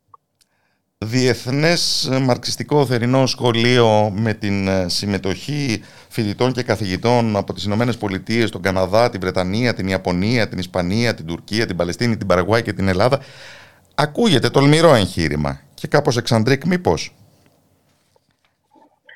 [1.03, 8.63] Διεθνές Μαρξιστικό Θερινό Σχολείο με την συμμετοχή φοιτητών και καθηγητών από τις Ηνωμένες Πολιτείες, τον
[8.63, 12.89] Καναδά, την Βρετανία, την Ιαπωνία, την Ισπανία, την Τουρκία, την Παλαιστίνη, την Παραγουάη και την
[12.89, 13.21] Ελλάδα.
[13.95, 17.15] Ακούγεται τολμηρό εγχείρημα και κάπως εξαντρίκ μήπως.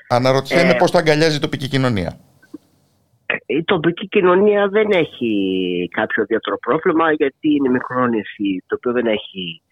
[0.08, 2.18] Αναρωτιέμαι ε, πώς το αγκαλιάζει η τοπική κοινωνία.
[3.46, 9.06] Η τοπική κοινωνία δεν έχει κάποιο ιδιαίτερο πρόβλημα γιατί είναι μικρό νησί το οποίο δεν
[9.06, 9.62] έχει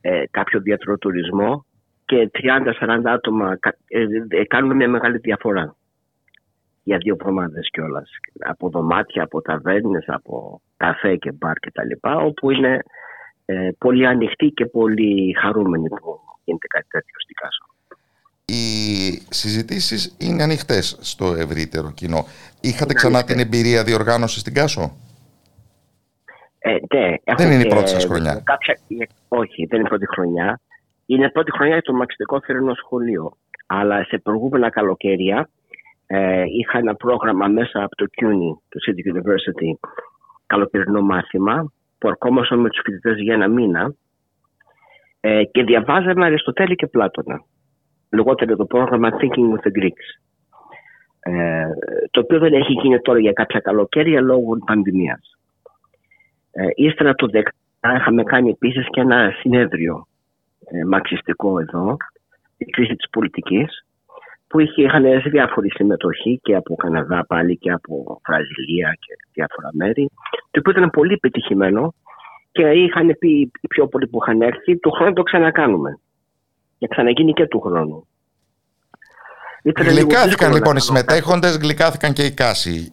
[0.00, 1.66] ε, κάποιο ιδιαίτερο τουρισμό
[2.04, 3.58] και 30-40 άτομα
[3.88, 5.76] ε, ε, κάνουν μια μεγάλη διαφορά
[6.82, 8.10] για δύο εβδομάδες κιόλας.
[8.38, 12.08] Από δωμάτια, από ταβέρνες, από καφέ και μπαρ κτλ.
[12.26, 12.78] Όπου είναι
[13.44, 17.64] ε, πολύ ανοιχτοί και πολύ χαρούμενοι που γίνεται κάτι τέτοιο στην Κάσο
[18.50, 22.26] οι συζητήσεις είναι ανοιχτές στο ευρύτερο κοινό.
[22.60, 24.96] Είχατε ξανά την εμπειρία διοργάνωσης στην Κάσο;
[26.62, 28.42] Ε, ναι, δεν είναι η πρώτη σας χρονιά.
[28.44, 28.78] Κάποια,
[29.28, 30.60] όχι, δεν είναι η πρώτη χρονιά.
[31.06, 33.36] Είναι η πρώτη χρονιά για το Μαξιτικό Θερινό Σχολείο.
[33.66, 35.48] Αλλά σε προηγούμενα καλοκαίρια
[36.06, 39.88] ε, είχα ένα πρόγραμμα μέσα από το CUNY, το City University,
[40.46, 43.94] καλοκαιρινό μάθημα, που ερχόμασταν με τους φοιτητές για ένα μήνα
[45.20, 47.44] ε, και διαβάζαμε Αριστοτέλη και Πλάτωνα
[48.10, 50.06] λιγότερο το πρόγραμμα Thinking with the Greeks.
[51.20, 51.64] Ε,
[52.10, 55.38] το οποίο δεν έχει γίνει τώρα για κάποια καλοκαίρια λόγω πανδημίας.
[56.60, 60.06] Ε, ύστερα το 10 είχαμε κάνει επίσης και ένα συνέδριο
[60.64, 61.96] ε, μαξιστικό εδώ,
[62.56, 63.84] η κρίση της πολιτικής,
[64.46, 70.10] που είχε, είχαν διάφορη συμμετοχή και από Καναδά πάλι και από Βραζιλία και διάφορα μέρη,
[70.50, 71.94] το οποίο ήταν πολύ πετυχημένο
[72.52, 75.98] και είχαν πει οι πιο πολλοί που είχαν έρθει, του χρόνου το ξανακάνουμε
[76.78, 78.06] και ξαναγίνει και του χρόνου.
[79.62, 82.92] Γλυκάθηκαν λοιπόν οι συμμετέχοντες, γλυκάθηκαν και οι κάσοι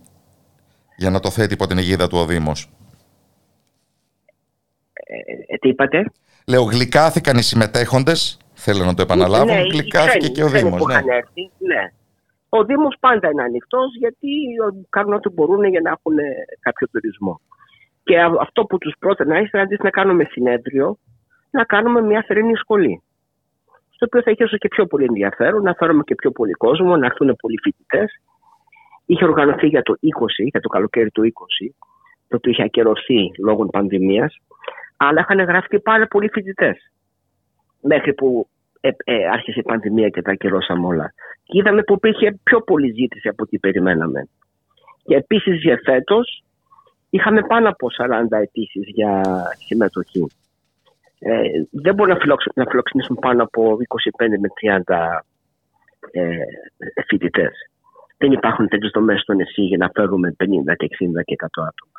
[0.98, 2.77] για να το θέτει υπό την αιγίδα του ο Δήμος.
[5.08, 6.12] Ε, ε, τι είπατε;
[6.48, 10.86] Λέω γλυκάθηκαν οι συμμετέχοντες, θέλω να το επαναλάβω, ναι, γλυκάθηκε και ο Δήμος.
[10.86, 11.00] Ναι.
[11.58, 11.92] ναι.
[12.50, 14.30] Ο Δήμος πάντα είναι ανοιχτός γιατί
[14.90, 16.16] κάνουν ό,τι μπορούν για να έχουν
[16.60, 17.42] κάποιο τουρισμό.
[18.04, 20.98] Και αυτό που τους πρότεινα είναι αντί να κάνουμε συνέδριο,
[21.50, 23.02] να κάνουμε μια θερινή σχολή.
[23.90, 27.06] Στο οποίο θα έχει και πιο πολύ ενδιαφέρον, να φέρουμε και πιο πολύ κόσμο, να
[27.06, 28.22] έρθουν πολλοί φοιτητές.
[29.06, 31.74] Είχε οργανωθεί για το 20, για το καλοκαίρι του 20,
[32.28, 34.38] το οποίο είχε ακυρωθεί λόγω πανδημίας,
[34.98, 36.92] αλλά είχαν γραφτεί πάρα πολλοί φοιτητές.
[37.82, 38.48] Μέχρι που
[38.82, 41.14] ε, ε, άρχισε η πανδημία και τα ακυρώσαμε όλα.
[41.44, 44.28] Και είδαμε που υπήρχε πιο πολλή ζήτηση από ό,τι περιμέναμε.
[45.04, 46.44] Και επίσης για φέτος
[47.10, 49.22] είχαμε πάνω από 40 αιτήσεις για
[49.68, 50.28] συμμετοχή.
[51.20, 51.42] Ε,
[51.72, 52.18] δεν μπορούν
[52.56, 53.78] να, φιλοξενήσουν πάνω από
[54.18, 54.48] 25 με
[54.86, 55.20] 30
[56.12, 56.38] ε,
[57.08, 57.54] φοιτητές.
[58.18, 60.46] Δεν υπάρχουν τέτοιες δομές στο νησί για να φέρουμε 50
[60.78, 61.97] και 60 και 100 άτομα.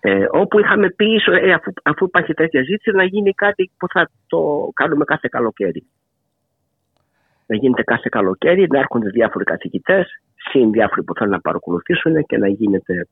[0.00, 4.10] Ε, όπου είχαμε πει, ε, αφού, αφού υπάρχει τέτοια ζήτηση, να γίνει κάτι που θα
[4.26, 5.86] το κάνουμε κάθε καλοκαίρι.
[7.46, 10.06] Να γίνεται κάθε καλοκαίρι, να έρχονται διάφοροι καθηγητές,
[10.50, 13.06] συν διάφοροι που θέλουν να παρακολουθήσουν και να γίνεται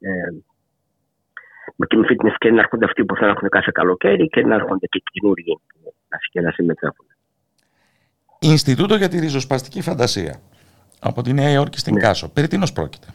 [0.00, 0.10] ε,
[1.84, 4.54] και με αυτή την ευκαιρία να έρχονται αυτοί που θα έχουν κάθε καλοκαίρι και να
[4.54, 5.58] έρχονται και καινούργοι
[6.30, 7.06] και να συμμετέχουν.
[8.38, 10.40] Ινστιτούτο για τη ριζοσπαστική φαντασία
[11.00, 12.00] από τη Νέα Υόρκη στην ναι.
[12.00, 12.28] Κάσο.
[12.28, 13.06] Περί τίνος πρόκειται;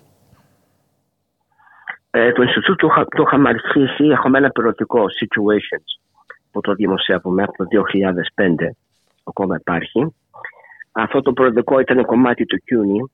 [2.11, 6.01] Ε, το Ινστιτούτο το είχαμε αρχίσει, έχουμε ένα περιοδικό Situations
[6.51, 7.65] που το δημοσιεύουμε από το
[8.35, 8.69] 2005,
[9.23, 10.15] ακόμα υπάρχει.
[10.91, 13.09] Αυτό το περιοδικό ήταν κομμάτι του CUNY.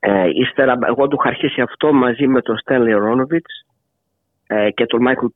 [0.00, 3.66] Ε, ύστερα εγώ το είχα αρχίσει αυτό μαζί με τον Στένλι Ρόνοβιτς
[4.46, 5.26] ε, και τον Μάικλ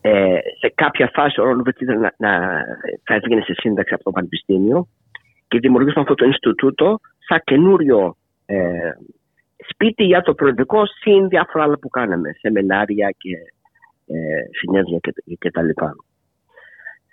[0.00, 2.62] Ε, σε κάποια φάση ο Ρόνοβιτ ήταν να, να,
[3.04, 4.86] θα έβγαινε σε σύνταξη από το Πανεπιστήμιο
[5.48, 8.16] και δημιουργήσαμε αυτό το Ινστιτούτο σαν καινούριο
[8.46, 8.90] ε,
[9.68, 13.36] σπίτι για το προεδρικό συν διάφορα άλλα που κάναμε, σεμινάρια και
[14.06, 15.94] ε, συνέδρια και, και τα λοιπά.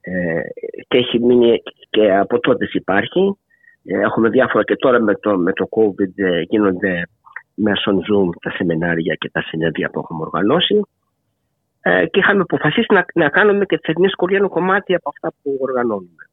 [0.02, 0.42] Ε,
[0.88, 3.38] και έχει μείνει και από τότε υπάρχει.
[3.84, 7.04] Ε, έχουμε διάφορα και τώρα με το, με το COVID ε, γίνονται
[7.54, 10.82] μέσω Zoom τα σεμινάρια και τα συνέδρια που έχουμε οργανώσει.
[11.82, 15.58] Ε, και είχαμε αποφασίσει να, να κάνουμε και θερινή σχολή ένα κομμάτι από αυτά που
[15.60, 16.29] οργανώνουμε.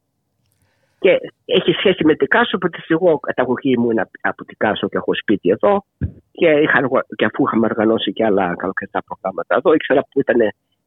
[0.99, 4.97] Και έχει σχέση με την Κάσο, γιατί εγώ καταγωγή μου είναι από την Κάσο και
[4.97, 5.85] έχω σπίτι εδώ.
[6.31, 6.79] Και, είχα,
[7.15, 10.37] και αφού είχαμε οργανώσει και άλλα καλοκαιρινά προγράμματα εδώ, ήξερα που ήταν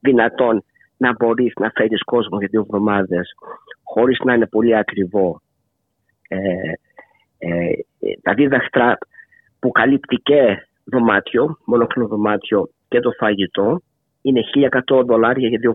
[0.00, 0.64] δυνατόν
[0.96, 3.34] να μπορείς να φέρεις κόσμο για δύο εβδομάδες
[3.82, 5.40] χωρίς να είναι πολύ ακριβό.
[6.28, 6.72] Ε,
[7.38, 7.72] ε,
[8.22, 8.98] τα δίδακτρα
[9.58, 13.82] που καλύπτει και δωμάτιο, μονοκλίνο δωμάτιο και το φαγητό,
[14.22, 14.40] είναι
[14.88, 15.70] 1100 δολάρια για δύο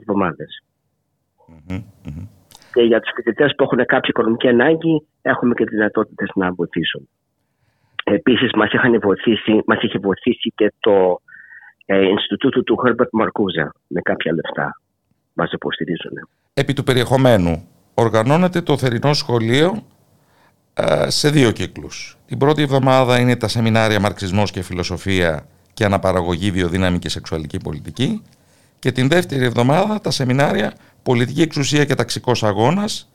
[2.75, 7.09] Και για τους φοιτητές που έχουν κάποια οικονομική ανάγκη, έχουμε και δυνατότητες να βοηθήσουν.
[8.03, 8.69] Επίσης, μας
[9.65, 11.21] μας είχε βοηθήσει και το
[11.85, 14.81] ε, Ινστιτούτο του Herbert Marcuse με κάποια λεφτά.
[15.33, 16.11] Μας υποστηρίζουν.
[16.53, 19.83] Επί του περιεχομένου, οργανώνεται το θερινό σχολείο
[20.73, 22.17] ε, σε δύο κύκλους.
[22.25, 28.21] Την πρώτη εβδομάδα είναι τα σεμινάρια Μαρξισμός και Φιλοσοφία και Αναπαραγωγή Βιοδύναμη και Σεξουαλική Πολιτική
[28.79, 30.73] και την δεύτερη εβδομάδα τα σεμινάρια
[31.09, 33.11] Πολιτική Εξουσία και Ταξικός Αγώνας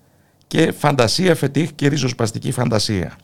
[0.46, 3.16] και Φαντασία Φετίχ και Ριζοσπαστική Φαντασία.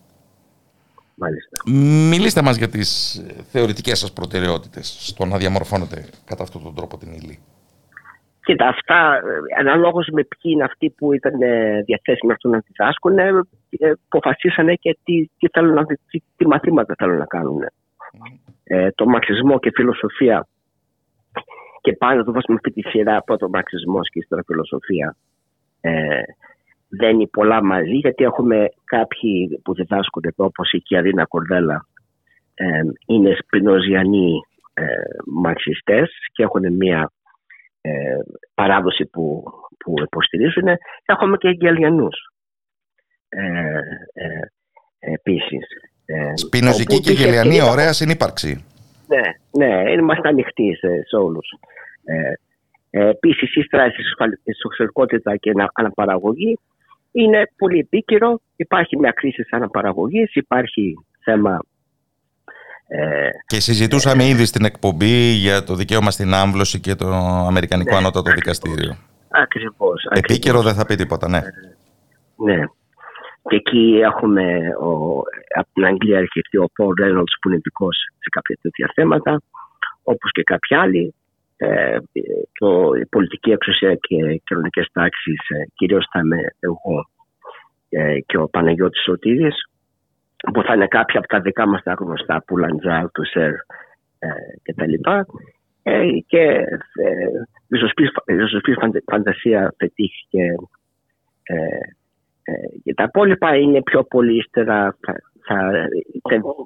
[1.14, 1.70] Μάλιστα.
[2.10, 3.20] Μιλήστε μας για τις
[3.50, 7.38] θεωρητικές σας προτεραιότητες στο να διαμορφώνετε κατά αυτόν τον τρόπο την ύλη.
[8.40, 9.20] Κοίτα, αυτά
[9.58, 13.30] αναλόγως με ποιοι είναι αυτοί που ήταν ε, διαθέσιμοι αυτό να διδάσκουν, ε,
[14.08, 17.60] αποφασίσανε και τι, τι, θέλουν να, τι, τι μαθήματα θέλουν να κάνουν.
[18.64, 20.46] Ε, το μαρξισμό και φιλοσοφία
[21.86, 25.16] και πάντα το βάζουμε αυτή τη σειρά πρώτο μαρξισμό και ύστερα φιλοσοφία
[25.80, 26.22] ε,
[26.88, 31.86] δεν είναι πολλά μαζί γιατί έχουμε κάποιοι που διδάσκουν εδώ όπως η Κιαρίνα Κορδέλα
[32.54, 34.40] ε, είναι σπινοζιανοί
[34.74, 34.84] ε,
[35.26, 37.12] μαρξιστές και έχουν μια
[37.80, 37.90] ε,
[38.54, 39.42] παράδοση που,
[39.78, 40.68] που υποστηρίζουν.
[41.04, 42.16] Έχουμε και αγγελιανούς
[43.28, 43.42] ε,
[44.12, 44.40] ε,
[44.98, 45.66] επίσης.
[46.04, 48.64] Ε, Σπινοζική και γελιανή, ωραία συνύπαρξη.
[49.06, 49.20] Ναι,
[49.50, 51.48] ναι, είμαστε ανοιχτοί σε, σε όλους.
[52.04, 52.32] Ε,
[52.90, 54.02] ε, Επίσης, η στράση
[54.42, 56.58] σεξουαλικότητα και αναπαραγωγή
[57.12, 58.40] είναι πολύ επίκαιρο.
[58.56, 61.60] Υπάρχει μια κρίση αναπαραγωγής, υπάρχει θέμα
[62.88, 67.06] ε, και συζητούσαμε ε, ήδη στην εκπομπή για το δικαίωμα στην άμβλωση και το
[67.46, 68.96] Αμερικανικό ναι, Ανώτατο Δικαστήριο.
[69.28, 70.06] Ακριβώς.
[70.10, 71.40] Επίκαιρο δεν θα πει τίποτα, ναι.
[72.36, 72.64] Ναι.
[73.48, 74.44] Και εκεί έχουμε
[74.80, 75.20] ο,
[75.54, 79.42] από την Αγγλία έρχεται ο Paul Reynolds που είναι ειδικό σε κάποια τέτοια θέματα,
[80.02, 81.14] όπως και κάποιοι άλλοι.
[81.58, 81.98] Ε,
[82.58, 87.08] το, η πολιτική εξουσία και κοινωνικές τάξει, ε, κυρίως θα είμαι εγώ
[87.88, 89.54] ε, και ο Παναγιώτης Σωτήρης
[90.52, 93.52] που θα είναι κάποια από τα δικά μας τα γνωστά που Λαντζάρ, του Σερ
[94.18, 94.28] ε,
[94.62, 95.26] και τα λοιπά
[95.82, 96.64] ε, και ε,
[99.04, 100.54] φαντασία πετύχει ε,
[101.42, 101.78] ε,
[102.84, 104.96] και τα υπόλοιπα είναι πιο πολύ ύστερα
[105.46, 105.70] θα,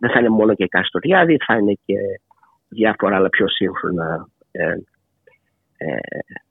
[0.00, 1.94] δεν θα είναι μόνο και Καστοριάδη, θα είναι και
[2.68, 4.28] διάφορα άλλα πιο σύγχρονα.
[4.50, 4.74] Ε,
[5.76, 5.98] ε,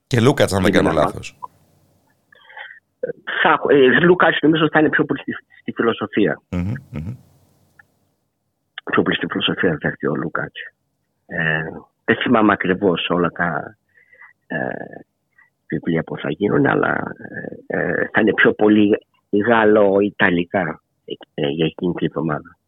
[0.06, 1.38] και Λούκατς, αν δεν κάνω λάθος.
[3.42, 6.42] Θα, ε, Λούκατς νομίζω θα είναι πιο πολύ στη, στη φιλοσοφία.
[6.50, 7.16] Mm-hmm,
[8.84, 10.60] Πιο πολύ στη φιλοσοφία θα ο Λούκατς.
[11.26, 11.62] Ε,
[12.04, 13.76] δεν θυμάμαι ακριβώς όλα τα
[14.46, 14.56] ε,
[15.68, 17.02] βιβλία που θα γίνουν, αλλά
[17.66, 18.98] ε, ε θα είναι πιο πολύ
[19.38, 20.82] Γάλλο-Ιταλικά
[21.34, 22.58] ε, για εκείνη την εβδομάδα.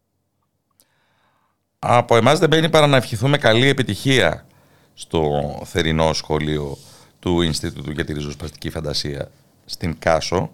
[1.79, 4.47] Από εμάς δεν μπαίνει παρά να ευχηθούμε καλή επιτυχία
[4.95, 6.77] στο θερινό σχολείο
[7.19, 9.31] του Ινστιτούτου για τη Ριζοσπαστική Φαντασία
[9.65, 10.51] στην Κάσο.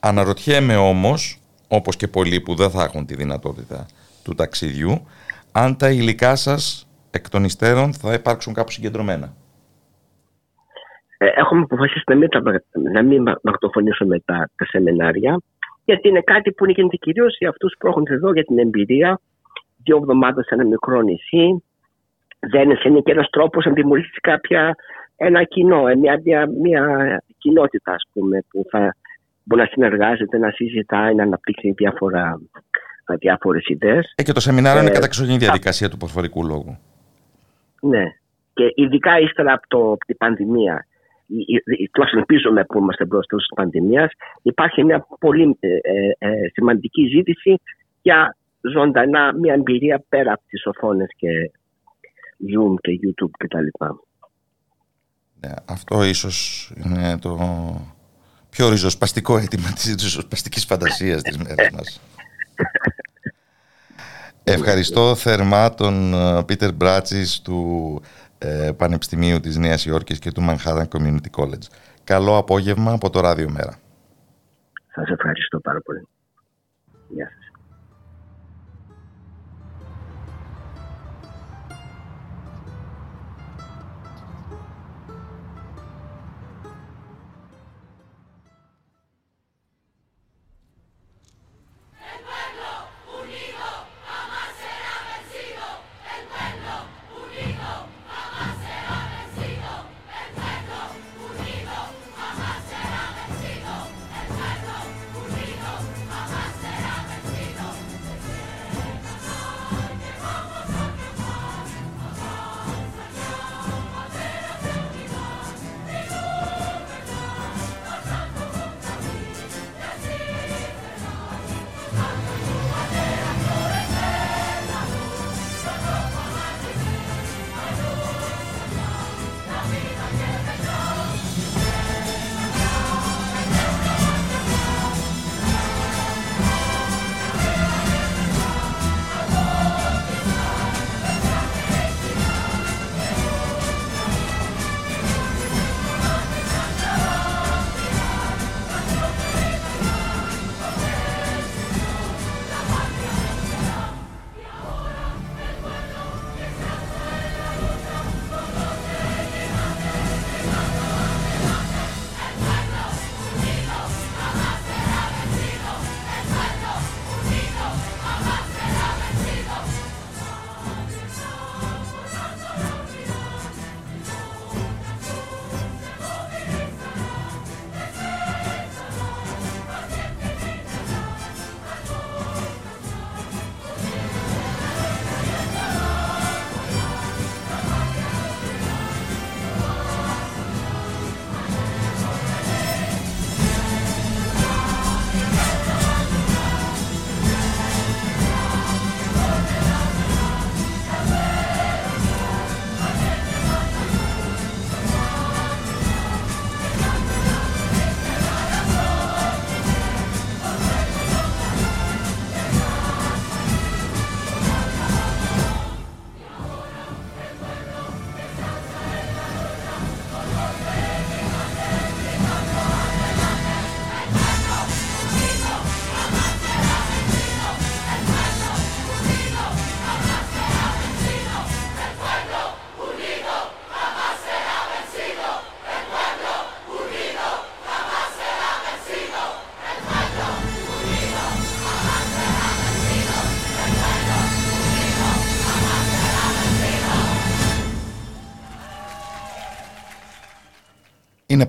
[0.00, 3.86] Αναρωτιέμαι όμως, όπως και πολλοί που δεν θα έχουν τη δυνατότητα
[4.22, 5.06] του ταξιδιού,
[5.52, 9.34] αν τα υλικά σας εκ των υστέρων θα υπάρξουν κάπου συγκεντρωμένα.
[11.22, 12.28] Ε, έχουμε αποφασίσει να μην,
[12.92, 15.40] να μην μαγνητοφωνήσουμε τα, τα σεμινάρια
[15.84, 19.20] γιατί είναι κάτι που γίνεται κυρίως για αυτούς που έρχονται εδώ για την εμπειρία.
[19.84, 21.64] Δύο εβδομάδες σε ένα μικρό νησί.
[22.38, 24.74] Δεν είναι και ένα τρόπος να δημιουργήσει κάποια
[25.16, 26.82] ένα κοινό, ε, μια, μια, μια
[27.38, 28.96] κοινότητα ας πούμε, που θα
[29.44, 32.40] μπορεί να συνεργάζεται, να συζητάει, να αναπτύξει διάφορα,
[33.18, 34.12] διάφορες ιδέες.
[34.16, 36.78] Ε, και το σεμινάριο ε, είναι καταξιογενή διαδικασία του προφορικού λόγου.
[37.80, 38.04] Ναι.
[38.54, 40.86] Και ειδικά ύστερα από, το, από την πανδημία
[41.92, 44.12] τουλάχιστον ελπίζουμε που είμαστε μπροστά της πανδημίας,
[44.42, 45.78] υπάρχει μια πολύ ε, ε,
[46.18, 47.60] ε, σημαντική ζήτηση
[48.02, 51.50] για ζωντανά μια εμπειρία πέρα από τις οθόνες και
[52.50, 53.84] Zoom και YouTube κτλ.
[55.40, 57.38] Ναι, αυτό ίσως είναι το
[58.50, 62.00] πιο ριζοσπαστικό αίτημα της ριζοσπαστικής φαντασίας της μέρας μας.
[64.44, 66.14] Ευχαριστώ θερμά τον
[66.46, 68.29] Πίτερ Μπράτσις του ε,
[68.76, 71.66] Πανεπιστημίου της Νέας Υόρκης και του Manhattan Community College.
[72.04, 73.78] Καλό απόγευμα από το Ράδιο Μέρα.
[74.94, 76.08] Σας ευχαριστώ πάρα πολύ.
[77.08, 77.39] Γεια σας.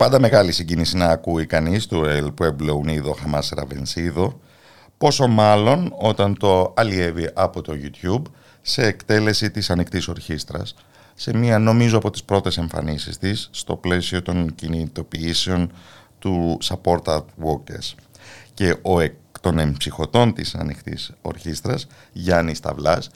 [0.02, 4.34] Πάντα μεγάλη συγκίνηση να ακούει κανείς του El Pueblo Unido Jamás Ravencido,
[4.98, 8.22] πόσο μάλλον όταν το αλλιεύει από το YouTube
[8.62, 10.76] σε εκτέλεση της ανοιχτής ορχήστρας,
[11.14, 15.72] σε μία νομίζω από τις πρώτες εμφανίσεις της στο πλαίσιο των κινητοποιήσεων
[16.20, 17.94] του Support Walkers.
[18.54, 23.10] Και ο εκ των εμψυχωτών της ανοιχτής ορχήστρας, Γιάννης Σταυλάς,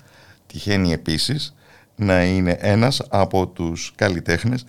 [0.47, 1.55] τυχαίνει επίσης
[1.95, 4.65] να είναι ένας από τους καλλιτέχνες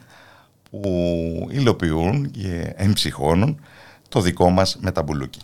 [0.71, 3.61] που υλοποιούν και εμψυχώνουν
[4.09, 5.41] το δικό μας μεταμπουλούκι.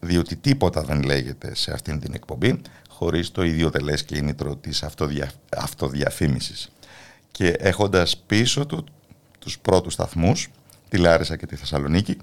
[0.00, 5.30] Διότι τίποτα δεν λέγεται σε αυτήν την εκπομπή χωρίς το ίδιο τελές κίνητρο της αυτοδια...
[5.56, 6.70] αυτοδιαφήμισης.
[7.30, 8.84] Και έχοντας πίσω του
[9.38, 10.48] τους πρώτους σταθμούς,
[10.88, 12.16] τη Λάρισα και τη Θεσσαλονίκη,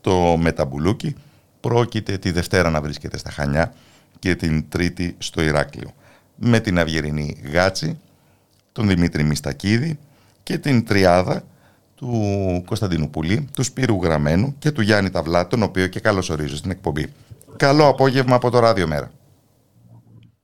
[0.00, 1.14] το μεταμπουλούκι
[1.60, 3.74] πρόκειται τη Δευτέρα να βρίσκεται στα Χανιά
[4.18, 5.94] και την Τρίτη στο Ηράκλειο.
[6.36, 7.98] Με την Αυγερινή Γάτση,
[8.72, 9.98] τον Δημήτρη Μιστακίδη
[10.42, 11.44] και την Τριάδα
[11.98, 16.70] του Κωνσταντίνου Πουλή, του Σπύρου Γραμμένου και του Γιάννη Ταυλά, τον οποίο και καλωσορίζω στην
[16.70, 17.12] εκπομπή.
[17.56, 19.10] Καλό απόγευμα από το Ράδιο Μέρα.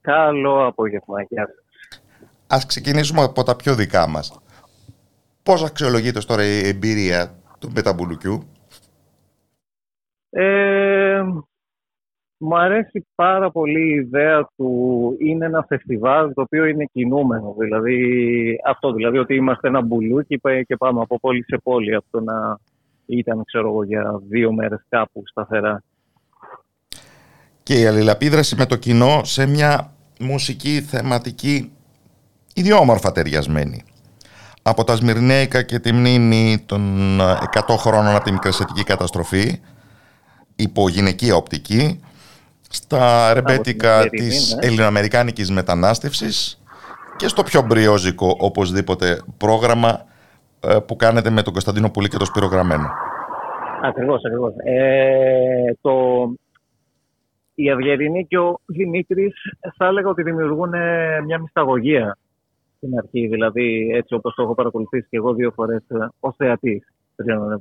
[0.00, 2.00] Καλό απόγευμα, γεια σας.
[2.46, 4.38] Ας ξεκινήσουμε από τα πιο δικά μας.
[5.42, 8.44] Πώς αξιολογείται τώρα η εμπειρία του Μεταμπουλουκιού;
[10.30, 11.22] Ε,
[12.44, 14.70] μου αρέσει πάρα πολύ η ιδέα του
[15.18, 17.54] είναι ένα φεστιβάλ το οποίο είναι κινούμενο.
[17.58, 17.96] Δηλαδή
[18.66, 21.94] αυτό, δηλαδή ότι είμαστε ένα μπουλούκι και πάμε από πόλη σε πόλη.
[21.94, 22.58] Αυτό να
[23.06, 25.82] ήταν, ξέρω εγώ, για δύο μέρες κάπου σταθερά.
[27.62, 31.72] Και η αλληλαπίδραση με το κοινό σε μια μουσική θεματική
[32.54, 33.84] ιδιόμορφα ταιριασμένη.
[34.62, 39.60] Από τα Σμυρνέικα και τη μνήμη των 100 χρόνων από τη μικρασιατική καταστροφή,
[40.56, 42.00] υπό γυναικεία οπτική,
[42.74, 44.66] στα ρεμπέτικα της ναι.
[44.66, 46.62] ελληνοαμερικάνικης μετανάστευσης
[47.16, 50.04] και στο πιο μπριόζικο οπωσδήποτε πρόγραμμα
[50.60, 52.88] ε, που κάνετε με τον Κωνσταντίνο Πουλή και το Σπύρο Γραμμένο.
[53.82, 54.52] Ακριβώς, ακριβώς.
[54.64, 55.92] Ε, το,
[57.54, 59.34] η Αυγερινή και ο Δημήτρης
[59.76, 60.72] θα έλεγα ότι δημιουργούν
[61.24, 62.18] μια μυσταγωγία
[62.76, 66.92] στην αρχή, δηλαδή έτσι όπως το έχω παρακολουθήσει και εγώ δύο φορές ε, ως θεατής
[67.16, 67.60] τριών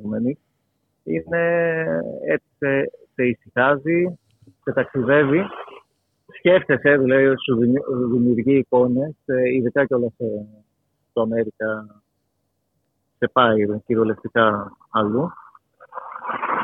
[1.04, 1.86] Είναι
[2.28, 4.20] έτσι, σε ησυχάζει,
[4.64, 5.44] σε ταξιδεύει,
[6.38, 7.58] σκέφτεσαι, δηλαδή σου
[8.12, 10.12] δημιουργεί εικόνες, ε, ειδικά και όλα
[11.10, 12.02] στο Αμέρικα
[13.18, 15.32] σε πάει κυριολεκτικά αλλού.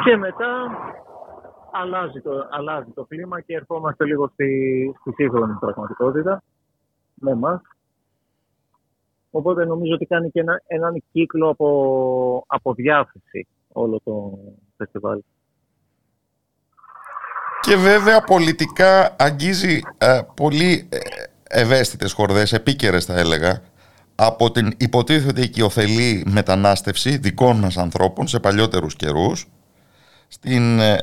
[0.04, 0.70] Και μετά
[1.72, 6.44] αλλάζει το, αλλάζει το κλίμα και ερχόμαστε λίγο στη, στη σύγχρονη πραγματικότητα
[7.14, 7.62] με εμάς.
[9.32, 14.38] Οπότε νομίζω ότι κάνει και ένα, έναν κύκλο από, από διάθεση όλο το
[14.78, 15.22] φεστιβάλ.
[17.70, 20.98] Και βέβαια πολιτικά αγγίζει ε, πολύ ε,
[21.44, 23.62] ευαίσθητες χορδές, επίκαιρες θα έλεγα,
[24.16, 29.48] από την υποτίθεται οικειοθελή μετανάστευση δικών μας ανθρώπων σε παλιότερους καιρούς,
[30.28, 30.98] στην ε,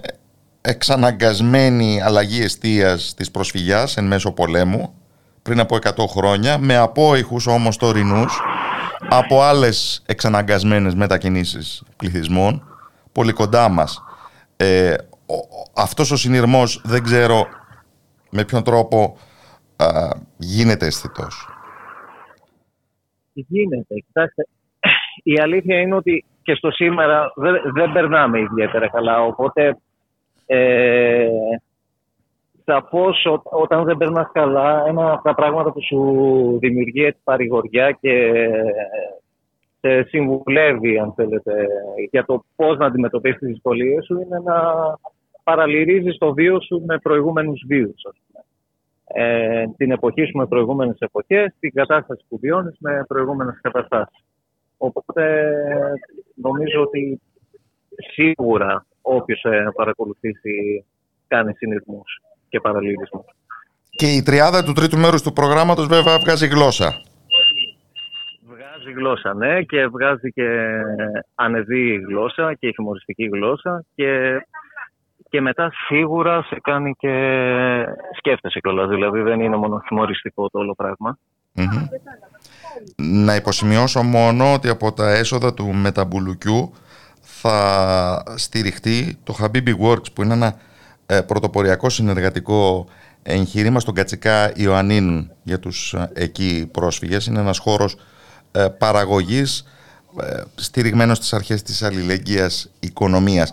[0.60, 4.94] εξαναγκασμένη αλλαγή εστίας της προσφυγιάς εν μέσω πολέμου
[5.43, 8.40] πριν από 100 χρόνια με απόϊχους όμως τωρινούς
[9.09, 12.62] από άλλες εξαναγκασμένες μετακινήσεις πληθυσμών
[13.12, 14.02] πολύ κοντά μας.
[14.56, 14.94] Ε,
[15.77, 17.47] αυτός ο συνειρμός δεν ξέρω
[18.31, 19.16] με ποιον τρόπο
[19.77, 19.86] α,
[20.36, 21.48] γίνεται αισθητός.
[23.32, 23.94] Γίνεται.
[24.07, 24.47] Κοιτάξτε,
[25.23, 29.23] η αλήθεια είναι ότι και στο σήμερα δεν, δεν περνάμε ιδιαίτερα καλά.
[29.23, 29.77] Οπότε
[30.47, 31.28] ε,
[32.65, 38.32] σαφώς όταν δεν περνάς καλά, ένα από τα πράγματα που σου δημιουργεί έτσι παρηγοριά και
[39.81, 41.53] σε συμβουλεύει, αν θέλετε,
[42.11, 44.62] για το πώς να αντιμετωπίσεις τις δυσκολίες σου, είναι να
[45.47, 48.02] παραλυρίζεις το βίο σου με προηγούμενους βίους.
[49.05, 54.24] Ε, την εποχή σου με προηγούμενες εποχές, την κατάσταση που βιώνεις με προηγούμενες καταστάσεις.
[54.77, 55.52] Οπότε
[56.35, 57.20] νομίζω ότι
[58.12, 60.85] σίγουρα όποιος ε, παρακολουθήσει
[61.27, 63.24] κάνει συνειρμούς και παραλυρισμού.
[63.90, 67.02] Και η τριάδα του τρίτου μέρους του προγράμματος βέβαια βγάζει γλώσσα.
[68.47, 70.48] Βγάζει γλώσσα, ναι, και βγάζει και
[71.35, 74.40] ανεβή γλώσσα και χιουμοριστική γλώσσα και,
[75.37, 77.15] και μετά σίγουρα σε κάνει και
[78.17, 78.89] σκέφτεσαι κιόλας.
[78.89, 80.77] Δηλαδή δεν είναι μόνο χιουμοριστικό το όλο
[82.97, 86.73] Να υποσημειώσω μόνο ότι από τα έσοδα του μεταμπουλουκιού
[87.21, 90.55] θα στηριχτεί το Habibi Works που είναι ένα
[91.07, 92.87] ε, πρωτοποριακό συνεργατικό
[93.23, 97.27] εγχείρημα στον Κατσικά Ιωαννίν για τους ε, εκεί πρόσφυγες.
[97.27, 97.97] Είναι ένας χώρος
[98.53, 99.65] ε, παραγωγής
[100.21, 103.53] ε, στηριγμένος στις αρχές της αλληλεγγύας οικονομίας.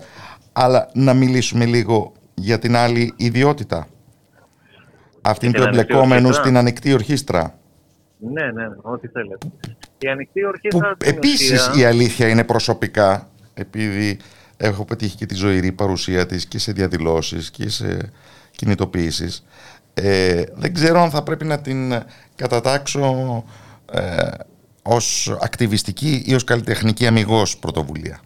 [0.54, 3.88] Αλλά να μιλήσουμε λίγο για την άλλη ιδιότητα.
[5.22, 7.58] Αυτήν του εμπλεκόμενους στην ανοιχτή ορχήστρα.
[8.20, 9.48] Ναι, ναι, ό,τι θέλετε.
[9.98, 10.96] Η ανοιχτή ορχήστρα...
[11.00, 14.20] Που επίσης η αλήθεια είναι προσωπικά επειδή
[14.58, 18.12] έχω πετύχει και τη ζωηρή παρουσία της και σε διαδηλώσεις και σε
[18.52, 19.46] κινητοποιήσεις.
[19.94, 21.94] Ε, δεν ξέρω αν θα πρέπει να την
[22.36, 23.44] κατατάξω
[23.92, 24.28] ε,
[24.82, 28.20] ως ακτιβιστική ή ως καλλιτεχνική αμυγός πρωτοβουλία.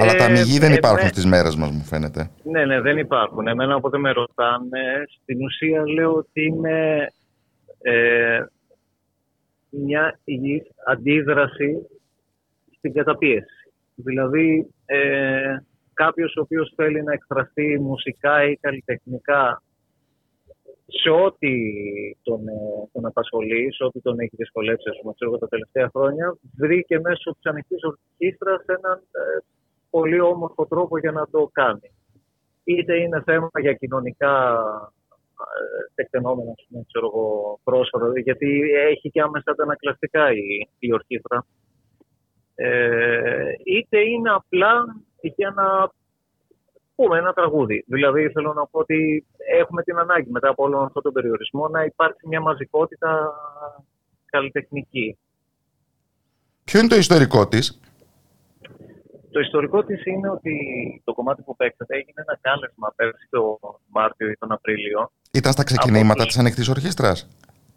[0.00, 2.30] Αλλά τα αμυγή δεν υπάρχουν στις μέρες μας μου φαίνεται.
[2.42, 3.46] Ναι, ναι, δεν υπάρχουν.
[3.46, 7.08] Εμένα όποτε με ρωτάνε, στην ουσία λέω ότι είναι
[7.82, 8.44] ε,
[9.70, 11.86] μια υγιής αντίδραση
[12.76, 13.72] στην καταπίεση.
[13.94, 15.56] Δηλαδή, ε,
[15.94, 19.62] κάποιος ο οποίος θέλει να εκφραστεί μουσικά ή καλλιτεχνικά
[21.02, 21.52] σε ό,τι
[22.22, 27.00] τον, ε, τον απασχολεί, σε ό,τι τον έχει δυσκολέψει ας πούμε, τα τελευταία χρόνια, βρήκε
[27.00, 29.38] μέσω της ανοιχτής ορχήστρας έναν ε,
[29.90, 31.90] πολύ όμορφο τρόπο για να το κάνει.
[32.64, 34.58] Είτε είναι θέμα για κοινωνικά
[35.40, 36.54] ε, τεκτενόμενα,
[36.86, 38.60] ξέρω εγώ, πρόσφατα, γιατί
[38.90, 41.46] έχει και άμεσα τα ανακλαστικά η, η ορχήστρα.
[42.54, 45.90] Ε, είτε είναι απλά για να
[46.94, 47.84] πούμε ένα τραγούδι.
[47.86, 49.26] Δηλαδή θέλω να πω ότι
[49.60, 53.32] έχουμε την ανάγκη μετά από όλο αυτόν τον περιορισμό να υπάρξει μια μαζικότητα
[54.30, 55.18] καλλιτεχνική.
[56.64, 57.80] Ποιο είναι το ιστορικό της;
[59.32, 60.54] Το ιστορικό της είναι ότι
[61.04, 63.58] το κομμάτι που παίξατε έγινε ένα κάλεσμα πέρσι το
[63.88, 65.10] Μάρτιο ή τον Απρίλιο.
[65.32, 67.28] Ήταν στα ξεκινήματα της ανοιχτής ορχήστρας;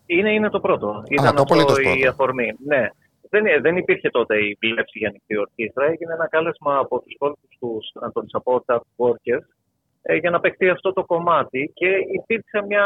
[0.05, 1.03] Είναι, είναι το πρώτο.
[1.07, 2.49] Ήταν το αυτό η αφορμή.
[2.65, 2.89] Ναι
[3.33, 5.85] δεν, δεν υπήρχε τότε η πλεύση για ανοιχτή ορχήστρα.
[5.85, 8.65] Έγινε ένα κάλεσμα από τους κόλπους τους, των support
[9.01, 9.45] workers,
[10.01, 11.89] ε, για να παιχτεί αυτό το κομμάτι και
[12.19, 12.85] υπήρξε μια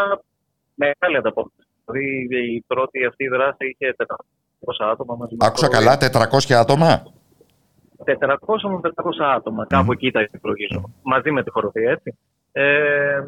[0.74, 1.70] μεγάλη ανταπόκριση.
[1.86, 5.16] Δηλαδή η πρώτη αυτή δράση είχε 400 άτομα.
[5.16, 6.92] Μαζί Άκουσα καλά, 400 άτομα;
[8.06, 12.18] 400 με 500 άτομα, κάπου εκεί τα υπολογίζω, μαζί με τη χοροδία, έτσι.
[12.52, 13.24] Ε,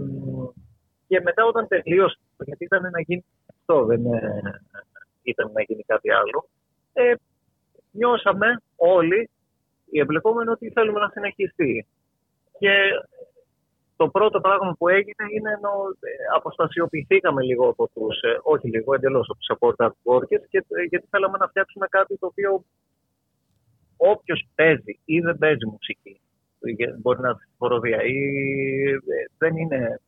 [1.08, 3.26] και μετά όταν τελείωσε, γιατί ήταν να γίνει
[3.60, 4.62] αυτό, δεν ε,
[5.24, 6.50] ήταν να γίνει κάτι άλλο,
[6.94, 7.14] ε,
[7.92, 9.30] νιώσαμε όλοι
[9.92, 11.88] οι εμπλεκόμενοι ότι θέλουμε να συνεχιστεί.
[12.60, 12.74] Και
[14.02, 15.72] το πρώτο πράγμα που έγινε είναι να
[16.10, 20.84] ε, αποστασιοποιηθήκαμε λίγο από τους, ε, όχι λίγο, εντελώς από τους support workers, και, ε,
[20.84, 22.64] γιατί θέλαμε να φτιάξουμε κάτι το οποίο
[24.00, 26.22] όποιος παίζει ή δεν παίζει μουσική,
[27.02, 28.18] μπορεί να φοροδία ή
[29.38, 30.00] δεν είναι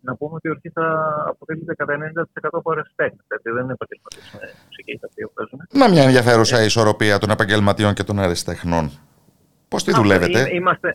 [0.00, 0.88] να πούμε ότι η ορχήστρα
[1.26, 3.18] αποτελείται κατά 90% από αεραστέχνε.
[3.42, 5.58] Δεν είναι επαγγελματίε με μουσική τα οποία παίζουν.
[5.72, 8.90] Να μια ενδιαφέρουσα ισορροπία των επαγγελματιών και των αεραστεχνών.
[9.68, 10.94] Πώς τη δουλεύετε, Είμαστε,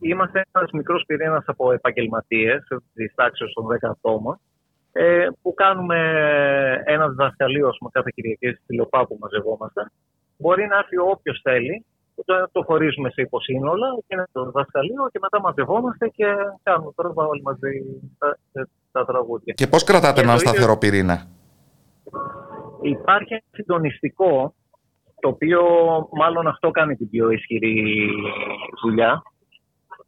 [0.00, 4.40] είμαστε ένας μικρός πυρήνας από επαγγελματίες τη τάξη των 10 ατόμων
[4.92, 5.98] ε, που κάνουμε
[6.84, 9.90] ένα διδασκαλείο κάθε Κυριακή στη Λοπά που μαζευόμαστε.
[10.38, 11.84] Μπορεί να έρθει όποιος θέλει
[12.24, 16.26] το, το χωρίζουμε σε υποσύνολα και είναι το διδασκαλείο και μετά μαζευόμαστε και
[16.62, 17.70] κάνουμε τώρα όλοι μαζί
[18.18, 18.38] τα,
[18.92, 19.54] τα τραγούδια.
[19.54, 21.26] Και πώς κρατάτε έναν σταθερό πυρήνα;
[22.82, 24.54] Υπάρχει ένα συντονιστικό,
[25.20, 25.62] το οποίο
[26.12, 28.08] μάλλον αυτό κάνει την πιο ισχυρή
[28.82, 29.22] δουλειά,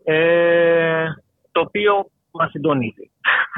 [0.04, 1.04] ε,
[1.52, 3.10] το οποίο μας συντονίζει,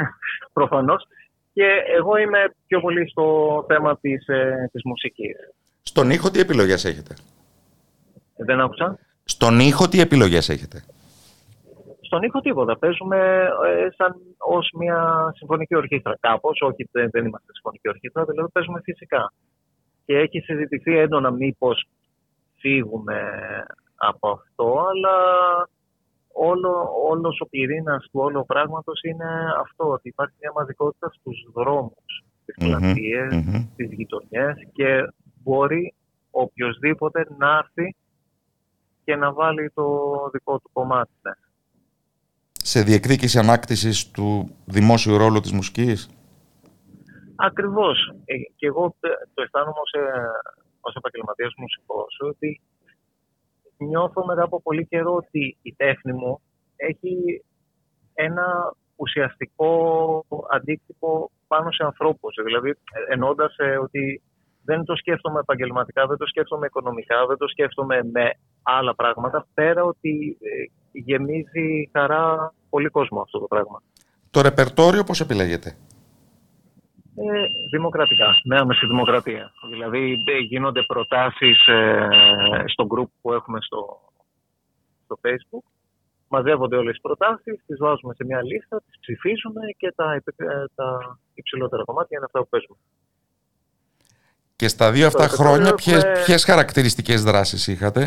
[0.53, 1.07] προφανώς.
[1.55, 1.67] Και
[1.97, 5.37] εγώ είμαι πιο πολύ στο θέμα της, ε, της μουσικής.
[5.83, 7.15] Στον ήχο τι επιλογές έχετε;
[8.37, 8.99] Δεν άκουσα.
[9.25, 10.85] Στον ήχο τι επιλογές έχετε;
[12.01, 12.79] Στον ήχο τίποτα.
[12.79, 16.61] Παίζουμε ε, σαν ως μια συμφωνική ορχήστρα κάπως.
[16.61, 19.33] Όχι δεν είμαστε συμφωνική ορχήστρα, δηλαδή παίζουμε φυσικά.
[20.05, 21.89] Και έχει συζητηθεί έντονα μήπως
[22.57, 23.21] φύγουμε
[23.97, 25.17] από αυτό, αλλά
[26.33, 29.29] όλο, όλος ο πυρήνας του όλου πράγματος είναι
[29.61, 33.69] αυτό, ότι υπάρχει μια μαζικότητα στους δρόμους, στις πλατείες, mm-hmm.
[33.73, 35.95] στις γειτονιές και μπορεί
[36.31, 37.97] οποιοδήποτε να έρθει
[39.05, 39.85] και να βάλει το
[40.33, 41.13] δικό του κομμάτι.
[41.23, 41.33] Ναι.
[42.53, 46.11] Σε διεκδίκηση ανάκτησης του δημόσιου ρόλου της μουσικής;
[47.37, 48.15] Ακριβώς.
[48.25, 48.95] Ε, και εγώ
[49.35, 50.31] το αισθάνομαι ως, ε,
[50.81, 52.61] ως επαγγελματίας μουσικός ότι
[53.77, 56.41] νιώθω μετά από πολύ καιρό ότι η τέχνη μου
[56.77, 57.45] έχει
[58.15, 59.73] ένα ουσιαστικό
[60.51, 62.35] αντίκτυπο πάνω σε ανθρώπους.
[62.45, 62.75] Δηλαδή,
[63.09, 64.23] εννοώντας ε, ότι
[64.65, 68.31] δεν το σκέφτομαι επαγγελματικά, δεν το σκέφτομαι οικονομικά, δεν το σκέφτομαι με
[68.63, 73.83] άλλα πράγματα, πέρα ότι ε, γεμίζει χαρά πολύ κόσμο αυτό το πράγμα.
[74.31, 75.77] Το ρεπερτόριο πώς επιλέγεται;
[77.17, 79.53] Ε, δημοκρατικά, με άμεση δημοκρατία.
[79.71, 82.09] Δηλαδή ε, γίνονται προτάσεις ε,
[82.67, 84.01] στο group που έχουμε στο,
[85.05, 85.67] στο facebook,
[86.29, 90.23] μαζεύονται όλες οι προτάσεις, τις βάζουμε σε μια λίστα, τις ψηφίζουμε και τα,
[90.75, 92.79] τα υψηλότερα κομμάτια είναι αυτά που παίζουμε.
[94.63, 98.03] Και στα δύο αυτά χρόνια ποιες, ποιες χαρακτηριστικές δράσεις είχατε;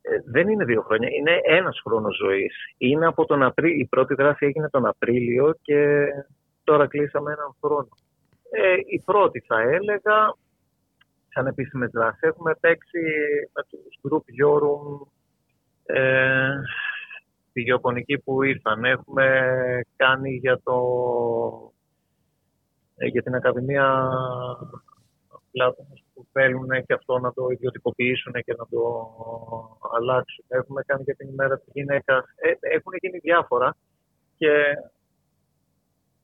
[0.00, 2.54] Ε, δεν είναι δύο χρόνια, είναι ένας χρόνος ζωής.
[2.78, 3.78] Είναι από τον Απρί...
[3.78, 6.06] Η πρώτη δράση έγινε τον Απρίλιο και
[6.64, 7.88] τώρα κλείσαμε έναν χρόνο.
[8.50, 10.34] Ε, η πρώτη θα έλεγα
[11.28, 12.22] σαν επίσημες δράσεις.
[12.22, 13.00] Έχουμε παίξει
[13.52, 15.06] με τους Group Yorum
[15.82, 16.50] ε,
[17.52, 18.84] τη γεωπονική που ήρθαν.
[18.84, 19.26] Έχουμε
[19.96, 20.78] κάνει για, το,
[21.74, 21.77] ε,
[22.98, 24.08] για την Ακαδημία
[25.50, 28.80] Πλάτωνας που θέλουν και αυτό να το ιδιωτικοποιήσουν και να το
[29.96, 30.44] αλλάξουν.
[30.48, 32.24] Έχουμε κάνει για την ημέρα της γυναίκας.
[32.36, 33.76] Ε, έχουν γίνει διάφορα
[34.36, 34.52] και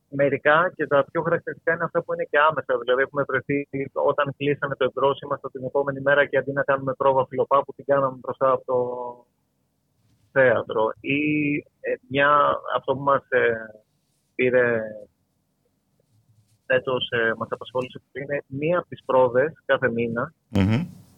[0.09, 2.78] μερικά και τα πιο χαρακτηριστικά είναι αυτά που είναι και άμεσα.
[2.78, 6.92] Δηλαδή, έχουμε βρεθεί όταν κλείσαμε το εμπρός, ήμασταν την επόμενη μέρα και αντί να κάνουμε
[6.94, 8.78] πρόβα φιλοπάπου, την κάναμε μπροστά από το
[10.32, 10.92] θέατρο.
[11.01, 11.20] Ή
[11.80, 12.30] ε, μια,
[12.76, 13.55] αυτό που μας ε,
[14.34, 14.80] πήρε
[16.66, 19.89] φέτος, ε, μας απασχόλησε είναι μία από τις πρόβε κάθε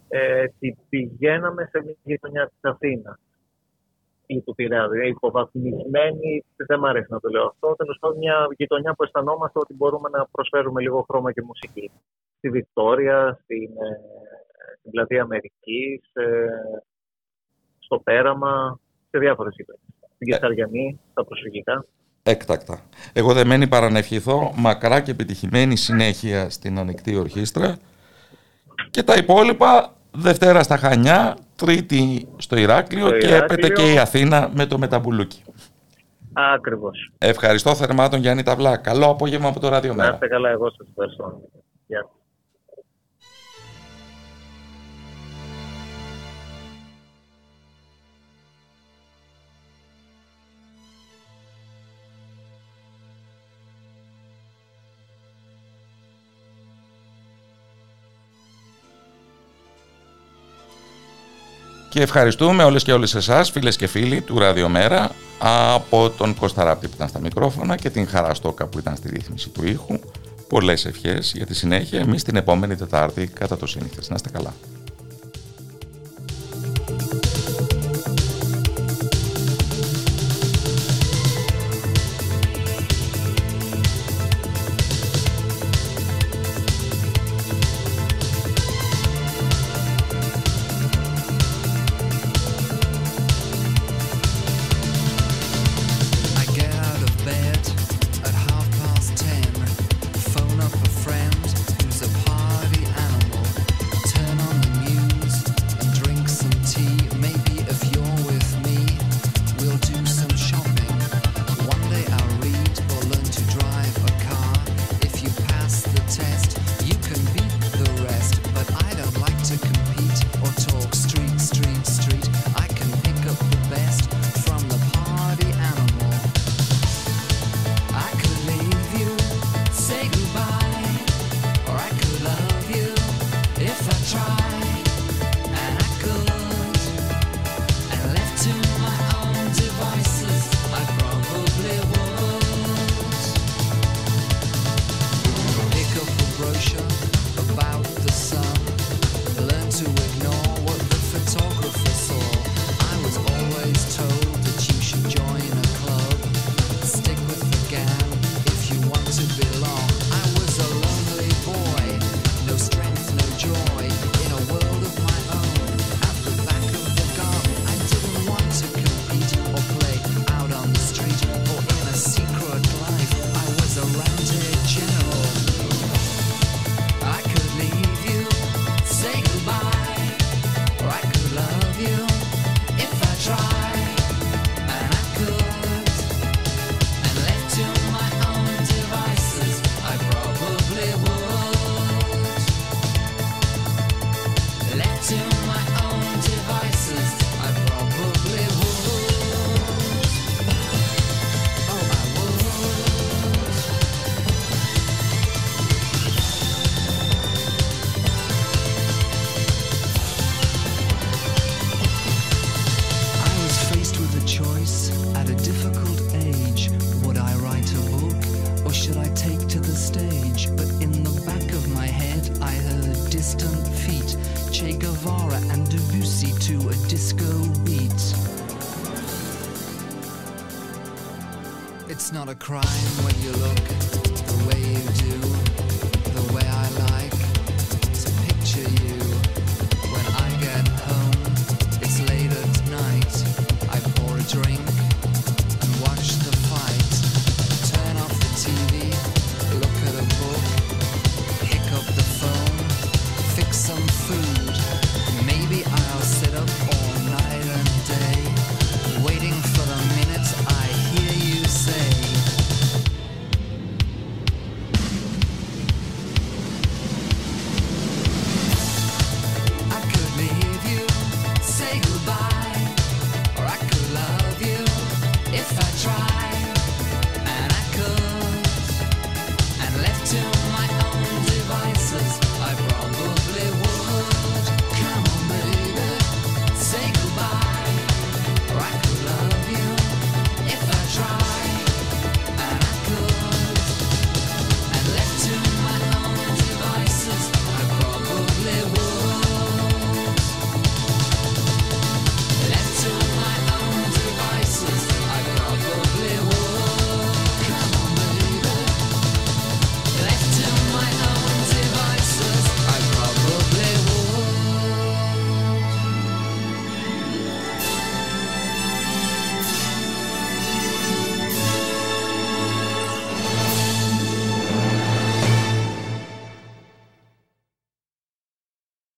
[0.09, 0.45] Ε,
[0.89, 3.19] πηγαίναμε σε μια γειτονιά της Αθήνα
[4.27, 7.75] ή του Πειραιά, δηλαδή υποβαθμισμένη, δεν μου αρέσει να το λέω αυτό.
[7.77, 11.91] Τέλος πάντων, μια γειτονιά που αισθανόμαστε ότι μπορούμε να προσφέρουμε λίγο χρώμα και μουσική.
[12.37, 14.01] Στη Βικτόρια, στην, ε,
[14.79, 16.01] στην πλατεία Αμερικής,
[17.79, 19.85] στο Πέραμα, σε διάφορες γειτονιές.
[20.15, 21.85] Στην Κεσαριανή, στα προσφυγικά.
[22.29, 22.81] Έκτακτα.
[23.13, 27.77] Εγώ δεν μένει παρά να ευχηθώ μακρά και επιτυχημένη συνέχεια στην ανοιχτή ορχήστρα
[28.91, 34.67] και τα υπόλοιπα Δευτέρα στα Χανιά, Τρίτη στο Ηράκλειο και έπεται και η Αθήνα με
[34.67, 35.43] το Μεταμπουλούκι.
[36.33, 37.11] Ακριβώς.
[37.19, 38.77] Ευχαριστώ θερμά τον Γιάννη Ταβλά.
[38.77, 40.09] Καλό απόγευμα από το Ράδιο Μέρα.
[40.09, 41.41] Να είστε καλά, εγώ σας ευχαριστώ.
[41.87, 42.09] Γεια.
[61.97, 66.89] Και ευχαριστούμε όλες και όλες εσάς, φίλες και φίλοι του Ραδιομέρα, από τον Κώστα Ράπτη
[66.89, 69.99] που ήταν στα μικρόφωνα και την Χαραστόκα που ήταν στη ρύθμιση του ήχου.
[70.49, 72.01] Πολλές ευχές για τη συνέχεια.
[72.01, 74.09] Εμείς την επόμενη Τετάρτη κατά το σύνηθες.
[74.09, 74.55] Να είστε καλά.